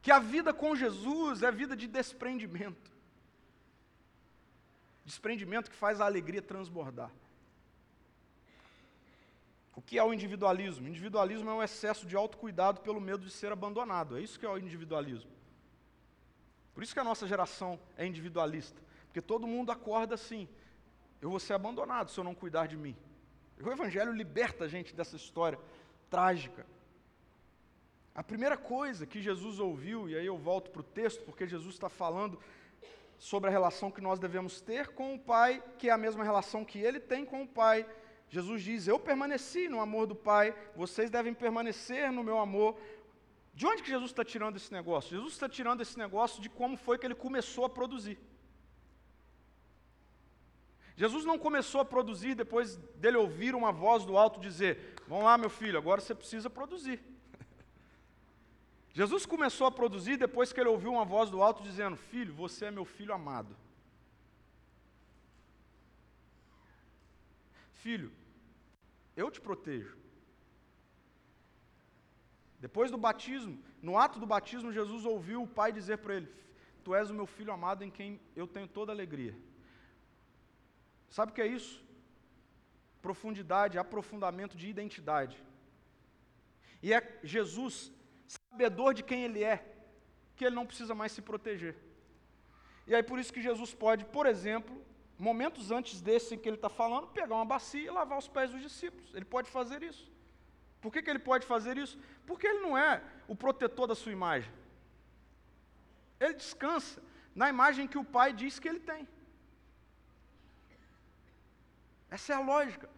Que 0.00 0.10
a 0.10 0.18
vida 0.18 0.54
com 0.54 0.74
Jesus 0.74 1.42
é 1.42 1.50
vida 1.50 1.76
de 1.76 1.86
desprendimento. 1.86 2.90
Desprendimento 5.04 5.70
que 5.70 5.76
faz 5.76 6.00
a 6.00 6.06
alegria 6.06 6.40
transbordar. 6.40 7.10
O 9.74 9.80
que 9.80 9.98
é 9.98 10.04
o 10.04 10.12
individualismo? 10.12 10.86
Individualismo 10.86 11.48
é 11.48 11.54
um 11.54 11.62
excesso 11.62 12.06
de 12.06 12.14
autocuidado 12.14 12.80
pelo 12.80 13.00
medo 13.00 13.24
de 13.24 13.30
ser 13.30 13.50
abandonado. 13.52 14.18
É 14.18 14.20
isso 14.20 14.38
que 14.38 14.44
é 14.44 14.48
o 14.48 14.58
individualismo. 14.58 15.30
Por 16.74 16.82
isso 16.82 16.92
que 16.92 17.00
a 17.00 17.04
nossa 17.04 17.26
geração 17.26 17.78
é 17.96 18.06
individualista. 18.06 18.80
Porque 19.06 19.20
todo 19.20 19.46
mundo 19.46 19.72
acorda 19.72 20.14
assim: 20.14 20.48
eu 21.20 21.30
vou 21.30 21.40
ser 21.40 21.54
abandonado 21.54 22.10
se 22.10 22.18
eu 22.18 22.24
não 22.24 22.34
cuidar 22.34 22.66
de 22.66 22.76
mim. 22.76 22.96
O 23.60 23.70
Evangelho 23.70 24.12
liberta 24.12 24.64
a 24.64 24.68
gente 24.68 24.94
dessa 24.94 25.16
história 25.16 25.58
trágica. 26.10 26.66
A 28.14 28.22
primeira 28.22 28.58
coisa 28.58 29.06
que 29.06 29.22
Jesus 29.22 29.58
ouviu, 29.58 30.08
e 30.08 30.16
aí 30.16 30.26
eu 30.26 30.36
volto 30.36 30.70
para 30.70 30.80
o 30.80 30.84
texto, 30.84 31.22
porque 31.24 31.46
Jesus 31.46 31.74
está 31.74 31.88
falando 31.88 32.38
sobre 33.18 33.48
a 33.48 33.52
relação 33.52 33.90
que 33.90 34.00
nós 34.00 34.18
devemos 34.18 34.60
ter 34.60 34.88
com 34.88 35.14
o 35.14 35.18
Pai, 35.18 35.62
que 35.78 35.88
é 35.88 35.92
a 35.92 35.96
mesma 35.96 36.24
relação 36.24 36.64
que 36.64 36.78
ele 36.78 37.00
tem 37.00 37.24
com 37.24 37.42
o 37.42 37.48
Pai 37.48 37.86
Jesus 38.32 38.62
diz: 38.62 38.88
Eu 38.88 38.98
permaneci 38.98 39.68
no 39.68 39.78
amor 39.78 40.06
do 40.06 40.14
Pai, 40.14 40.56
vocês 40.74 41.10
devem 41.10 41.34
permanecer 41.34 42.10
no 42.10 42.24
meu 42.24 42.38
amor. 42.38 42.80
De 43.52 43.66
onde 43.66 43.82
que 43.82 43.90
Jesus 43.90 44.10
está 44.10 44.24
tirando 44.24 44.56
esse 44.56 44.72
negócio? 44.72 45.14
Jesus 45.14 45.34
está 45.34 45.46
tirando 45.46 45.82
esse 45.82 45.98
negócio 45.98 46.40
de 46.40 46.48
como 46.48 46.74
foi 46.78 46.96
que 46.96 47.04
ele 47.04 47.14
começou 47.14 47.66
a 47.66 47.68
produzir. 47.68 48.18
Jesus 50.96 51.26
não 51.26 51.38
começou 51.38 51.82
a 51.82 51.84
produzir 51.84 52.34
depois 52.34 52.76
dele 53.02 53.18
ouvir 53.18 53.54
uma 53.54 53.70
voz 53.70 54.06
do 54.06 54.16
alto 54.16 54.40
dizer: 54.40 54.94
Vamos 55.06 55.24
lá, 55.24 55.36
meu 55.36 55.50
filho, 55.50 55.76
agora 55.76 56.00
você 56.00 56.14
precisa 56.14 56.48
produzir. 56.48 57.04
Jesus 58.94 59.26
começou 59.26 59.66
a 59.66 59.70
produzir 59.70 60.16
depois 60.16 60.54
que 60.54 60.60
ele 60.60 60.70
ouviu 60.70 60.92
uma 60.92 61.04
voz 61.04 61.28
do 61.28 61.42
alto 61.42 61.62
dizendo: 61.62 61.98
Filho, 61.98 62.32
você 62.32 62.64
é 62.64 62.70
meu 62.70 62.86
filho 62.86 63.12
amado. 63.12 63.54
Filho, 67.74 68.10
eu 69.16 69.30
te 69.30 69.40
protejo. 69.40 69.96
Depois 72.58 72.90
do 72.90 72.98
batismo, 72.98 73.60
no 73.80 73.98
ato 73.98 74.18
do 74.20 74.26
batismo, 74.26 74.72
Jesus 74.72 75.04
ouviu 75.04 75.42
o 75.42 75.52
pai 75.58 75.72
dizer 75.72 75.98
para 75.98 76.14
ele: 76.14 76.28
Tu 76.84 76.94
és 76.94 77.10
o 77.10 77.14
meu 77.14 77.26
filho 77.26 77.52
amado 77.52 77.82
em 77.84 77.90
quem 77.90 78.20
eu 78.36 78.46
tenho 78.46 78.68
toda 78.68 78.92
alegria. 78.92 79.34
Sabe 81.10 81.32
o 81.32 81.34
que 81.34 81.42
é 81.42 81.46
isso? 81.46 81.84
Profundidade, 83.00 83.78
aprofundamento 83.78 84.56
de 84.56 84.68
identidade. 84.68 85.36
E 86.82 86.92
é 86.94 87.00
Jesus, 87.22 87.92
sabedor 88.26 88.94
de 88.94 89.02
quem 89.02 89.24
ele 89.24 89.42
é, 89.44 89.56
que 90.36 90.44
ele 90.44 90.54
não 90.54 90.66
precisa 90.66 90.94
mais 90.94 91.12
se 91.12 91.20
proteger. 91.20 91.76
E 92.86 92.94
aí 92.94 93.02
por 93.02 93.18
isso 93.18 93.32
que 93.32 93.42
Jesus 93.42 93.74
pode, 93.74 94.04
por 94.04 94.26
exemplo, 94.26 94.74
momentos 95.22 95.70
antes 95.70 96.00
desse 96.00 96.34
em 96.34 96.38
que 96.38 96.48
ele 96.48 96.56
está 96.56 96.68
falando, 96.68 97.06
pegar 97.06 97.36
uma 97.36 97.44
bacia 97.44 97.86
e 97.86 97.90
lavar 97.90 98.18
os 98.18 98.26
pés 98.26 98.50
dos 98.50 98.60
discípulos. 98.60 99.14
Ele 99.14 99.24
pode 99.24 99.48
fazer 99.48 99.80
isso. 99.80 100.10
Por 100.80 100.92
que, 100.92 101.00
que 101.00 101.08
ele 101.08 101.20
pode 101.20 101.46
fazer 101.46 101.78
isso? 101.78 101.96
Porque 102.26 102.44
ele 102.44 102.58
não 102.58 102.76
é 102.76 103.00
o 103.28 103.36
protetor 103.36 103.86
da 103.86 103.94
sua 103.94 104.10
imagem. 104.10 104.50
Ele 106.18 106.34
descansa 106.34 107.00
na 107.36 107.48
imagem 107.48 107.86
que 107.86 107.96
o 107.96 108.04
pai 108.04 108.32
diz 108.32 108.58
que 108.58 108.68
ele 108.68 108.80
tem. 108.80 109.06
Essa 112.10 112.32
é 112.32 112.36
a 112.36 112.40
lógica. 112.40 112.90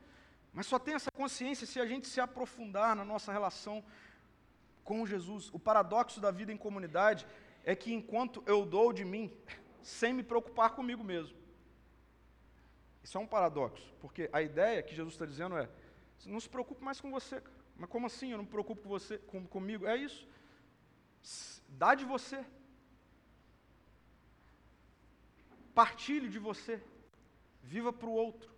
Mas 0.50 0.66
só 0.66 0.78
tem 0.78 0.94
essa 0.94 1.10
consciência 1.10 1.66
se 1.66 1.78
a 1.78 1.84
gente 1.84 2.06
se 2.06 2.20
aprofundar 2.22 2.96
na 2.96 3.04
nossa 3.04 3.30
relação 3.32 3.84
com 4.82 5.04
Jesus. 5.04 5.50
O 5.52 5.58
paradoxo 5.58 6.22
da 6.22 6.30
vida 6.30 6.50
em 6.50 6.56
comunidade 6.56 7.26
é 7.64 7.76
que 7.76 7.92
enquanto 7.92 8.42
eu 8.46 8.64
dou 8.64 8.94
de 8.94 9.04
mim, 9.04 9.30
sem 9.82 10.14
me 10.14 10.22
preocupar 10.22 10.70
comigo 10.70 11.04
mesmo. 11.04 11.43
Isso 13.04 13.18
é 13.18 13.20
um 13.20 13.26
paradoxo, 13.26 13.94
porque 14.00 14.30
a 14.32 14.40
ideia 14.40 14.82
que 14.82 14.94
Jesus 14.94 15.12
está 15.12 15.26
dizendo 15.26 15.58
é: 15.58 15.68
não 16.24 16.40
se 16.40 16.48
preocupe 16.48 16.82
mais 16.82 17.02
com 17.02 17.10
você. 17.10 17.42
Mas 17.76 17.90
como 17.90 18.06
assim? 18.06 18.30
Eu 18.30 18.38
não 18.38 18.44
me 18.44 18.50
preocupo 18.50 18.82
com 18.82 18.88
você, 18.88 19.18
com, 19.18 19.46
comigo? 19.46 19.86
É 19.86 19.94
isso. 19.94 20.26
Dá 21.68 21.94
de 21.94 22.04
você. 22.06 22.42
Partilhe 25.74 26.30
de 26.30 26.38
você. 26.38 26.82
Viva 27.62 27.92
para 27.92 28.08
o 28.08 28.12
outro. 28.12 28.50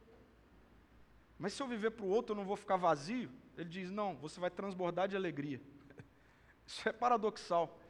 Mas 1.37 1.53
se 1.53 1.61
eu 1.63 1.67
viver 1.67 1.91
para 1.91 2.05
o 2.05 2.09
outro, 2.09 2.33
eu 2.33 2.37
não 2.37 2.45
vou 2.45 2.57
ficar 2.57 2.77
vazio? 2.77 3.31
Ele 3.57 3.69
diz: 3.69 3.91
não, 3.91 4.15
você 4.15 4.39
vai 4.39 4.51
transbordar 4.51 5.09
de 5.09 5.17
alegria. 5.17 5.61
Isso 6.65 6.89
é 6.89 6.93
paradoxal. 6.93 7.81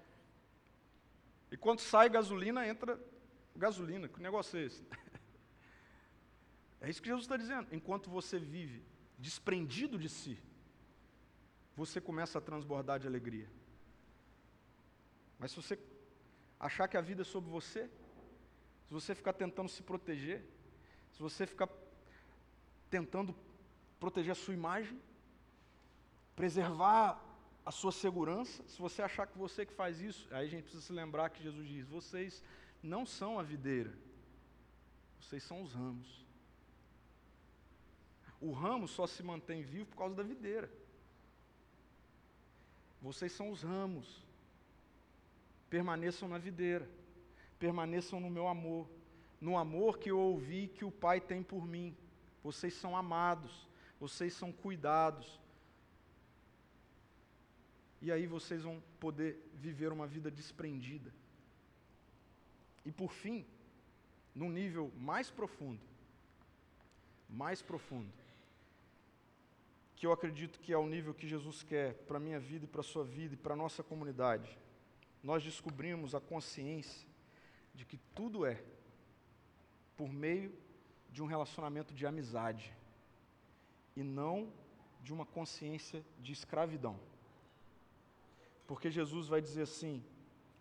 E 1.51 1.57
quando 1.57 1.81
sai 1.81 2.09
gasolina, 2.09 2.67
entra 2.67 2.99
gasolina. 3.55 4.09
Que 4.09 4.23
negócio 4.23 4.59
é 4.59 4.63
esse? 4.63 4.83
É 6.81 6.91
isso 6.91 7.01
que 7.01 7.09
Jesus 7.09 7.25
está 7.25 7.37
dizendo. 7.37 7.69
Enquanto 7.73 8.11
você 8.11 8.39
vive 8.39 8.83
desprendido 9.19 9.99
de 9.99 10.09
si, 10.09 10.39
você 11.75 12.01
começa 12.01 12.39
a 12.39 12.41
transbordar 12.41 12.99
de 12.99 13.07
alegria. 13.07 13.49
Mas 15.39 15.51
se 15.51 15.57
você 15.57 15.79
achar 16.59 16.89
que 16.89 16.97
a 16.97 17.01
vida 17.01 17.23
é 17.23 17.25
sobre 17.25 17.51
você, 17.51 17.91
se 18.87 18.93
você 18.93 19.15
ficar 19.15 19.33
tentando 19.33 19.69
se 19.69 19.83
proteger, 19.83 20.45
se 21.13 21.21
você 21.21 21.47
ficar 21.47 21.69
tentando 22.89 23.35
proteger 23.99 24.33
a 24.33 24.35
sua 24.35 24.55
imagem, 24.55 25.01
preservar 26.35 27.23
a 27.65 27.71
sua 27.71 27.91
segurança, 27.91 28.63
se 28.69 28.79
você 28.79 29.03
achar 29.03 29.27
que 29.27 29.37
você 29.37 29.67
que 29.67 29.73
faz 29.73 30.01
isso, 30.01 30.29
aí 30.31 30.47
a 30.47 30.49
gente 30.49 30.63
precisa 30.63 30.83
se 30.83 30.93
lembrar 30.93 31.31
que 31.31 31.43
Jesus 31.43 31.67
diz: 31.67 31.89
vocês 31.89 32.43
não 32.83 33.05
são 33.05 33.39
a 33.39 33.43
videira, 33.43 33.93
vocês 35.21 35.43
são 35.43 35.63
os 35.63 35.73
ramos. 35.73 36.26
O 38.41 38.53
ramo 38.53 38.87
só 38.87 39.07
se 39.07 39.23
mantém 39.23 39.63
vivo 39.63 39.87
por 39.87 39.97
causa 39.97 40.15
da 40.15 40.23
videira. 40.23 40.71
Vocês 43.01 43.33
são 43.33 43.51
os 43.51 43.63
ramos. 43.63 44.25
Permaneçam 45.71 46.29
na 46.29 46.39
videira. 46.39 46.89
Permaneçam 47.59 48.21
no 48.21 48.31
meu 48.31 48.47
amor. 48.47 48.89
No 49.41 49.57
amor 49.57 49.99
que 49.99 50.11
eu 50.11 50.19
ouvi 50.19 50.69
que 50.69 50.85
o 50.85 50.91
Pai 50.91 51.21
tem 51.21 51.43
por 51.43 51.67
mim. 51.67 51.97
Vocês 52.43 52.75
são 52.75 52.97
amados. 52.97 53.69
Vocês 53.99 54.35
são 54.35 54.53
cuidados. 54.53 55.41
E 58.03 58.13
aí 58.13 58.27
vocês 58.27 58.63
vão 58.63 58.83
poder 59.01 59.51
viver 59.55 59.91
uma 59.93 60.07
vida 60.07 60.31
desprendida. 60.31 61.13
E 62.85 62.93
por 62.93 63.11
fim, 63.11 63.45
num 64.35 64.51
nível 64.51 64.93
mais 64.97 65.31
profundo, 65.31 65.81
mais 67.29 67.63
profundo, 67.63 68.13
que 69.97 70.07
eu 70.07 70.13
acredito 70.13 70.61
que 70.61 70.73
é 70.75 70.79
o 70.79 70.87
nível 70.87 71.15
que 71.15 71.27
Jesus 71.27 71.63
quer 71.63 71.95
para 72.07 72.19
a 72.19 72.21
minha 72.21 72.39
vida 72.39 72.67
e 72.67 72.69
para 72.69 72.83
a 72.83 72.85
sua 72.85 73.03
vida 73.03 73.33
e 73.33 73.37
para 73.37 73.55
a 73.55 73.57
nossa 73.57 73.83
comunidade, 73.83 74.57
nós 75.23 75.43
descobrimos 75.43 76.15
a 76.15 76.21
consciência 76.21 77.09
de 77.75 77.87
que 77.87 77.97
tudo 78.15 78.45
é 78.45 78.63
por 79.97 80.13
meio 80.13 80.53
de 81.11 81.23
um 81.23 81.27
relacionamento 81.27 81.95
de 81.95 82.07
amizade 82.07 82.77
e 83.97 84.03
não 84.03 84.53
de 85.03 85.15
uma 85.15 85.25
consciência 85.25 86.05
de 86.21 86.33
escravidão. 86.33 87.01
Porque 88.67 88.91
Jesus 88.91 89.29
vai 89.29 89.41
dizer 89.41 89.63
assim: 89.63 90.05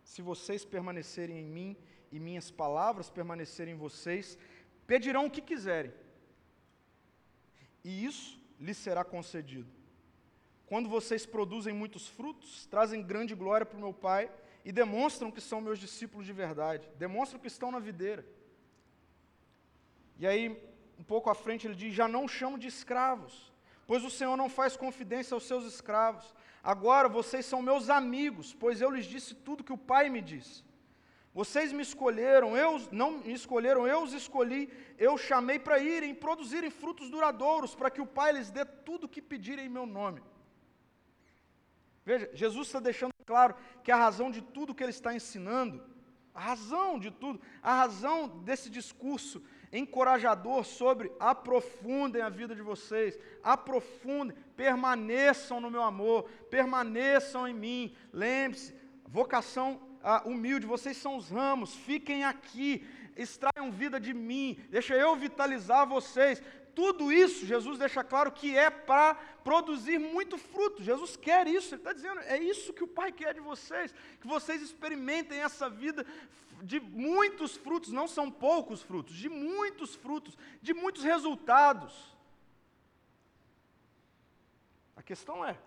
se 0.02 0.22
vocês 0.22 0.64
permanecerem 0.64 1.40
em 1.40 1.44
mim 1.44 1.76
e 2.10 2.18
minhas 2.18 2.50
palavras 2.50 3.10
permanecerem 3.10 3.74
em 3.74 3.76
vocês, 3.76 4.38
pedirão 4.86 5.26
o 5.26 5.30
que 5.30 5.42
quiserem. 5.42 5.92
E 7.84 8.04
isso 8.04 8.40
lhes 8.58 8.76
será 8.76 9.04
concedido. 9.04 9.70
Quando 10.66 10.88
vocês 10.88 11.24
produzem 11.24 11.72
muitos 11.72 12.08
frutos, 12.08 12.66
trazem 12.66 13.02
grande 13.02 13.34
glória 13.34 13.64
para 13.64 13.76
o 13.76 13.80
meu 13.80 13.92
Pai 13.92 14.30
e 14.64 14.72
demonstram 14.72 15.30
que 15.30 15.40
são 15.40 15.60
meus 15.60 15.78
discípulos 15.78 16.26
de 16.26 16.32
verdade, 16.32 16.90
demonstram 16.98 17.38
que 17.38 17.46
estão 17.46 17.70
na 17.70 17.78
videira. 17.78 18.26
E 20.18 20.26
aí, 20.26 20.60
um 20.98 21.04
pouco 21.04 21.30
à 21.30 21.34
frente, 21.34 21.66
ele 21.66 21.76
diz: 21.76 21.94
Já 21.94 22.08
não 22.08 22.26
chamo 22.26 22.58
de 22.58 22.66
escravos, 22.66 23.52
pois 23.86 24.04
o 24.04 24.10
Senhor 24.10 24.36
não 24.36 24.48
faz 24.48 24.76
confidência 24.76 25.34
aos 25.34 25.46
seus 25.46 25.64
escravos. 25.64 26.34
Agora 26.62 27.08
vocês 27.08 27.46
são 27.46 27.62
meus 27.62 27.88
amigos, 27.88 28.52
pois 28.52 28.80
eu 28.80 28.90
lhes 28.90 29.06
disse 29.06 29.36
tudo 29.36 29.62
que 29.62 29.72
o 29.72 29.78
Pai 29.78 30.08
me 30.08 30.20
disse. 30.20 30.64
Vocês 31.40 31.70
me 31.70 31.82
escolheram, 31.82 32.56
eu 32.56 32.80
não 32.90 33.10
me 33.18 33.34
escolheram, 33.34 33.86
eu 33.86 34.02
os 34.02 34.14
escolhi, 34.14 34.72
eu 34.96 35.18
chamei 35.18 35.58
para 35.58 35.78
irem 35.78 36.14
produzirem 36.14 36.70
frutos 36.70 37.10
duradouros, 37.10 37.74
para 37.74 37.90
que 37.90 38.00
o 38.00 38.06
Pai 38.06 38.32
lhes 38.32 38.50
dê 38.50 38.64
tudo 38.64 39.04
o 39.04 39.08
que 39.14 39.20
pedirem 39.20 39.66
em 39.66 39.68
meu 39.68 39.84
nome. 39.84 40.22
Veja, 42.06 42.30
Jesus 42.32 42.68
está 42.68 42.80
deixando 42.80 43.12
claro 43.26 43.54
que 43.84 43.92
a 43.92 43.96
razão 43.96 44.30
de 44.30 44.40
tudo 44.40 44.74
que 44.74 44.82
ele 44.82 44.96
está 44.98 45.14
ensinando, 45.14 45.84
a 46.32 46.40
razão 46.40 46.98
de 46.98 47.10
tudo, 47.10 47.38
a 47.62 47.74
razão 47.82 48.28
desse 48.48 48.70
discurso 48.70 49.42
encorajador 49.70 50.64
sobre 50.64 51.12
aprofundem 51.20 52.22
a 52.22 52.30
vida 52.30 52.54
de 52.54 52.62
vocês, 52.62 53.18
aprofundem, 53.42 54.34
permaneçam 54.56 55.60
no 55.60 55.70
meu 55.70 55.82
amor, 55.82 56.30
permaneçam 56.48 57.46
em 57.46 57.52
mim. 57.52 57.94
Lembre-se, 58.10 58.74
vocação 59.06 59.86
ah, 60.02 60.22
humilde, 60.24 60.66
vocês 60.66 60.96
são 60.96 61.16
os 61.16 61.28
ramos, 61.28 61.74
fiquem 61.74 62.24
aqui, 62.24 62.86
extraiam 63.16 63.70
vida 63.70 63.98
de 63.98 64.12
mim, 64.12 64.58
deixa 64.70 64.94
eu 64.94 65.16
vitalizar 65.16 65.86
vocês. 65.86 66.42
Tudo 66.74 67.10
isso, 67.10 67.46
Jesus 67.46 67.78
deixa 67.78 68.04
claro 68.04 68.30
que 68.30 68.56
é 68.56 68.68
para 68.68 69.14
produzir 69.42 69.98
muito 69.98 70.36
fruto. 70.36 70.82
Jesus 70.82 71.16
quer 71.16 71.48
isso, 71.48 71.74
Ele 71.74 71.80
está 71.80 71.92
dizendo, 71.92 72.20
é 72.20 72.38
isso 72.38 72.72
que 72.74 72.84
o 72.84 72.88
Pai 72.88 73.10
quer 73.10 73.32
de 73.32 73.40
vocês, 73.40 73.94
que 74.20 74.26
vocês 74.26 74.60
experimentem 74.60 75.40
essa 75.40 75.70
vida 75.70 76.04
de 76.62 76.78
muitos 76.80 77.56
frutos, 77.56 77.92
não 77.92 78.06
são 78.06 78.30
poucos 78.30 78.82
frutos, 78.82 79.14
de 79.14 79.28
muitos 79.28 79.94
frutos, 79.94 80.36
de 80.60 80.74
muitos 80.74 81.02
resultados. 81.02 82.14
A 84.94 85.02
questão 85.02 85.44
é: 85.44 85.58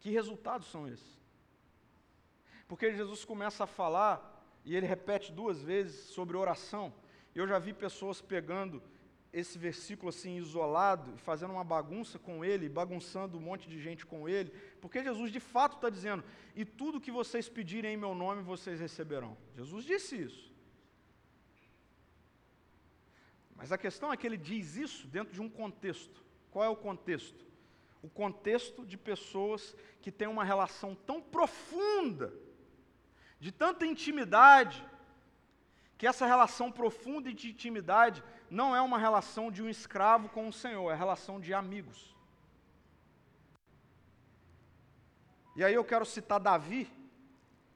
que 0.00 0.10
resultados 0.10 0.68
são 0.68 0.88
esses? 0.88 1.19
Porque 2.70 2.94
Jesus 2.94 3.24
começa 3.24 3.64
a 3.64 3.66
falar, 3.66 4.46
e 4.64 4.76
ele 4.76 4.86
repete 4.86 5.32
duas 5.32 5.60
vezes 5.60 6.04
sobre 6.10 6.36
oração. 6.36 6.94
Eu 7.34 7.44
já 7.44 7.58
vi 7.58 7.72
pessoas 7.72 8.22
pegando 8.22 8.80
esse 9.32 9.58
versículo 9.58 10.10
assim 10.10 10.36
isolado, 10.36 11.16
fazendo 11.16 11.52
uma 11.52 11.64
bagunça 11.64 12.16
com 12.16 12.44
ele, 12.44 12.68
bagunçando 12.68 13.36
um 13.36 13.40
monte 13.40 13.68
de 13.68 13.80
gente 13.80 14.06
com 14.06 14.28
ele, 14.28 14.52
porque 14.80 15.02
Jesus 15.02 15.32
de 15.32 15.40
fato 15.40 15.74
está 15.74 15.90
dizendo: 15.90 16.22
e 16.54 16.64
tudo 16.64 17.00
que 17.00 17.10
vocês 17.10 17.48
pedirem 17.48 17.94
em 17.94 17.96
meu 17.96 18.14
nome 18.14 18.40
vocês 18.40 18.78
receberão. 18.78 19.36
Jesus 19.56 19.84
disse 19.84 20.22
isso. 20.22 20.54
Mas 23.56 23.72
a 23.72 23.78
questão 23.78 24.12
é 24.12 24.16
que 24.16 24.28
ele 24.28 24.36
diz 24.36 24.76
isso 24.76 25.08
dentro 25.08 25.34
de 25.34 25.42
um 25.42 25.50
contexto. 25.50 26.24
Qual 26.52 26.64
é 26.64 26.68
o 26.68 26.76
contexto? 26.76 27.44
O 28.00 28.08
contexto 28.08 28.86
de 28.86 28.96
pessoas 28.96 29.74
que 30.00 30.12
têm 30.12 30.28
uma 30.28 30.44
relação 30.44 30.94
tão 30.94 31.20
profunda 31.20 32.32
de 33.40 33.50
tanta 33.50 33.86
intimidade, 33.86 34.86
que 35.96 36.06
essa 36.06 36.26
relação 36.26 36.70
profunda 36.70 37.32
de 37.32 37.50
intimidade 37.50 38.22
não 38.50 38.76
é 38.76 38.80
uma 38.80 38.98
relação 38.98 39.50
de 39.50 39.62
um 39.62 39.68
escravo 39.68 40.28
com 40.28 40.46
o 40.46 40.52
Senhor, 40.52 40.90
é 40.90 40.94
relação 40.94 41.40
de 41.40 41.52
amigos. 41.54 42.14
E 45.56 45.64
aí 45.64 45.74
eu 45.74 45.84
quero 45.84 46.04
citar 46.04 46.38
Davi, 46.38 46.90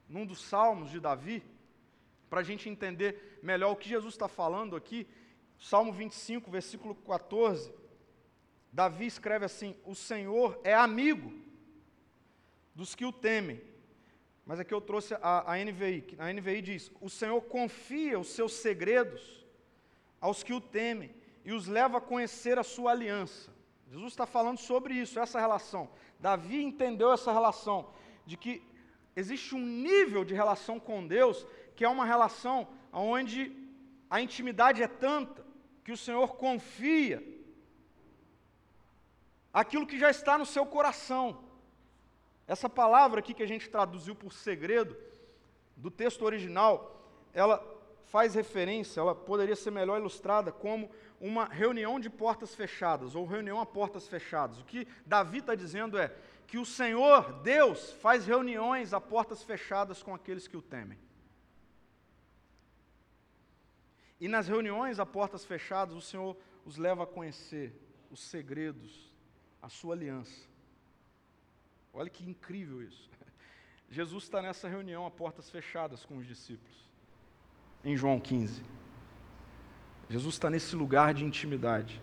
num 0.09 0.27
dos 0.27 0.41
salmos 0.43 0.91
de 0.91 1.01
Davi, 1.01 1.43
para 2.29 2.41
a 2.41 2.45
gente 2.45 2.69
entender 2.69 3.39
melhor 3.43 3.73
o 3.73 3.77
que 3.77 3.89
Jesus 3.89 4.15
está 4.15 4.29
falando 4.29 4.77
aqui. 4.77 5.09
Salmo 5.59 5.93
25, 5.93 6.51
versículo 6.51 6.95
14. 6.95 7.73
Davi 8.73 9.07
escreve 9.07 9.45
assim: 9.45 9.77
O 9.85 9.95
Senhor 9.95 10.61
é 10.65 10.75
amigo 10.75 11.33
dos 12.75 12.95
que 12.95 13.05
o 13.05 13.13
temem. 13.13 13.74
Mas 14.47 14.61
aqui 14.61 14.75
eu 14.75 14.81
trouxe 14.81 15.15
a, 15.15 15.53
a 15.53 15.57
NVI. 15.65 16.17
A 16.19 16.33
NVI 16.33 16.63
diz: 16.63 16.93
O 17.01 17.09
Senhor 17.09 17.41
confia 17.43 18.19
os 18.19 18.29
seus 18.29 18.53
segredos 18.55 19.47
aos 20.21 20.43
que 20.43 20.53
o 20.53 20.61
temem 20.61 21.15
e 21.45 21.53
os 21.53 21.67
leva 21.67 21.99
a 21.99 22.01
conhecer 22.01 22.59
a 22.59 22.63
sua 22.63 22.93
aliança. 22.93 23.53
Jesus 23.91 24.13
está 24.13 24.27
falando 24.27 24.59
sobre 24.59 24.95
isso, 24.95 25.21
essa 25.21 25.39
relação. 25.39 25.91
Davi 26.19 26.63
entendeu 26.63 27.13
essa 27.13 27.33
relação, 27.33 27.93
de 28.27 28.37
que 28.37 28.63
existe 29.15 29.55
um 29.55 29.61
nível 29.61 30.25
de 30.25 30.35
relação 30.35 30.81
com 30.81 31.07
Deus 31.07 31.47
que 31.77 31.85
é 31.85 31.89
uma 31.89 32.05
relação 32.05 32.69
onde 32.93 33.53
a 34.09 34.21
intimidade 34.21 34.83
é 34.83 34.89
tanta 34.89 35.45
que 35.83 35.93
o 35.93 35.97
Senhor 35.97 36.37
confia 36.37 37.23
aquilo 39.53 39.87
que 39.87 39.99
já 39.99 40.11
está 40.11 40.39
no 40.39 40.47
seu 40.47 40.65
coração. 40.65 41.44
Essa 42.47 42.69
palavra 42.69 43.21
aqui 43.21 43.33
que 43.33 43.43
a 43.43 43.49
gente 43.49 43.71
traduziu 43.71 44.15
por 44.15 44.33
segredo, 44.33 44.97
do 45.77 45.91
texto 45.91 46.23
original, 46.23 47.11
ela 47.33 47.63
faz 48.05 48.35
referência, 48.35 49.01
ela 49.01 49.15
poderia 49.15 49.57
ser 49.57 49.71
melhor 49.71 49.99
ilustrada 49.99 50.53
como 50.53 50.91
uma 51.21 51.47
reunião 51.47 51.99
de 51.99 52.09
portas 52.11 52.55
fechadas, 52.55 53.15
ou 53.15 53.27
reunião 53.27 53.61
a 53.61 53.67
portas 53.67 54.07
fechadas. 54.07 54.61
O 54.61 54.65
que 54.65 54.87
Davi 55.05 55.39
está 55.39 55.55
dizendo 55.55 55.99
é 55.99 56.15
que 56.47 56.59
o 56.59 56.67
Senhor, 56.67 57.33
Deus, 57.43 57.93
faz 57.93 58.27
reuniões 58.27 58.93
a 58.93 59.01
portas 59.01 59.43
fechadas 59.43 60.03
com 60.03 60.15
aqueles 60.15 60.47
que 60.47 60.57
o 60.57 60.63
temem. 60.63 60.99
E 64.21 64.29
nas 64.29 64.47
reuniões 64.47 65.01
a 65.01 65.07
portas 65.07 65.45
fechadas, 65.45 65.97
o 65.97 66.01
Senhor 66.01 66.37
os 66.65 66.77
leva 66.77 67.03
a 67.05 67.07
conhecer 67.07 67.75
os 68.11 68.21
segredos, 68.21 69.13
a 69.61 69.69
sua 69.69 69.95
aliança. 69.95 70.54
Olha 71.95 72.11
que 72.11 72.29
incrível 72.29 72.83
isso. 72.83 73.09
Jesus 73.89 74.25
está 74.25 74.43
nessa 74.43 74.69
reunião 74.69 75.07
a 75.07 75.11
portas 75.11 75.49
fechadas 75.49 76.05
com 76.05 76.17
os 76.17 76.27
discípulos, 76.27 76.77
em 77.85 77.97
João 77.97 78.19
15. 78.19 78.63
Jesus 80.11 80.35
está 80.35 80.51
nesse 80.51 80.75
lugar 80.75 81.15
de 81.15 81.25
intimidade. 81.25 82.01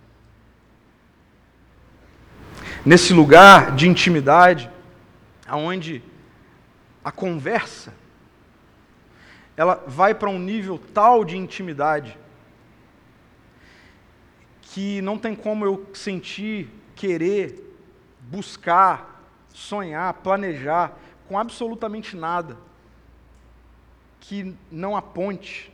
Nesse 2.85 3.13
lugar 3.13 3.75
de 3.75 3.87
intimidade, 3.87 4.71
aonde 5.45 6.01
a 7.03 7.11
conversa 7.11 7.93
ela 9.57 9.83
vai 9.85 10.15
para 10.15 10.29
um 10.29 10.39
nível 10.39 10.79
tal 10.93 11.25
de 11.25 11.37
intimidade 11.37 12.17
que 14.61 15.01
não 15.01 15.17
tem 15.17 15.35
como 15.35 15.65
eu 15.65 15.85
sentir, 15.93 16.69
querer, 16.95 17.61
buscar, 18.21 19.20
sonhar, 19.53 20.13
planejar 20.15 20.97
com 21.27 21.37
absolutamente 21.37 22.15
nada 22.15 22.57
que 24.19 24.55
não 24.71 24.95
aponte 24.95 25.73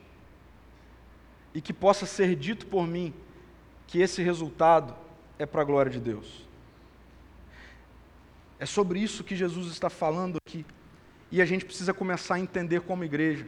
e 1.54 1.62
que 1.62 1.74
possa 1.74 2.06
ser 2.06 2.36
dito 2.36 2.66
por 2.68 2.88
mim 2.88 3.14
que 3.86 4.00
esse 4.00 4.22
resultado 4.22 4.96
é 5.40 5.46
para 5.46 5.62
a 5.62 5.66
glória 5.66 5.92
de 5.92 6.00
Deus. 6.00 6.46
É 8.60 8.66
sobre 8.66 9.00
isso 9.00 9.24
que 9.24 9.36
Jesus 9.36 9.72
está 9.72 9.90
falando 9.90 10.38
aqui. 10.46 10.66
E 11.32 11.42
a 11.42 11.46
gente 11.46 11.66
precisa 11.66 11.94
começar 11.94 12.36
a 12.36 12.40
entender 12.40 12.82
como 12.82 13.04
igreja 13.04 13.48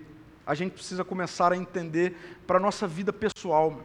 a 0.50 0.56
gente 0.56 0.72
precisa 0.72 1.06
começar 1.06 1.54
a 1.54 1.56
entender 1.56 2.42
para 2.48 2.58
a 2.58 2.60
nossa 2.60 2.88
vida 2.88 3.14
pessoal. 3.14 3.70
Meu. 3.70 3.84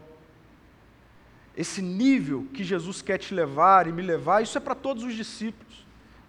Esse 1.54 1.82
nível 1.82 2.46
que 2.54 2.64
Jesus 2.64 3.02
quer 3.02 3.18
te 3.18 3.34
levar 3.34 3.86
e 3.86 3.92
me 3.92 4.00
levar, 4.00 4.42
isso 4.42 4.56
é 4.56 4.60
para 4.62 4.74
todos 4.74 5.04
os 5.04 5.12
discípulos. 5.12 5.83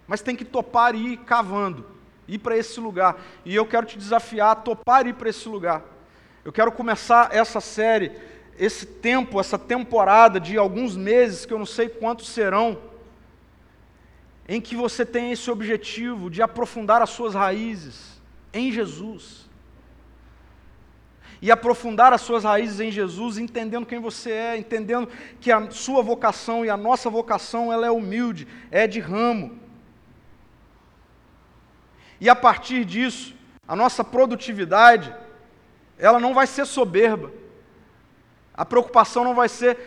Mas 0.06 0.20
tem 0.20 0.36
que 0.36 0.44
topar 0.44 0.94
e 0.94 1.12
ir 1.12 1.16
cavando, 1.18 1.86
ir 2.28 2.38
para 2.38 2.56
esse 2.56 2.78
lugar. 2.80 3.20
E 3.44 3.54
eu 3.54 3.66
quero 3.66 3.86
te 3.86 3.98
desafiar 3.98 4.50
a 4.52 4.54
topar 4.54 5.06
e 5.06 5.10
ir 5.10 5.14
para 5.14 5.28
esse 5.28 5.48
lugar. 5.48 5.82
Eu 6.44 6.52
quero 6.52 6.70
começar 6.70 7.34
essa 7.34 7.60
série, 7.60 8.12
esse 8.58 8.86
tempo, 8.86 9.40
essa 9.40 9.58
temporada 9.58 10.38
de 10.38 10.56
alguns 10.56 10.96
meses, 10.96 11.44
que 11.44 11.52
eu 11.52 11.58
não 11.58 11.66
sei 11.66 11.88
quantos 11.88 12.28
serão, 12.28 12.78
em 14.48 14.60
que 14.60 14.76
você 14.76 15.04
tem 15.04 15.32
esse 15.32 15.50
objetivo 15.50 16.30
de 16.30 16.40
aprofundar 16.40 17.02
as 17.02 17.10
suas 17.10 17.34
raízes 17.34 18.20
em 18.52 18.70
Jesus 18.70 19.46
e 21.40 21.50
aprofundar 21.50 22.12
as 22.12 22.22
suas 22.22 22.44
raízes 22.44 22.80
em 22.80 22.90
Jesus, 22.90 23.38
entendendo 23.38 23.86
quem 23.86 24.00
você 24.00 24.30
é, 24.30 24.56
entendendo 24.56 25.08
que 25.40 25.52
a 25.52 25.70
sua 25.70 26.02
vocação 26.02 26.64
e 26.64 26.70
a 26.70 26.76
nossa 26.76 27.10
vocação 27.10 27.72
ela 27.72 27.86
é 27.86 27.90
humilde, 27.90 28.48
é 28.70 28.86
de 28.86 29.00
ramo. 29.00 29.58
E 32.20 32.28
a 32.28 32.36
partir 32.36 32.84
disso, 32.84 33.34
a 33.66 33.76
nossa 33.76 34.02
produtividade, 34.02 35.14
ela 35.98 36.18
não 36.18 36.34
vai 36.34 36.46
ser 36.46 36.66
soberba. 36.66 37.32
A 38.54 38.64
preocupação 38.64 39.24
não 39.24 39.34
vai 39.34 39.48
ser 39.48 39.78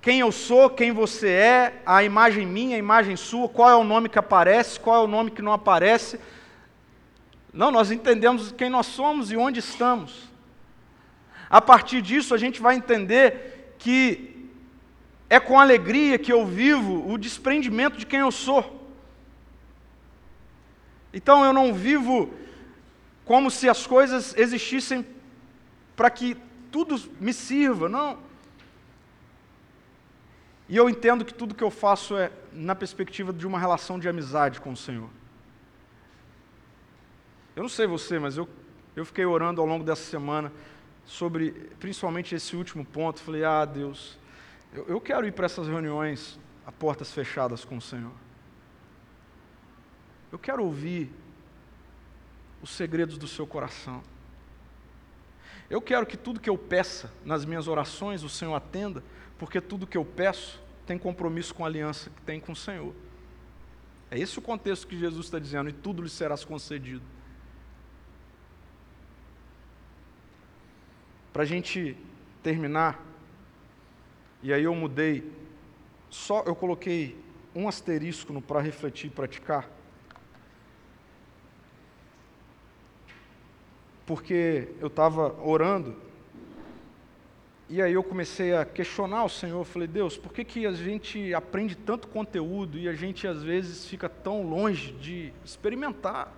quem 0.00 0.20
eu 0.20 0.32
sou, 0.32 0.70
quem 0.70 0.92
você 0.92 1.28
é, 1.28 1.82
a 1.86 2.02
imagem 2.02 2.46
minha, 2.46 2.76
a 2.76 2.78
imagem 2.78 3.16
sua, 3.16 3.48
qual 3.48 3.70
é 3.70 3.76
o 3.76 3.84
nome 3.84 4.08
que 4.08 4.18
aparece, 4.18 4.80
qual 4.80 5.02
é 5.02 5.04
o 5.04 5.08
nome 5.08 5.30
que 5.30 5.42
não 5.42 5.52
aparece 5.52 6.18
não, 7.52 7.70
nós 7.70 7.90
entendemos 7.90 8.50
quem 8.52 8.70
nós 8.70 8.86
somos 8.86 9.30
e 9.30 9.36
onde 9.36 9.60
estamos. 9.60 10.30
A 11.50 11.60
partir 11.60 12.00
disso, 12.00 12.34
a 12.34 12.38
gente 12.38 12.62
vai 12.62 12.76
entender 12.76 13.74
que 13.78 14.48
é 15.28 15.38
com 15.38 15.60
alegria 15.60 16.18
que 16.18 16.32
eu 16.32 16.46
vivo 16.46 17.06
o 17.10 17.18
desprendimento 17.18 17.98
de 17.98 18.06
quem 18.06 18.20
eu 18.20 18.32
sou. 18.32 18.81
Então 21.12 21.44
eu 21.44 21.52
não 21.52 21.74
vivo 21.74 22.32
como 23.24 23.50
se 23.50 23.68
as 23.68 23.86
coisas 23.86 24.34
existissem 24.36 25.06
para 25.94 26.10
que 26.10 26.36
tudo 26.70 27.00
me 27.20 27.32
sirva, 27.32 27.88
não. 27.88 28.18
E 30.68 30.76
eu 30.76 30.88
entendo 30.88 31.24
que 31.24 31.34
tudo 31.34 31.54
que 31.54 31.62
eu 31.62 31.70
faço 31.70 32.16
é 32.16 32.32
na 32.52 32.74
perspectiva 32.74 33.32
de 33.32 33.46
uma 33.46 33.58
relação 33.58 33.98
de 33.98 34.08
amizade 34.08 34.60
com 34.60 34.72
o 34.72 34.76
Senhor. 34.76 35.10
Eu 37.54 37.62
não 37.62 37.68
sei 37.68 37.86
você, 37.86 38.18
mas 38.18 38.38
eu, 38.38 38.48
eu 38.96 39.04
fiquei 39.04 39.26
orando 39.26 39.60
ao 39.60 39.66
longo 39.66 39.84
dessa 39.84 40.02
semana 40.02 40.50
sobre 41.04 41.52
principalmente 41.78 42.34
esse 42.34 42.56
último 42.56 42.84
ponto. 42.84 43.20
Falei, 43.20 43.44
ah, 43.44 43.66
Deus, 43.66 44.18
eu, 44.72 44.86
eu 44.88 45.00
quero 45.00 45.26
ir 45.26 45.32
para 45.32 45.44
essas 45.44 45.68
reuniões 45.68 46.40
a 46.66 46.72
portas 46.72 47.12
fechadas 47.12 47.64
com 47.64 47.76
o 47.76 47.82
Senhor. 47.82 48.12
Eu 50.32 50.38
quero 50.38 50.64
ouvir 50.64 51.10
os 52.62 52.70
segredos 52.70 53.18
do 53.18 53.28
seu 53.28 53.46
coração. 53.46 54.02
Eu 55.68 55.80
quero 55.82 56.06
que 56.06 56.16
tudo 56.16 56.40
que 56.40 56.48
eu 56.48 56.56
peça 56.56 57.12
nas 57.24 57.44
minhas 57.44 57.68
orações 57.68 58.22
o 58.22 58.28
Senhor 58.30 58.54
atenda, 58.54 59.04
porque 59.38 59.60
tudo 59.60 59.86
que 59.86 59.96
eu 59.96 60.04
peço 60.04 60.58
tem 60.86 60.98
compromisso 60.98 61.54
com 61.54 61.64
a 61.64 61.68
aliança 61.68 62.08
que 62.08 62.22
tem 62.22 62.40
com 62.40 62.52
o 62.52 62.56
Senhor. 62.56 62.94
É 64.10 64.18
esse 64.18 64.38
o 64.38 64.42
contexto 64.42 64.86
que 64.86 64.98
Jesus 64.98 65.26
está 65.26 65.38
dizendo, 65.38 65.68
e 65.68 65.72
tudo 65.72 66.02
lhe 66.02 66.08
será 66.08 66.36
concedido. 66.38 67.04
Para 71.32 71.42
a 71.42 71.46
gente 71.46 71.96
terminar, 72.42 73.00
e 74.42 74.52
aí 74.52 74.64
eu 74.64 74.74
mudei, 74.74 75.30
só 76.10 76.42
eu 76.42 76.54
coloquei 76.54 77.18
um 77.54 77.68
asterisco 77.68 78.32
no 78.32 78.42
para 78.42 78.60
refletir 78.60 79.06
e 79.06 79.10
praticar. 79.10 79.81
Porque 84.06 84.68
eu 84.80 84.88
estava 84.88 85.34
orando, 85.42 85.96
e 87.68 87.80
aí 87.80 87.94
eu 87.94 88.02
comecei 88.02 88.54
a 88.54 88.66
questionar 88.66 89.24
o 89.24 89.30
Senhor, 89.30 89.64
falei, 89.64 89.88
Deus, 89.88 90.18
por 90.18 90.32
que, 90.32 90.44
que 90.44 90.66
a 90.66 90.72
gente 90.72 91.32
aprende 91.32 91.74
tanto 91.74 92.06
conteúdo 92.06 92.78
e 92.78 92.86
a 92.86 92.92
gente 92.92 93.26
às 93.26 93.42
vezes 93.42 93.86
fica 93.86 94.08
tão 94.10 94.42
longe 94.42 94.92
de 94.92 95.32
experimentar? 95.44 96.30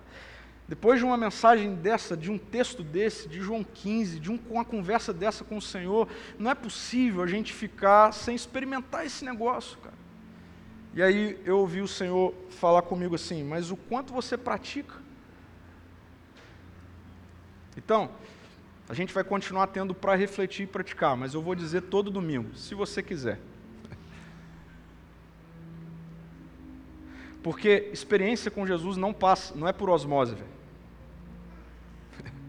Depois 0.67 0.97
de 0.97 1.05
uma 1.05 1.17
mensagem 1.17 1.75
dessa, 1.75 2.15
de 2.15 2.31
um 2.31 2.37
texto 2.37 2.83
desse, 2.83 3.27
de 3.27 3.39
João 3.39 3.63
15, 3.63 4.19
de 4.19 4.31
um, 4.31 4.39
uma 4.49 4.65
conversa 4.65 5.13
dessa 5.13 5.43
com 5.43 5.57
o 5.57 5.61
Senhor, 5.61 6.07
não 6.39 6.49
é 6.49 6.55
possível 6.55 7.21
a 7.21 7.27
gente 7.27 7.53
ficar 7.53 8.13
sem 8.13 8.33
experimentar 8.33 9.05
esse 9.05 9.25
negócio, 9.25 9.77
cara. 9.79 9.95
E 10.93 11.03
aí 11.03 11.37
eu 11.43 11.59
ouvi 11.59 11.81
o 11.81 11.87
Senhor 11.87 12.33
falar 12.49 12.81
comigo 12.83 13.13
assim, 13.13 13.43
mas 13.43 13.69
o 13.69 13.75
quanto 13.75 14.13
você 14.13 14.37
pratica? 14.37 15.04
Então, 17.77 18.11
A 18.87 18.93
gente 18.93 19.13
vai 19.13 19.23
continuar 19.23 19.67
tendo 19.67 19.95
para 19.95 20.15
refletir 20.15 20.63
e 20.63 20.67
praticar, 20.67 21.17
mas 21.17 21.33
eu 21.33 21.41
vou 21.41 21.55
dizer 21.55 21.81
todo 21.81 22.11
domingo, 22.11 22.55
se 22.55 22.75
você 22.75 23.01
quiser. 23.01 23.39
Porque 27.41 27.89
experiência 27.91 28.51
com 28.51 28.65
Jesus 28.65 28.95
não 28.95 29.11
passa, 29.13 29.55
não 29.55 29.67
é 29.67 29.73
por 29.73 29.89
osmose, 29.89 30.35
velho. 30.35 30.55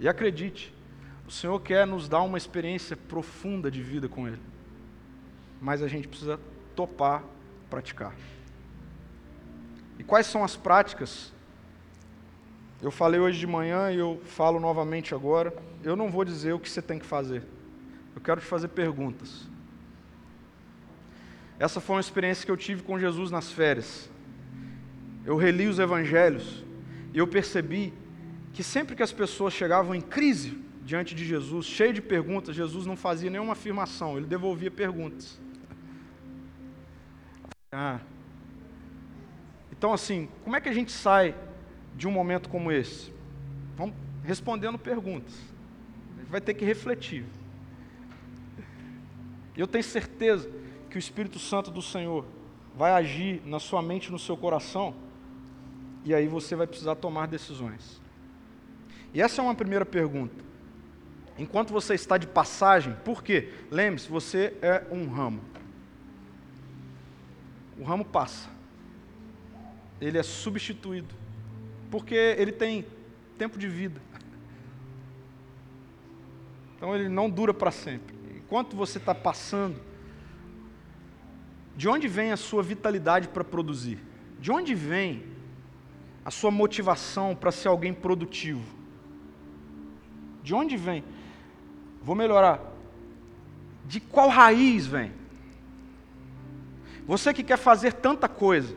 E 0.00 0.08
acredite, 0.08 0.74
o 1.26 1.30
Senhor 1.30 1.58
quer 1.60 1.86
nos 1.86 2.08
dar 2.08 2.20
uma 2.20 2.36
experiência 2.36 2.96
profunda 2.96 3.70
de 3.70 3.82
vida 3.82 4.08
com 4.08 4.28
Ele. 4.28 4.40
Mas 5.60 5.82
a 5.82 5.88
gente 5.88 6.06
precisa 6.06 6.38
topar 6.74 7.24
praticar. 7.70 8.14
E 9.98 10.04
quais 10.04 10.26
são 10.26 10.44
as 10.44 10.54
práticas? 10.54 11.32
Eu 12.82 12.90
falei 12.90 13.18
hoje 13.18 13.38
de 13.38 13.46
manhã 13.46 13.90
e 13.90 13.98
eu 13.98 14.20
falo 14.24 14.60
novamente 14.60 15.14
agora. 15.14 15.54
Eu 15.82 15.96
não 15.96 16.10
vou 16.10 16.24
dizer 16.24 16.52
o 16.52 16.58
que 16.58 16.68
você 16.68 16.82
tem 16.82 16.98
que 16.98 17.06
fazer. 17.06 17.42
Eu 18.14 18.20
quero 18.20 18.40
te 18.40 18.46
fazer 18.46 18.68
perguntas. 18.68 19.48
Essa 21.58 21.80
foi 21.80 21.96
uma 21.96 22.00
experiência 22.00 22.44
que 22.44 22.50
eu 22.50 22.56
tive 22.56 22.82
com 22.82 22.98
Jesus 22.98 23.30
nas 23.30 23.50
férias. 23.50 24.10
Eu 25.24 25.36
reli 25.36 25.66
os 25.66 25.78
evangelhos 25.78 26.64
e 27.14 27.18
eu 27.18 27.26
percebi 27.26 27.94
que 28.52 28.62
sempre 28.62 28.94
que 28.94 29.02
as 29.02 29.12
pessoas 29.12 29.54
chegavam 29.54 29.94
em 29.94 30.00
crise 30.00 30.62
diante 30.84 31.14
de 31.14 31.24
Jesus, 31.24 31.66
cheio 31.66 31.92
de 31.92 32.00
perguntas, 32.00 32.54
Jesus 32.54 32.86
não 32.86 32.96
fazia 32.96 33.28
nenhuma 33.28 33.54
afirmação, 33.54 34.16
ele 34.16 34.26
devolvia 34.26 34.70
perguntas. 34.70 35.40
Ah. 37.72 37.98
Então, 39.72 39.92
assim, 39.92 40.28
como 40.44 40.54
é 40.54 40.60
que 40.60 40.68
a 40.68 40.72
gente 40.72 40.92
sai 40.92 41.34
de 41.96 42.06
um 42.06 42.10
momento 42.10 42.48
como 42.48 42.70
esse? 42.70 43.12
Vamos 43.76 43.94
respondendo 44.22 44.78
perguntas. 44.78 45.34
A 46.16 46.20
gente 46.20 46.30
vai 46.30 46.40
ter 46.40 46.54
que 46.54 46.64
refletir. 46.64 47.24
Eu 49.56 49.66
tenho 49.66 49.84
certeza 49.84 50.50
que 50.90 50.96
o 50.96 50.98
Espírito 50.98 51.38
Santo 51.38 51.70
do 51.70 51.80
Senhor 51.80 52.24
vai 52.76 52.92
agir 52.92 53.40
na 53.46 53.58
sua 53.58 53.80
mente, 53.80 54.12
no 54.12 54.18
seu 54.18 54.36
coração, 54.36 54.94
e 56.04 56.14
aí 56.14 56.28
você 56.28 56.54
vai 56.54 56.66
precisar 56.66 56.94
tomar 56.96 57.26
decisões. 57.26 58.00
E 59.14 59.22
essa 59.22 59.40
é 59.40 59.44
uma 59.44 59.54
primeira 59.54 59.86
pergunta. 59.86 60.44
Enquanto 61.38 61.72
você 61.72 61.94
está 61.94 62.16
de 62.18 62.26
passagem, 62.26 62.94
por 63.04 63.22
quê? 63.22 63.52
Lembre-se, 63.70 64.08
você 64.08 64.54
é 64.60 64.86
um 64.90 65.06
ramo. 65.08 65.40
O 67.78 67.84
ramo 67.84 68.04
passa. 68.04 68.48
Ele 70.00 70.18
é 70.18 70.22
substituído. 70.22 71.14
Porque 71.90 72.14
ele 72.14 72.52
tem 72.52 72.84
tempo 73.38 73.58
de 73.58 73.68
vida. 73.68 74.00
Então 76.76 76.94
ele 76.94 77.08
não 77.08 77.30
dura 77.30 77.54
para 77.54 77.70
sempre. 77.70 78.14
Enquanto 78.36 78.76
você 78.76 78.98
está 78.98 79.14
passando, 79.14 79.80
de 81.74 81.88
onde 81.88 82.06
vem 82.06 82.32
a 82.32 82.36
sua 82.36 82.62
vitalidade 82.62 83.28
para 83.28 83.42
produzir? 83.42 83.98
De 84.38 84.52
onde 84.52 84.74
vem 84.74 85.24
a 86.24 86.30
sua 86.30 86.50
motivação 86.50 87.34
para 87.34 87.50
ser 87.50 87.68
alguém 87.68 87.94
produtivo? 87.94 88.62
De 90.42 90.54
onde 90.54 90.76
vem? 90.76 91.02
Vou 92.02 92.14
melhorar. 92.14 92.60
De 93.84 93.98
qual 93.98 94.28
raiz 94.28 94.86
vem? 94.86 95.12
Você 97.06 97.32
que 97.32 97.42
quer 97.42 97.58
fazer 97.58 97.92
tanta 97.92 98.28
coisa, 98.28 98.76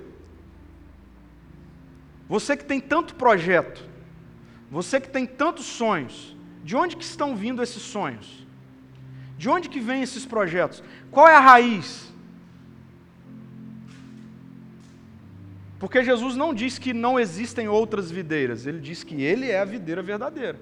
você 2.29 2.55
que 2.55 2.63
tem 2.63 2.79
tanto 2.79 3.15
projeto, 3.15 3.83
você 4.69 5.01
que 5.01 5.09
tem 5.09 5.25
tantos 5.25 5.65
sonhos, 5.65 6.37
de 6.63 6.75
onde 6.75 6.95
que 6.95 7.03
estão 7.03 7.35
vindo 7.35 7.63
esses 7.63 7.81
sonhos? 7.81 8.45
De 9.35 9.49
onde 9.49 9.67
que 9.67 9.79
vêm 9.79 10.03
esses 10.03 10.25
projetos? 10.27 10.83
Qual 11.09 11.27
é 11.27 11.35
a 11.35 11.39
raiz? 11.39 12.13
Porque 15.79 16.03
Jesus 16.03 16.35
não 16.35 16.53
diz 16.53 16.77
que 16.77 16.93
não 16.93 17.19
existem 17.19 17.67
outras 17.67 18.11
videiras, 18.11 18.67
ele 18.67 18.79
diz 18.79 19.03
que 19.03 19.23
ele 19.23 19.49
é 19.49 19.59
a 19.59 19.65
videira 19.65 20.03
verdadeira. 20.03 20.59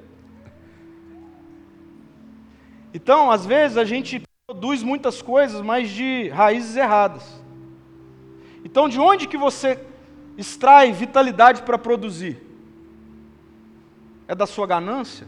Então, 2.94 3.30
às 3.30 3.46
vezes 3.46 3.78
a 3.78 3.84
gente 3.84 4.22
produz 4.46 4.84
muitas 4.84 5.22
coisas, 5.22 5.60
mas 5.62 5.90
de 5.90 6.30
raízes 6.30 6.78
erradas. 6.78 7.42
Então, 8.64 8.88
de 8.88 9.00
onde 9.00 9.28
que 9.28 9.38
você 9.38 9.76
extrai 10.38 10.92
vitalidade 10.92 11.64
para 11.64 11.78
produzir? 11.78 12.40
É 14.28 14.36
da 14.36 14.46
sua 14.46 14.68
ganância? 14.68 15.28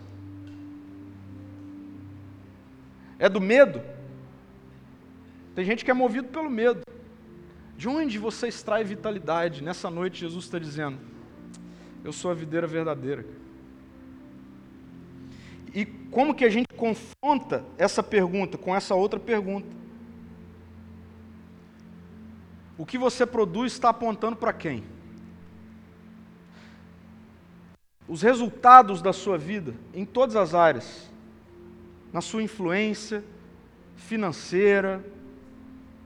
É 3.18 3.28
do 3.28 3.42
medo? 3.42 3.82
Tem 5.56 5.66
gente 5.66 5.84
que 5.84 5.92
é 5.92 5.94
movido 5.94 6.28
pelo 6.30 6.50
medo. 6.50 6.82
De 7.76 7.88
onde 7.88 8.18
você 8.18 8.48
extrai 8.48 8.84
vitalidade? 8.84 9.64
Nessa 9.64 9.90
noite, 9.90 10.20
Jesus 10.20 10.46
está 10.46 10.60
dizendo: 10.60 10.98
Eu 12.04 12.14
sou 12.14 12.30
a 12.30 12.34
videira 12.34 12.68
verdadeira. 12.68 13.26
E 15.74 15.86
como 15.86 16.34
que 16.34 16.46
a 16.46 16.50
gente 16.50 16.68
confronta 16.76 17.64
essa 17.78 18.02
pergunta 18.02 18.58
com 18.58 18.76
essa 18.76 18.96
outra 18.96 19.20
pergunta? 19.20 19.68
O 22.78 22.86
que 22.86 22.98
você 22.98 23.26
produz 23.26 23.74
está 23.74 23.90
apontando 23.90 24.38
para 24.38 24.54
quem? 24.54 24.84
Os 28.10 28.24
resultados 28.24 29.04
da 29.04 29.14
sua 29.14 29.38
vida, 29.38 29.76
em 29.94 30.04
todas 30.04 30.36
as 30.36 30.56
áreas, 30.56 31.08
na 32.12 32.22
sua 32.22 32.42
influência 32.42 33.24
financeira, 33.96 35.06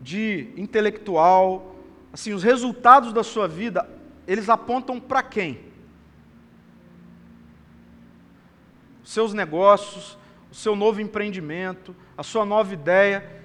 de 0.01 0.49
intelectual, 0.57 1.77
assim, 2.11 2.33
os 2.33 2.43
resultados 2.43 3.13
da 3.13 3.23
sua 3.23 3.47
vida, 3.47 3.89
eles 4.27 4.49
apontam 4.49 4.99
para 4.99 5.23
quem? 5.23 5.61
Seus 9.01 9.33
negócios, 9.33 10.17
o 10.51 10.55
seu 10.55 10.75
novo 10.75 10.99
empreendimento, 10.99 11.95
a 12.17 12.23
sua 12.23 12.43
nova 12.43 12.73
ideia. 12.73 13.41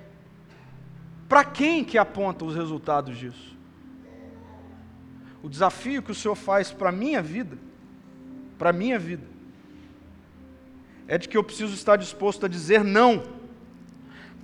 Para 1.29 1.45
quem 1.45 1.85
que 1.85 1.97
aponta 1.97 2.45
os 2.45 2.57
resultados 2.57 3.17
disso? 3.17 3.57
O 5.45 5.49
desafio 5.49 6.03
que 6.03 6.11
o 6.11 6.15
Senhor 6.15 6.35
faz 6.35 6.73
para 6.73 6.89
a 6.89 6.93
minha 6.93 7.23
vida, 7.23 7.57
para 8.59 8.71
a 8.71 8.73
minha 8.73 8.99
vida, 8.99 9.25
é 11.07 11.17
de 11.17 11.29
que 11.29 11.37
eu 11.37 11.45
preciso 11.45 11.73
estar 11.73 11.97
disposto 11.97 12.45
a 12.45 12.49
dizer 12.49 12.85
não 12.85 13.23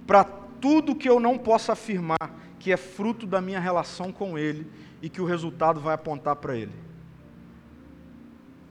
para 0.06 0.24
tudo 0.24 0.94
que 0.94 1.08
eu 1.08 1.20
não 1.20 1.36
possa 1.36 1.72
afirmar 1.72 2.34
que 2.58 2.72
é 2.72 2.76
fruto 2.78 3.26
da 3.26 3.42
minha 3.42 3.60
relação 3.60 4.10
com 4.10 4.38
Ele 4.38 4.66
e 5.02 5.10
que 5.10 5.20
o 5.20 5.26
resultado 5.26 5.80
vai 5.80 5.94
apontar 5.94 6.36
para 6.36 6.56
Ele. 6.56 6.72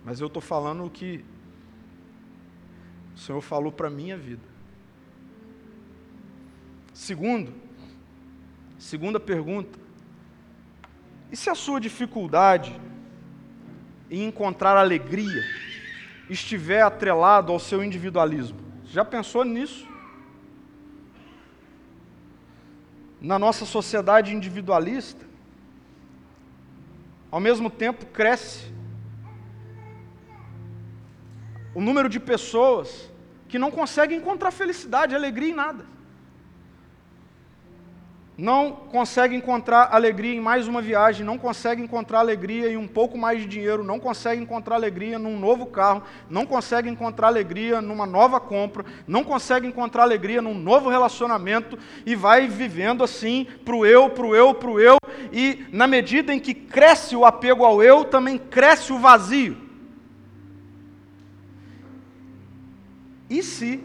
Mas 0.03 0.19
eu 0.19 0.25
estou 0.25 0.41
falando 0.41 0.83
o 0.83 0.89
que 0.89 1.23
o 3.15 3.19
Senhor 3.19 3.41
falou 3.41 3.71
para 3.71 3.87
a 3.87 3.91
minha 3.91 4.17
vida. 4.17 4.41
Segundo, 6.91 7.53
segunda 8.79 9.19
pergunta: 9.19 9.77
e 11.31 11.37
se 11.37 11.49
a 11.49 11.55
sua 11.55 11.79
dificuldade 11.79 12.79
em 14.15 14.27
encontrar 14.27 14.77
alegria 14.77 15.43
estiver 16.29 16.81
atrelado 16.81 17.51
ao 17.51 17.59
seu 17.59 17.83
individualismo? 17.83 18.59
Já 18.85 19.03
pensou 19.03 19.43
nisso? 19.43 19.93
na 23.23 23.39
nossa 23.39 23.65
sociedade 23.65 24.35
individualista, 24.35 25.25
ao 27.31 27.39
mesmo 27.39 27.69
tempo 27.69 28.05
cresce 28.07 28.69
o 31.73 31.79
número 31.79 32.09
de 32.09 32.19
pessoas 32.19 33.09
que 33.47 33.57
não 33.57 33.71
conseguem 33.71 34.17
encontrar 34.17 34.51
felicidade, 34.51 35.15
alegria 35.15 35.49
em 35.49 35.53
nada 35.53 35.92
não 38.37 38.71
consegue 38.71 39.35
encontrar 39.35 39.89
alegria 39.91 40.33
em 40.33 40.39
mais 40.39 40.67
uma 40.67 40.81
viagem, 40.81 41.25
não 41.25 41.37
consegue 41.37 41.83
encontrar 41.83 42.19
alegria 42.19 42.71
em 42.71 42.77
um 42.77 42.87
pouco 42.87 43.17
mais 43.17 43.41
de 43.41 43.47
dinheiro, 43.47 43.83
não 43.83 43.99
consegue 43.99 44.41
encontrar 44.41 44.75
alegria 44.75 45.19
num 45.19 45.39
novo 45.39 45.67
carro, 45.67 46.01
não 46.29 46.45
consegue 46.45 46.89
encontrar 46.89 47.27
alegria 47.27 47.79
numa 47.79 48.07
nova 48.07 48.39
compra, 48.39 48.85
não 49.07 49.23
consegue 49.23 49.67
encontrar 49.67 50.03
alegria 50.03 50.41
num 50.41 50.55
novo 50.55 50.89
relacionamento 50.89 51.77
e 52.05 52.15
vai 52.15 52.47
vivendo 52.47 53.03
assim 53.03 53.45
pro 53.63 53.85
eu, 53.85 54.09
pro 54.09 54.35
eu, 54.35 54.53
pro 54.55 54.79
eu, 54.79 54.97
e 55.31 55.65
na 55.71 55.85
medida 55.85 56.33
em 56.33 56.39
que 56.39 56.55
cresce 56.55 57.15
o 57.15 57.25
apego 57.25 57.63
ao 57.63 57.83
eu, 57.83 58.03
também 58.03 58.37
cresce 58.39 58.91
o 58.91 58.97
vazio. 58.97 59.57
E 63.29 63.41
se 63.43 63.83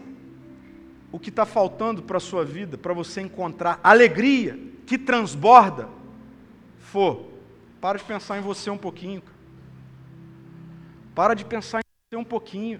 o 1.11 1.19
que 1.19 1.29
está 1.29 1.45
faltando 1.45 2.03
para 2.03 2.17
a 2.17 2.21
sua 2.21 2.45
vida, 2.45 2.77
para 2.77 2.93
você 2.93 3.21
encontrar 3.21 3.79
alegria 3.83 4.59
que 4.85 4.97
transborda, 4.97 5.87
for, 6.79 7.27
para 7.79 7.97
de 7.97 8.03
pensar 8.03 8.37
em 8.37 8.41
você 8.41 8.69
um 8.69 8.77
pouquinho. 8.77 9.21
Para 11.15 11.33
de 11.33 11.45
pensar 11.45 11.79
em 11.79 11.83
você 12.09 12.17
um 12.17 12.23
pouquinho. 12.23 12.79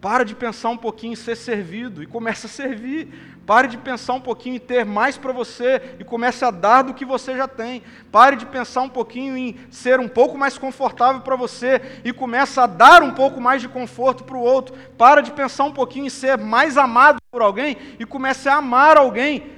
Para 0.00 0.24
de 0.24 0.34
pensar 0.34 0.68
um 0.68 0.76
pouquinho 0.76 1.14
em 1.14 1.16
ser 1.16 1.36
servido 1.36 2.02
e 2.02 2.06
comece 2.06 2.46
a 2.46 2.48
servir. 2.48 3.08
Pare 3.46 3.68
de 3.68 3.76
pensar 3.76 4.14
um 4.14 4.20
pouquinho 4.20 4.56
em 4.56 4.60
ter 4.60 4.86
mais 4.86 5.18
para 5.18 5.32
você 5.32 5.96
e 5.98 6.04
comece 6.04 6.44
a 6.44 6.50
dar 6.50 6.82
do 6.82 6.94
que 6.94 7.04
você 7.04 7.36
já 7.36 7.46
tem. 7.46 7.82
Pare 8.10 8.36
de 8.36 8.46
pensar 8.46 8.80
um 8.80 8.88
pouquinho 8.88 9.36
em 9.36 9.56
ser 9.70 10.00
um 10.00 10.08
pouco 10.08 10.38
mais 10.38 10.56
confortável 10.56 11.20
para 11.20 11.36
você 11.36 12.00
e 12.04 12.12
comece 12.12 12.58
a 12.58 12.66
dar 12.66 13.02
um 13.02 13.12
pouco 13.12 13.40
mais 13.42 13.60
de 13.60 13.68
conforto 13.68 14.24
para 14.24 14.36
o 14.36 14.40
outro. 14.40 14.74
Para 14.96 15.20
de 15.20 15.30
pensar 15.30 15.64
um 15.64 15.72
pouquinho 15.72 16.06
em 16.06 16.10
ser 16.10 16.38
mais 16.38 16.78
amado 16.78 17.18
por 17.30 17.42
alguém 17.42 17.76
e 17.98 18.06
comece 18.06 18.48
a 18.48 18.56
amar 18.56 18.96
alguém. 18.96 19.50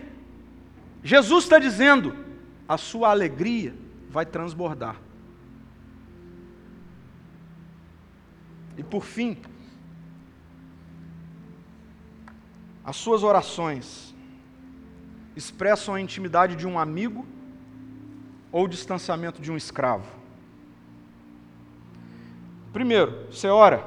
Jesus 1.04 1.44
está 1.44 1.58
dizendo: 1.58 2.16
a 2.68 2.76
sua 2.76 3.10
alegria 3.10 3.72
vai 4.10 4.26
transbordar. 4.26 4.96
E 8.76 8.82
por 8.82 9.04
fim, 9.04 9.38
As 12.86 12.94
suas 12.94 13.24
orações 13.24 14.14
expressam 15.34 15.96
a 15.96 16.00
intimidade 16.00 16.54
de 16.54 16.68
um 16.68 16.78
amigo 16.78 17.26
ou 18.52 18.64
o 18.64 18.68
distanciamento 18.68 19.42
de 19.42 19.50
um 19.50 19.56
escravo? 19.56 20.06
Primeiro, 22.72 23.26
você 23.28 23.48
ora. 23.48 23.84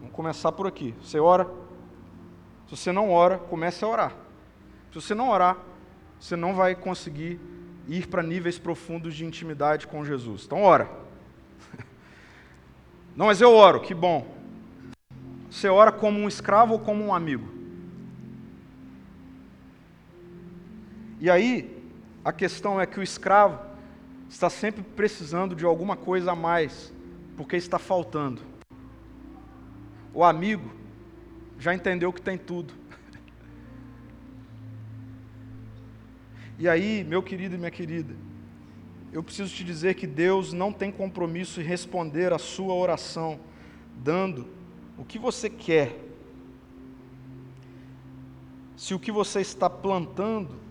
Vamos 0.00 0.12
começar 0.12 0.50
por 0.50 0.66
aqui. 0.66 0.92
Você 1.00 1.20
ora. 1.20 1.44
Se 2.66 2.76
você 2.76 2.90
não 2.90 3.12
ora, 3.12 3.38
comece 3.38 3.84
a 3.84 3.88
orar. 3.88 4.12
Se 4.88 4.96
você 4.96 5.14
não 5.14 5.30
orar, 5.30 5.56
você 6.18 6.34
não 6.34 6.54
vai 6.54 6.74
conseguir 6.74 7.38
ir 7.86 8.08
para 8.08 8.24
níveis 8.24 8.58
profundos 8.58 9.14
de 9.14 9.24
intimidade 9.24 9.86
com 9.86 10.04
Jesus. 10.04 10.44
Então, 10.44 10.62
ora. 10.64 10.90
Não, 13.16 13.26
mas 13.26 13.40
eu 13.40 13.54
oro, 13.54 13.80
que 13.80 13.94
bom. 13.94 14.26
Você 15.50 15.68
ora 15.68 15.90
como 15.90 16.18
um 16.18 16.28
escravo 16.28 16.74
ou 16.74 16.78
como 16.78 17.04
um 17.04 17.14
amigo? 17.14 17.57
E 21.20 21.28
aí, 21.28 21.76
a 22.24 22.32
questão 22.32 22.80
é 22.80 22.86
que 22.86 23.00
o 23.00 23.02
escravo 23.02 23.58
está 24.28 24.48
sempre 24.48 24.82
precisando 24.82 25.56
de 25.56 25.64
alguma 25.64 25.96
coisa 25.96 26.32
a 26.32 26.36
mais, 26.36 26.92
porque 27.36 27.56
está 27.56 27.78
faltando. 27.78 28.42
O 30.14 30.22
amigo 30.22 30.70
já 31.58 31.74
entendeu 31.74 32.12
que 32.12 32.20
tem 32.20 32.38
tudo. 32.38 32.74
E 36.58 36.68
aí, 36.68 37.04
meu 37.04 37.22
querido 37.22 37.54
e 37.54 37.58
minha 37.58 37.70
querida, 37.70 38.14
eu 39.12 39.22
preciso 39.22 39.54
te 39.54 39.64
dizer 39.64 39.94
que 39.94 40.06
Deus 40.06 40.52
não 40.52 40.72
tem 40.72 40.92
compromisso 40.92 41.60
em 41.60 41.64
responder 41.64 42.32
a 42.32 42.38
sua 42.38 42.74
oração, 42.74 43.40
dando 43.96 44.46
o 44.96 45.04
que 45.04 45.18
você 45.18 45.48
quer. 45.48 45.96
Se 48.76 48.92
o 48.92 48.98
que 48.98 49.10
você 49.10 49.40
está 49.40 49.70
plantando 49.70 50.67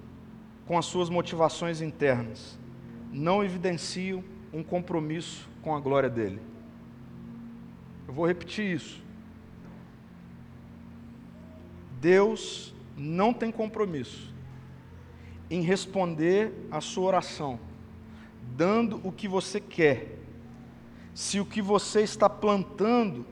com 0.67 0.77
as 0.77 0.85
suas 0.85 1.09
motivações 1.09 1.81
internas, 1.81 2.59
não 3.11 3.43
evidenciam 3.43 4.23
um 4.51 4.61
compromisso 4.61 5.47
com 5.61 5.73
a 5.73 5.79
glória 5.79 6.09
dele. 6.09 6.41
Eu 8.05 8.13
vou 8.13 8.27
repetir 8.27 8.75
isso. 8.75 9.01
Deus 12.01 12.73
não 12.97 13.33
tem 13.33 13.51
compromisso 13.51 14.33
em 15.49 15.61
responder 15.61 16.51
a 16.69 16.81
sua 16.81 17.05
oração, 17.05 17.57
dando 18.55 18.99
o 19.03 19.11
que 19.11 19.27
você 19.27 19.61
quer, 19.61 20.17
se 21.13 21.39
o 21.39 21.45
que 21.45 21.61
você 21.61 22.01
está 22.01 22.29
plantando 22.29 23.25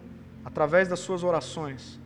através 0.43 0.87
das 0.87 0.99
suas 0.99 1.23
orações, 1.23 1.99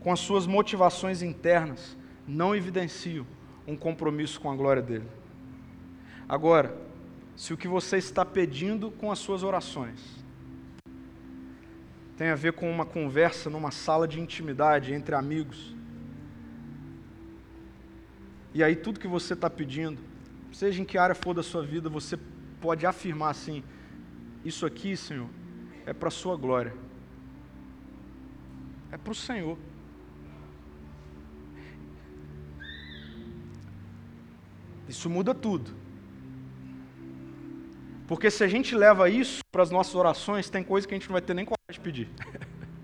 com 0.00 0.12
as 0.12 0.20
suas 0.20 0.46
motivações 0.46 1.22
internas, 1.22 1.96
não 2.26 2.54
evidenciam 2.54 3.26
um 3.66 3.76
compromisso 3.76 4.40
com 4.40 4.50
a 4.50 4.56
glória 4.56 4.82
dele. 4.82 5.08
Agora, 6.28 6.76
se 7.36 7.52
o 7.52 7.56
que 7.56 7.68
você 7.68 7.96
está 7.96 8.24
pedindo 8.24 8.90
com 8.90 9.10
as 9.10 9.18
suas 9.18 9.42
orações 9.42 10.22
tem 12.16 12.28
a 12.28 12.36
ver 12.36 12.52
com 12.52 12.70
uma 12.70 12.86
conversa 12.86 13.50
numa 13.50 13.72
sala 13.72 14.06
de 14.06 14.20
intimidade 14.20 14.92
entre 14.94 15.14
amigos, 15.16 15.74
e 18.54 18.62
aí 18.62 18.76
tudo 18.76 19.00
que 19.00 19.08
você 19.08 19.34
está 19.34 19.50
pedindo, 19.50 20.00
seja 20.52 20.80
em 20.80 20.84
que 20.84 20.96
área 20.96 21.14
for 21.14 21.34
da 21.34 21.42
sua 21.42 21.62
vida, 21.62 21.88
você 21.88 22.16
pode 22.60 22.86
afirmar 22.86 23.30
assim: 23.30 23.64
Isso 24.44 24.64
aqui, 24.64 24.96
Senhor, 24.96 25.28
é 25.84 25.92
para 25.92 26.08
a 26.08 26.12
Sua 26.12 26.36
glória, 26.36 26.72
é 28.92 28.96
para 28.96 29.12
o 29.12 29.14
Senhor. 29.14 29.58
Isso 34.88 35.08
muda 35.08 35.34
tudo. 35.34 35.70
Porque 38.06 38.30
se 38.30 38.44
a 38.44 38.48
gente 38.48 38.74
leva 38.74 39.08
isso 39.08 39.40
para 39.50 39.62
as 39.62 39.70
nossas 39.70 39.94
orações, 39.94 40.50
tem 40.50 40.62
coisa 40.62 40.86
que 40.86 40.94
a 40.94 40.98
gente 40.98 41.08
não 41.08 41.14
vai 41.14 41.22
ter 41.22 41.34
nem 41.34 41.44
coragem 41.44 41.72
de 41.72 41.80
pedir. 41.80 42.08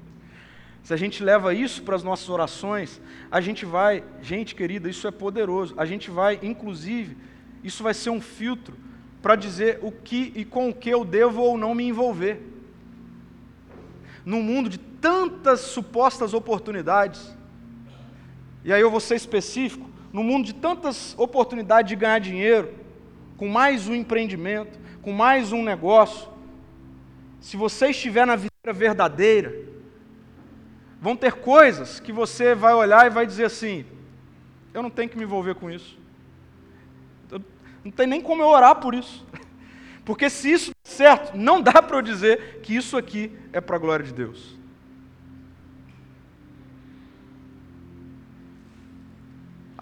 se 0.83 0.95
a 0.95 0.97
gente 0.97 1.23
leva 1.23 1.53
isso 1.53 1.83
para 1.83 1.95
as 1.95 2.03
nossas 2.03 2.29
orações, 2.29 3.01
a 3.31 3.41
gente 3.41 3.67
vai, 3.67 4.03
gente 4.23 4.55
querida, 4.55 4.89
isso 4.89 5.07
é 5.07 5.11
poderoso. 5.11 5.75
A 5.77 5.85
gente 5.85 6.11
vai, 6.11 6.39
inclusive, 6.43 7.19
isso 7.63 7.83
vai 7.83 7.93
ser 7.93 8.11
um 8.11 8.21
filtro 8.21 8.77
para 9.21 9.37
dizer 9.37 9.79
o 9.83 9.93
que 9.93 10.33
e 10.35 10.45
com 10.45 10.71
o 10.71 10.75
que 10.75 10.89
eu 10.89 11.05
devo 11.05 11.43
ou 11.43 11.59
não 11.59 11.75
me 11.75 11.85
envolver. 11.85 12.41
Num 14.25 14.43
mundo 14.43 14.71
de 14.71 14.79
tantas 14.79 15.61
supostas 15.61 16.33
oportunidades, 16.33 17.35
e 18.65 18.73
aí 18.73 18.81
eu 18.81 18.91
vou 18.91 19.01
ser 19.01 19.17
específico, 19.17 19.90
no 20.13 20.23
mundo 20.23 20.45
de 20.45 20.55
tantas 20.55 21.15
oportunidades 21.19 21.89
de 21.89 21.97
ganhar 21.97 22.19
dinheiro, 22.19 22.75
com 23.37 23.49
mais 23.49 23.89
um 23.89 23.95
empreendimento, 23.95 24.79
com 25.03 25.13
mais 25.13 25.53
um 25.53 25.63
negócio, 25.63 26.29
se 27.41 27.57
você 27.57 27.89
estiver 27.89 28.27
na 28.27 28.37
vida 28.37 28.51
verdadeira, 28.73 29.55
vão 31.01 31.17
ter 31.17 31.33
coisas 31.33 31.99
que 31.99 32.13
você 32.13 32.55
vai 32.55 32.75
olhar 32.75 33.07
e 33.07 33.11
vai 33.11 33.27
dizer 33.27 33.47
assim: 33.47 33.87
eu 34.75 34.83
não 34.83 34.91
tenho 34.91 35.09
que 35.09 35.17
me 35.17 35.25
envolver 35.25 35.55
com 35.55 35.71
isso. 35.71 35.99
Eu, 37.31 37.41
não 37.85 37.91
tem 37.91 38.07
nem 38.07 38.21
como 38.21 38.43
eu 38.43 38.49
orar 38.49 38.77
por 38.77 38.95
isso. 38.95 39.25
Porque 40.05 40.29
se 40.29 40.53
isso 40.53 40.71
der 40.85 40.91
certo, 40.91 41.37
não 41.37 41.63
dá 41.63 41.83
para 41.83 41.97
eu 41.97 42.03
dizer 42.03 42.61
que 42.63 42.75
isso 42.75 42.97
aqui 42.97 43.33
é 43.53 43.61
para 43.61 43.77
a 43.77 43.79
glória 43.79 44.05
de 44.05 44.13
Deus. 44.13 44.60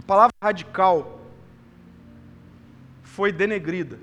Palavra 0.03 0.34
radical 0.42 1.20
foi 3.03 3.32
denegrida 3.32 3.99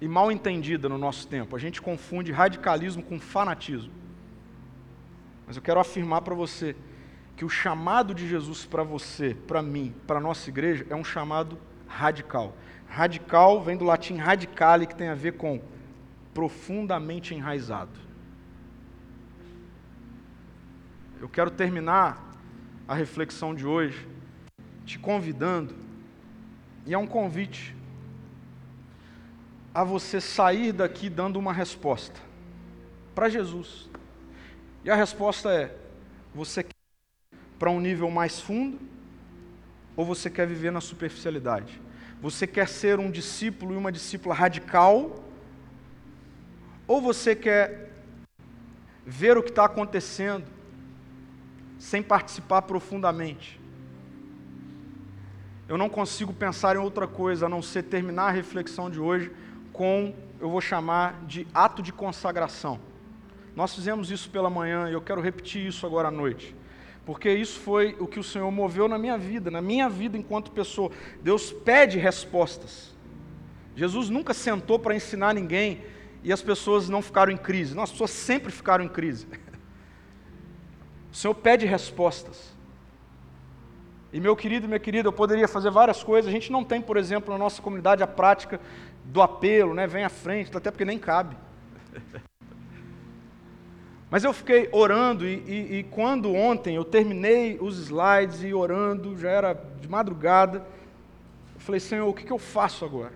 e 0.00 0.06
mal 0.06 0.30
entendida 0.30 0.88
no 0.88 0.98
nosso 0.98 1.26
tempo. 1.26 1.56
A 1.56 1.58
gente 1.58 1.80
confunde 1.80 2.30
radicalismo 2.30 3.02
com 3.02 3.18
fanatismo. 3.18 3.92
Mas 5.46 5.56
eu 5.56 5.62
quero 5.62 5.80
afirmar 5.80 6.20
para 6.22 6.34
você 6.34 6.76
que 7.36 7.44
o 7.44 7.48
chamado 7.48 8.14
de 8.14 8.28
Jesus 8.28 8.64
para 8.64 8.82
você, 8.82 9.34
para 9.46 9.62
mim, 9.62 9.94
para 10.06 10.18
a 10.18 10.20
nossa 10.20 10.48
igreja, 10.50 10.86
é 10.90 10.94
um 10.94 11.04
chamado 11.04 11.58
radical. 11.86 12.56
Radical 12.86 13.62
vem 13.62 13.76
do 13.76 13.84
latim 13.84 14.16
radicale, 14.16 14.86
que 14.86 14.94
tem 14.94 15.08
a 15.08 15.14
ver 15.14 15.32
com 15.32 15.60
profundamente 16.32 17.34
enraizado. 17.34 17.98
Eu 21.20 21.28
quero 21.28 21.50
terminar 21.50 22.22
a 22.86 22.94
reflexão 22.94 23.54
de 23.54 23.66
hoje 23.66 24.06
te 24.84 24.98
convidando, 24.98 25.74
e 26.86 26.92
é 26.92 26.98
um 26.98 27.06
convite, 27.06 27.74
a 29.74 29.82
você 29.82 30.20
sair 30.20 30.72
daqui 30.72 31.08
dando 31.10 31.38
uma 31.38 31.52
resposta 31.52 32.20
para 33.14 33.28
Jesus. 33.28 33.88
E 34.84 34.90
a 34.90 34.94
resposta 34.94 35.52
é: 35.52 35.74
você 36.34 36.62
quer 36.62 36.74
para 37.58 37.70
um 37.70 37.80
nível 37.80 38.10
mais 38.10 38.38
fundo 38.38 38.78
ou 39.96 40.04
você 40.04 40.28
quer 40.28 40.46
viver 40.46 40.70
na 40.70 40.80
superficialidade? 40.80 41.80
Você 42.20 42.46
quer 42.46 42.68
ser 42.68 42.98
um 42.98 43.10
discípulo 43.10 43.74
e 43.74 43.76
uma 43.76 43.90
discípula 43.90 44.34
radical? 44.34 45.24
Ou 46.86 47.00
você 47.00 47.34
quer 47.34 47.92
ver 49.06 49.36
o 49.36 49.42
que 49.42 49.50
está 49.50 49.64
acontecendo 49.64 50.46
sem 51.78 52.02
participar 52.02 52.62
profundamente? 52.62 53.60
Eu 55.68 55.78
não 55.78 55.88
consigo 55.88 56.32
pensar 56.32 56.76
em 56.76 56.78
outra 56.78 57.06
coisa 57.06 57.46
a 57.46 57.48
não 57.48 57.62
ser 57.62 57.84
terminar 57.84 58.28
a 58.28 58.30
reflexão 58.30 58.90
de 58.90 59.00
hoje 59.00 59.30
com, 59.72 60.14
eu 60.40 60.50
vou 60.50 60.60
chamar 60.60 61.24
de 61.26 61.46
ato 61.54 61.82
de 61.82 61.92
consagração. 61.92 62.78
Nós 63.56 63.74
fizemos 63.74 64.10
isso 64.10 64.28
pela 64.30 64.50
manhã 64.50 64.88
e 64.90 64.92
eu 64.92 65.00
quero 65.00 65.20
repetir 65.20 65.66
isso 65.66 65.86
agora 65.86 66.08
à 66.08 66.10
noite. 66.10 66.54
Porque 67.06 67.30
isso 67.30 67.60
foi 67.60 67.96
o 67.98 68.06
que 68.06 68.18
o 68.18 68.24
Senhor 68.24 68.50
moveu 68.50 68.88
na 68.88 68.98
minha 68.98 69.16
vida, 69.16 69.50
na 69.50 69.60
minha 69.60 69.88
vida 69.88 70.16
enquanto 70.16 70.50
pessoa. 70.50 70.90
Deus 71.22 71.52
pede 71.52 71.98
respostas. 71.98 72.94
Jesus 73.76 74.08
nunca 74.08 74.32
sentou 74.32 74.78
para 74.78 74.94
ensinar 74.94 75.34
ninguém 75.34 75.82
e 76.22 76.32
as 76.32 76.40
pessoas 76.40 76.88
não 76.88 77.02
ficaram 77.02 77.32
em 77.32 77.36
crise. 77.36 77.74
Não, 77.74 77.82
as 77.82 77.90
pessoas 77.90 78.10
sempre 78.10 78.52
ficaram 78.52 78.84
em 78.84 78.88
crise. 78.88 79.26
O 81.12 81.16
Senhor 81.16 81.34
pede 81.34 81.64
respostas. 81.64 82.53
E 84.14 84.20
meu 84.20 84.36
querido, 84.36 84.68
minha 84.68 84.78
querida, 84.78 85.08
eu 85.08 85.12
poderia 85.12 85.48
fazer 85.48 85.72
várias 85.72 86.04
coisas. 86.04 86.28
A 86.28 86.32
gente 86.32 86.52
não 86.52 86.62
tem, 86.62 86.80
por 86.80 86.96
exemplo, 86.96 87.32
na 87.32 87.38
nossa 87.38 87.60
comunidade 87.60 88.00
a 88.00 88.06
prática 88.06 88.60
do 89.06 89.20
apelo, 89.20 89.74
né? 89.74 89.88
Vem 89.88 90.04
à 90.04 90.08
frente, 90.08 90.56
até 90.56 90.70
porque 90.70 90.84
nem 90.84 91.00
cabe. 91.00 91.36
Mas 94.08 94.22
eu 94.22 94.32
fiquei 94.32 94.68
orando 94.70 95.26
e, 95.26 95.42
e, 95.44 95.78
e, 95.78 95.82
quando 95.82 96.32
ontem 96.32 96.76
eu 96.76 96.84
terminei 96.84 97.58
os 97.60 97.76
slides 97.76 98.44
e 98.44 98.54
orando, 98.54 99.18
já 99.18 99.30
era 99.30 99.52
de 99.80 99.88
madrugada, 99.88 100.64
eu 101.52 101.60
falei, 101.60 101.80
Senhor, 101.80 102.08
o 102.08 102.14
que, 102.14 102.22
que 102.22 102.32
eu 102.32 102.38
faço 102.38 102.84
agora? 102.84 103.14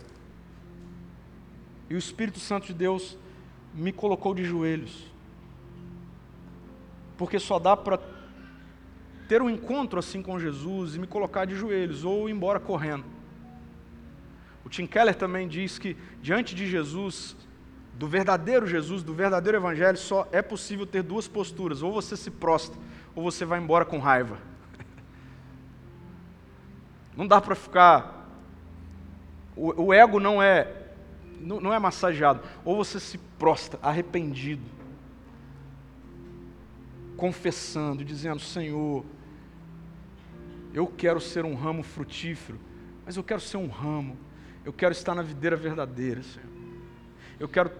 E 1.89 1.95
o 1.95 1.99
Espírito 1.99 2.41
Santo 2.41 2.67
de 2.67 2.75
Deus 2.75 3.17
me 3.73 3.93
colocou 3.93 4.35
de 4.35 4.43
joelhos. 4.43 5.07
Porque 7.17 7.39
só 7.39 7.61
dá 7.61 7.77
para 7.77 8.18
ter 9.29 9.43
um 9.43 9.51
encontro 9.51 9.99
assim 9.99 10.23
com 10.23 10.41
Jesus 10.41 10.97
e 10.97 10.99
me 10.99 11.07
colocar 11.07 11.45
de 11.45 11.55
joelhos 11.55 12.03
ou 12.03 12.29
ir 12.29 12.33
embora 12.33 12.59
correndo. 12.59 13.05
O 14.65 14.71
Tim 14.71 14.87
Keller 14.87 15.15
também 15.15 15.47
diz 15.47 15.79
que 15.79 15.97
diante 16.23 16.55
de 16.55 16.67
Jesus, 16.67 17.37
do 17.95 18.09
verdadeiro 18.09 18.67
Jesus, 18.67 19.03
do 19.03 19.13
verdadeiro 19.13 19.59
Evangelho, 19.59 19.99
só 19.99 20.27
é 20.33 20.41
possível 20.41 20.87
ter 20.87 21.03
duas 21.03 21.29
posturas: 21.29 21.83
ou 21.83 21.93
você 21.93 22.17
se 22.17 22.31
prostra, 22.31 22.81
ou 23.15 23.23
você 23.23 23.45
vai 23.45 23.61
embora 23.61 23.85
com 23.85 23.99
raiva. 23.99 24.39
Não 27.15 27.27
dá 27.27 27.41
para 27.41 27.55
ficar. 27.55 28.17
O, 29.55 29.87
o, 29.87 29.93
ego 29.93 30.21
não 30.21 30.41
é 30.41 30.73
não, 31.41 31.61
não 31.61 31.75
é 31.75 31.79
massageado. 31.81 32.41
Ou 32.65 32.77
você 32.77 33.01
se 33.01 33.19
prostra 33.37 33.77
arrependido, 33.83 34.63
confessando, 37.17 38.05
dizendo: 38.05 38.39
Senhor, 38.39 39.05
eu 40.73 40.87
quero 40.87 41.21
ser 41.21 41.45
um 41.45 41.55
ramo 41.55 41.83
frutífero, 41.83 42.59
mas 43.05 43.17
eu 43.17 43.25
quero 43.25 43.41
ser 43.41 43.57
um 43.57 43.69
ramo. 43.69 44.17
Eu 44.65 44.73
quero 44.73 44.93
estar 44.93 45.15
na 45.15 45.23
videira 45.23 45.57
verdadeira, 45.57 46.23
Senhor. 46.23 46.49
Eu 47.41 47.49
quero 47.49 47.71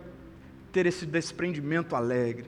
ter 0.73 0.87
esse 0.87 1.05
desprendimento 1.05 1.95
alegre. 1.95 2.47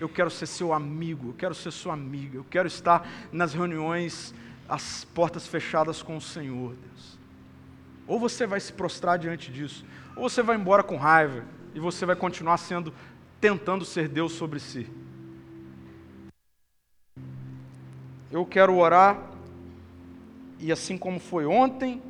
Eu 0.00 0.08
quero 0.08 0.30
ser 0.30 0.46
seu 0.46 0.72
amigo, 0.72 1.28
eu 1.28 1.34
quero 1.34 1.54
ser 1.54 1.70
sua 1.70 1.92
amiga. 1.92 2.38
Eu 2.38 2.46
quero 2.48 2.66
estar 2.66 3.06
nas 3.30 3.52
reuniões, 3.52 4.34
as 4.68 5.04
portas 5.04 5.46
fechadas 5.46 6.02
com 6.02 6.16
o 6.16 6.20
Senhor, 6.20 6.74
Deus. 6.74 7.18
Ou 8.06 8.18
você 8.18 8.46
vai 8.46 8.60
se 8.60 8.72
prostrar 8.72 9.18
diante 9.18 9.50
disso, 9.52 9.84
ou 10.16 10.28
você 10.28 10.42
vai 10.42 10.56
embora 10.56 10.82
com 10.82 10.96
raiva 10.96 11.44
e 11.74 11.80
você 11.80 12.04
vai 12.06 12.16
continuar 12.16 12.58
sendo 12.58 12.92
tentando 13.40 13.84
ser 13.84 14.08
Deus 14.08 14.32
sobre 14.32 14.60
si. 14.60 14.86
Eu 18.30 18.44
quero 18.46 18.74
orar 18.76 19.33
e 20.64 20.72
assim 20.72 20.96
como 20.96 21.20
foi 21.20 21.44
ontem, 21.44 22.00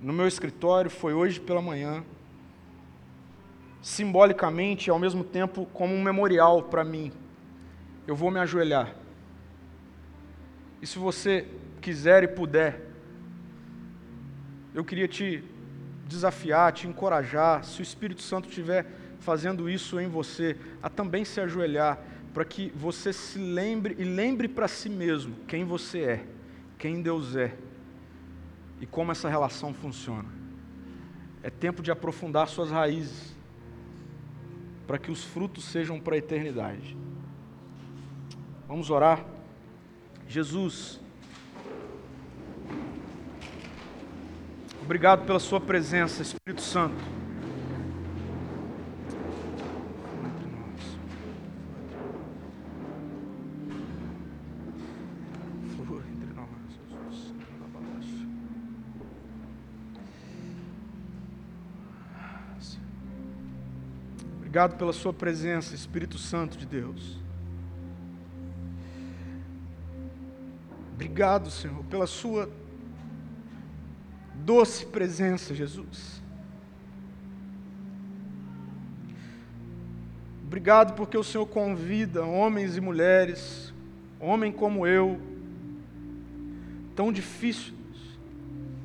no 0.00 0.12
meu 0.12 0.28
escritório, 0.28 0.88
foi 0.88 1.12
hoje 1.12 1.40
pela 1.40 1.60
manhã, 1.60 2.04
simbolicamente, 3.82 4.88
ao 4.88 5.00
mesmo 5.00 5.24
tempo, 5.24 5.66
como 5.72 5.92
um 5.92 6.00
memorial 6.00 6.62
para 6.62 6.84
mim. 6.84 7.10
Eu 8.06 8.14
vou 8.14 8.30
me 8.30 8.38
ajoelhar. 8.38 8.94
E 10.80 10.86
se 10.86 10.96
você 10.96 11.48
quiser 11.80 12.22
e 12.22 12.28
puder, 12.28 12.80
eu 14.72 14.84
queria 14.84 15.08
te 15.08 15.42
desafiar, 16.06 16.72
te 16.72 16.86
encorajar, 16.86 17.64
se 17.64 17.80
o 17.80 17.82
Espírito 17.82 18.22
Santo 18.22 18.48
estiver 18.48 18.86
fazendo 19.18 19.68
isso 19.68 19.98
em 19.98 20.06
você, 20.06 20.56
a 20.80 20.88
também 20.88 21.24
se 21.24 21.40
ajoelhar, 21.40 21.98
para 22.32 22.44
que 22.44 22.70
você 22.76 23.12
se 23.12 23.40
lembre 23.40 23.96
e 23.98 24.04
lembre 24.04 24.46
para 24.46 24.68
si 24.68 24.88
mesmo 24.88 25.34
quem 25.48 25.64
você 25.64 25.98
é 25.98 26.33
quem 26.84 27.00
Deus 27.00 27.34
é 27.34 27.56
e 28.78 28.84
como 28.84 29.10
essa 29.10 29.26
relação 29.26 29.72
funciona. 29.72 30.28
É 31.42 31.48
tempo 31.48 31.82
de 31.82 31.90
aprofundar 31.90 32.46
suas 32.46 32.70
raízes 32.70 33.34
para 34.86 34.98
que 34.98 35.10
os 35.10 35.24
frutos 35.24 35.64
sejam 35.64 35.98
para 35.98 36.14
a 36.14 36.18
eternidade. 36.18 36.94
Vamos 38.68 38.90
orar. 38.90 39.24
Jesus, 40.28 41.00
obrigado 44.82 45.24
pela 45.24 45.40
Sua 45.40 45.62
presença, 45.62 46.20
Espírito 46.20 46.60
Santo. 46.60 47.02
Obrigado 64.54 64.78
pela 64.78 64.92
Sua 64.92 65.12
presença, 65.12 65.74
Espírito 65.74 66.16
Santo 66.16 66.56
de 66.56 66.64
Deus. 66.64 67.18
Obrigado, 70.92 71.50
Senhor, 71.50 71.82
pela 71.86 72.06
Sua 72.06 72.48
doce 74.32 74.86
presença, 74.86 75.52
Jesus. 75.52 76.22
Obrigado 80.46 80.94
porque 80.94 81.18
o 81.18 81.24
Senhor 81.24 81.46
convida 81.46 82.24
homens 82.24 82.76
e 82.76 82.80
mulheres, 82.80 83.74
homem 84.20 84.52
como 84.52 84.86
eu, 84.86 85.20
tão 86.94 87.10
difíceis, 87.10 87.74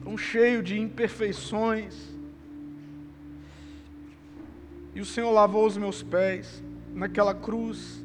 tão 0.03 0.17
cheio 0.17 0.63
de 0.63 0.80
imperfeições, 0.80 2.17
e 5.00 5.02
o 5.02 5.06
Senhor 5.06 5.32
lavou 5.32 5.66
os 5.66 5.78
meus 5.78 6.04
pés 6.04 6.62
naquela 6.93 7.34
cruz. 7.34 8.04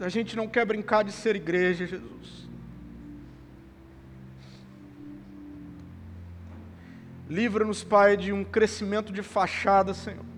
A 0.00 0.08
gente 0.08 0.34
não 0.34 0.48
quer 0.48 0.66
brincar 0.66 1.04
de 1.04 1.12
ser 1.12 1.36
igreja, 1.36 1.86
Jesus. 1.86 2.48
Livra-nos, 7.30 7.84
Pai, 7.84 8.16
de 8.16 8.32
um 8.32 8.42
crescimento 8.42 9.12
de 9.12 9.22
fachada, 9.22 9.94
Senhor. 9.94 10.31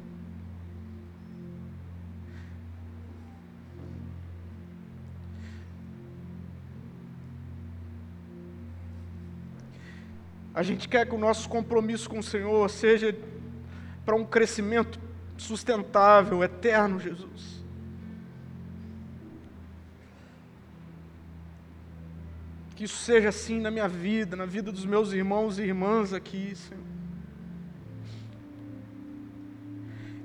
A 10.55 10.63
gente 10.63 10.89
quer 10.89 11.05
que 11.05 11.15
o 11.15 11.19
nosso 11.19 11.49
compromisso 11.49 12.09
com 12.09 12.21
o 12.21 12.23
Senhor 12.23 12.71
seja 12.71 13.15
para 14.05 14.15
um 14.15 14.25
crescimento 14.25 15.01
sustentável, 15.37 16.45
eterno, 16.45 17.01
Jesus. 17.01 17.65
Que 22.77 22.85
isso 22.85 22.99
seja 22.99 23.31
assim 23.31 23.61
na 23.61 23.71
minha 23.71 23.89
vida, 23.89 24.37
na 24.37 24.47
vida 24.47 24.71
dos 24.71 24.85
meus 24.85 25.13
irmãos 25.13 25.59
e 25.59 25.63
irmãs 25.63 26.13
aqui, 26.13 26.55
Senhor. 26.55 26.85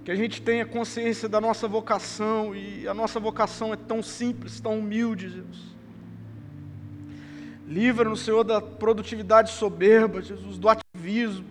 Que 0.04 0.12
a 0.12 0.16
gente 0.16 0.42
tenha 0.42 0.66
consciência 0.66 1.28
da 1.28 1.42
nossa 1.42 1.68
vocação, 1.68 2.56
e 2.56 2.88
a 2.88 2.94
nossa 2.94 3.20
vocação 3.20 3.74
é 3.74 3.78
tão 3.78 4.04
simples, 4.04 4.60
tão 4.60 4.80
humilde, 4.80 5.30
Jesus. 5.30 5.79
Livra-nos, 7.70 8.22
Senhor, 8.22 8.44
da 8.44 8.60
produtividade 8.60 9.52
soberba, 9.52 10.24
Jesus, 10.24 10.58
do 10.58 10.68
ativismo, 10.68 11.46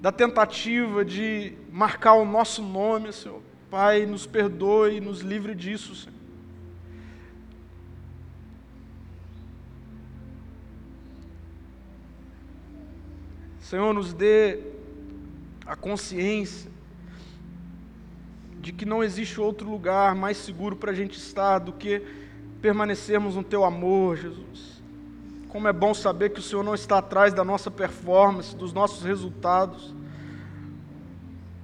da 0.00 0.12
tentativa 0.12 1.04
de 1.04 1.54
marcar 1.72 2.14
o 2.14 2.24
nosso 2.24 2.62
nome, 2.62 3.12
Senhor. 3.12 3.42
Pai, 3.68 4.06
nos 4.06 4.26
perdoe, 4.26 5.00
nos 5.00 5.22
livre 5.22 5.56
disso, 5.56 5.92
Senhor. 5.96 6.14
Senhor, 13.58 13.92
nos 13.92 14.12
dê 14.12 14.60
a 15.66 15.74
consciência 15.74 16.70
de 18.60 18.72
que 18.72 18.84
não 18.84 19.02
existe 19.02 19.40
outro 19.40 19.68
lugar 19.68 20.14
mais 20.14 20.36
seguro 20.36 20.76
para 20.76 20.92
a 20.92 20.94
gente 20.94 21.18
estar 21.18 21.58
do 21.58 21.72
que 21.72 22.23
permanecermos 22.64 23.36
no 23.36 23.44
teu 23.44 23.62
amor, 23.62 24.16
Jesus. 24.16 24.82
Como 25.50 25.68
é 25.68 25.72
bom 25.72 25.92
saber 25.92 26.30
que 26.30 26.40
o 26.40 26.42
Senhor 26.42 26.62
não 26.62 26.74
está 26.74 26.96
atrás 26.96 27.34
da 27.34 27.44
nossa 27.44 27.70
performance, 27.70 28.56
dos 28.56 28.72
nossos 28.72 29.04
resultados. 29.04 29.94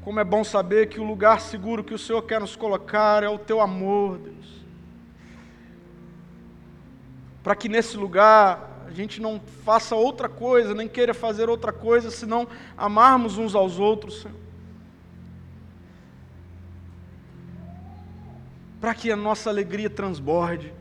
Como 0.02 0.20
é 0.20 0.24
bom 0.24 0.44
saber 0.44 0.90
que 0.90 1.00
o 1.00 1.02
lugar 1.02 1.40
seguro 1.40 1.82
que 1.82 1.94
o 1.94 1.98
Senhor 1.98 2.20
quer 2.20 2.38
nos 2.38 2.54
colocar 2.54 3.22
é 3.22 3.30
o 3.30 3.38
teu 3.38 3.62
amor, 3.62 4.18
Deus. 4.18 4.62
Para 7.42 7.56
que 7.56 7.66
nesse 7.66 7.96
lugar 7.96 8.84
a 8.86 8.90
gente 8.90 9.22
não 9.22 9.40
faça 9.64 9.96
outra 9.96 10.28
coisa, 10.28 10.74
nem 10.74 10.86
queira 10.86 11.14
fazer 11.14 11.48
outra 11.48 11.72
coisa, 11.72 12.10
senão 12.10 12.46
amarmos 12.76 13.38
uns 13.38 13.54
aos 13.54 13.78
outros, 13.78 14.20
Senhor. 14.20 14.36
Para 18.78 18.94
que 18.94 19.10
a 19.10 19.16
nossa 19.16 19.48
alegria 19.48 19.88
transborde. 19.88 20.78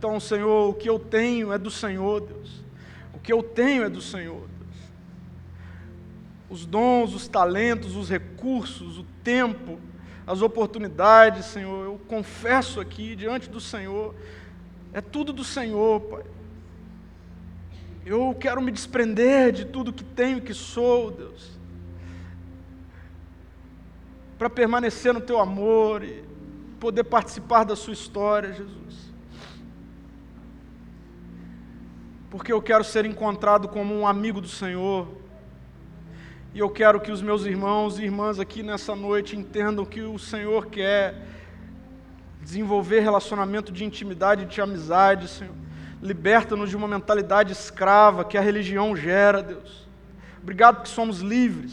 Então, 0.00 0.18
Senhor, 0.18 0.70
o 0.70 0.72
que 0.72 0.88
eu 0.88 0.98
tenho 0.98 1.52
é 1.52 1.58
do 1.58 1.70
Senhor, 1.70 2.22
Deus. 2.22 2.64
O 3.12 3.18
que 3.18 3.30
eu 3.30 3.42
tenho 3.42 3.84
é 3.84 3.88
do 3.90 4.00
Senhor, 4.00 4.48
Deus. 4.58 4.76
Os 6.48 6.64
dons, 6.64 7.12
os 7.12 7.28
talentos, 7.28 7.94
os 7.96 8.08
recursos, 8.08 8.96
o 8.96 9.04
tempo, 9.22 9.78
as 10.26 10.40
oportunidades, 10.40 11.44
Senhor, 11.44 11.84
eu 11.84 12.00
confesso 12.08 12.80
aqui 12.80 13.14
diante 13.14 13.50
do 13.50 13.60
Senhor, 13.60 14.14
é 14.94 15.02
tudo 15.02 15.34
do 15.34 15.44
Senhor, 15.44 16.00
Pai. 16.00 16.24
Eu 18.06 18.34
quero 18.40 18.62
me 18.62 18.72
desprender 18.72 19.52
de 19.52 19.66
tudo 19.66 19.92
que 19.92 20.02
tenho 20.02 20.38
e 20.38 20.40
que 20.40 20.54
sou, 20.54 21.10
Deus, 21.10 21.50
para 24.38 24.48
permanecer 24.48 25.12
no 25.12 25.20
Teu 25.20 25.38
amor 25.38 26.02
e 26.02 26.24
poder 26.80 27.04
participar 27.04 27.64
da 27.64 27.76
Sua 27.76 27.92
história, 27.92 28.50
Jesus. 28.54 29.09
Porque 32.30 32.52
eu 32.52 32.62
quero 32.62 32.84
ser 32.84 33.04
encontrado 33.04 33.68
como 33.68 33.92
um 33.92 34.06
amigo 34.06 34.40
do 34.40 34.46
Senhor. 34.46 35.08
E 36.54 36.60
eu 36.60 36.70
quero 36.70 37.00
que 37.00 37.10
os 37.10 37.20
meus 37.20 37.44
irmãos 37.44 37.98
e 37.98 38.04
irmãs 38.04 38.38
aqui 38.38 38.62
nessa 38.62 38.94
noite 38.94 39.36
entendam 39.36 39.84
que 39.84 40.00
o 40.00 40.18
Senhor 40.18 40.66
quer 40.66 41.26
desenvolver 42.40 43.00
relacionamento 43.00 43.72
de 43.72 43.84
intimidade, 43.84 44.44
de 44.44 44.60
amizade, 44.60 45.26
Senhor. 45.28 45.54
Liberta-nos 46.00 46.70
de 46.70 46.76
uma 46.76 46.88
mentalidade 46.88 47.52
escrava 47.52 48.24
que 48.24 48.38
a 48.38 48.40
religião 48.40 48.96
gera, 48.96 49.42
Deus. 49.42 49.88
Obrigado 50.40 50.76
porque 50.76 50.90
somos 50.90 51.20
livres. 51.20 51.72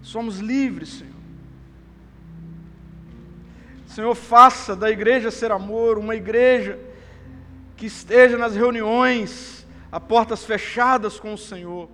Somos 0.00 0.38
livres, 0.38 0.90
Senhor. 0.90 1.12
Senhor, 3.86 4.14
faça 4.14 4.74
da 4.74 4.90
igreja 4.90 5.30
ser 5.30 5.52
amor 5.52 5.98
uma 5.98 6.14
igreja 6.14 6.78
que 7.76 7.86
esteja 7.86 8.38
nas 8.38 8.54
reuniões 8.56 9.61
a 9.92 10.00
portas 10.00 10.42
fechadas 10.44 11.20
com 11.20 11.34
o 11.34 11.38
Senhor, 11.38 11.88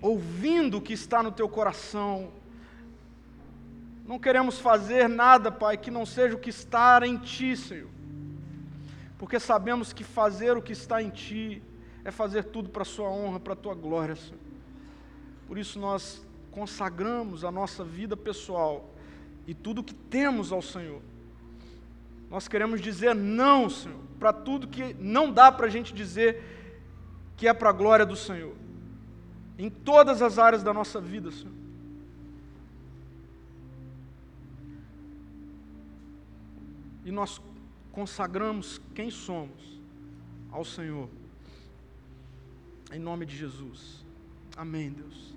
ouvindo 0.00 0.76
o 0.76 0.80
que 0.80 0.92
está 0.92 1.22
no 1.22 1.32
teu 1.32 1.48
coração. 1.48 2.30
Não 4.06 4.18
queremos 4.18 4.60
fazer 4.60 5.08
nada, 5.08 5.50
Pai, 5.50 5.76
que 5.76 5.90
não 5.90 6.06
seja 6.06 6.36
o 6.36 6.38
que 6.38 6.50
está 6.50 7.00
em 7.04 7.16
Ti, 7.16 7.56
Senhor 7.56 7.94
porque 9.24 9.40
sabemos 9.40 9.90
que 9.90 10.04
fazer 10.04 10.54
o 10.54 10.60
que 10.60 10.72
está 10.74 11.02
em 11.02 11.08
Ti 11.08 11.62
é 12.04 12.10
fazer 12.10 12.44
tudo 12.44 12.68
para 12.68 12.82
a 12.82 12.84
Sua 12.84 13.08
honra, 13.08 13.40
para 13.40 13.54
a 13.54 13.56
Tua 13.56 13.74
glória, 13.74 14.14
Senhor. 14.14 14.38
Por 15.46 15.56
isso 15.56 15.78
nós 15.78 16.22
consagramos 16.50 17.42
a 17.42 17.50
nossa 17.50 17.82
vida 17.82 18.18
pessoal 18.18 18.90
e 19.46 19.54
tudo 19.54 19.82
que 19.82 19.94
temos 19.94 20.52
ao 20.52 20.60
Senhor. 20.60 21.00
Nós 22.30 22.48
queremos 22.48 22.82
dizer 22.82 23.14
não, 23.14 23.70
Senhor, 23.70 23.98
para 24.18 24.30
tudo 24.30 24.68
que 24.68 24.94
não 24.98 25.32
dá 25.32 25.50
para 25.50 25.68
a 25.68 25.70
gente 25.70 25.94
dizer 25.94 26.63
que 27.36 27.48
é 27.48 27.52
para 27.52 27.70
a 27.70 27.72
glória 27.72 28.06
do 28.06 28.16
Senhor. 28.16 28.54
Em 29.58 29.70
todas 29.70 30.22
as 30.22 30.38
áreas 30.38 30.62
da 30.62 30.72
nossa 30.72 31.00
vida, 31.00 31.30
Senhor. 31.30 31.54
E 37.04 37.12
nós 37.12 37.40
consagramos 37.92 38.80
quem 38.94 39.10
somos 39.10 39.80
ao 40.50 40.64
Senhor. 40.64 41.08
Em 42.92 42.98
nome 42.98 43.26
de 43.26 43.36
Jesus. 43.36 44.04
Amém, 44.56 44.90
Deus. 44.90 45.33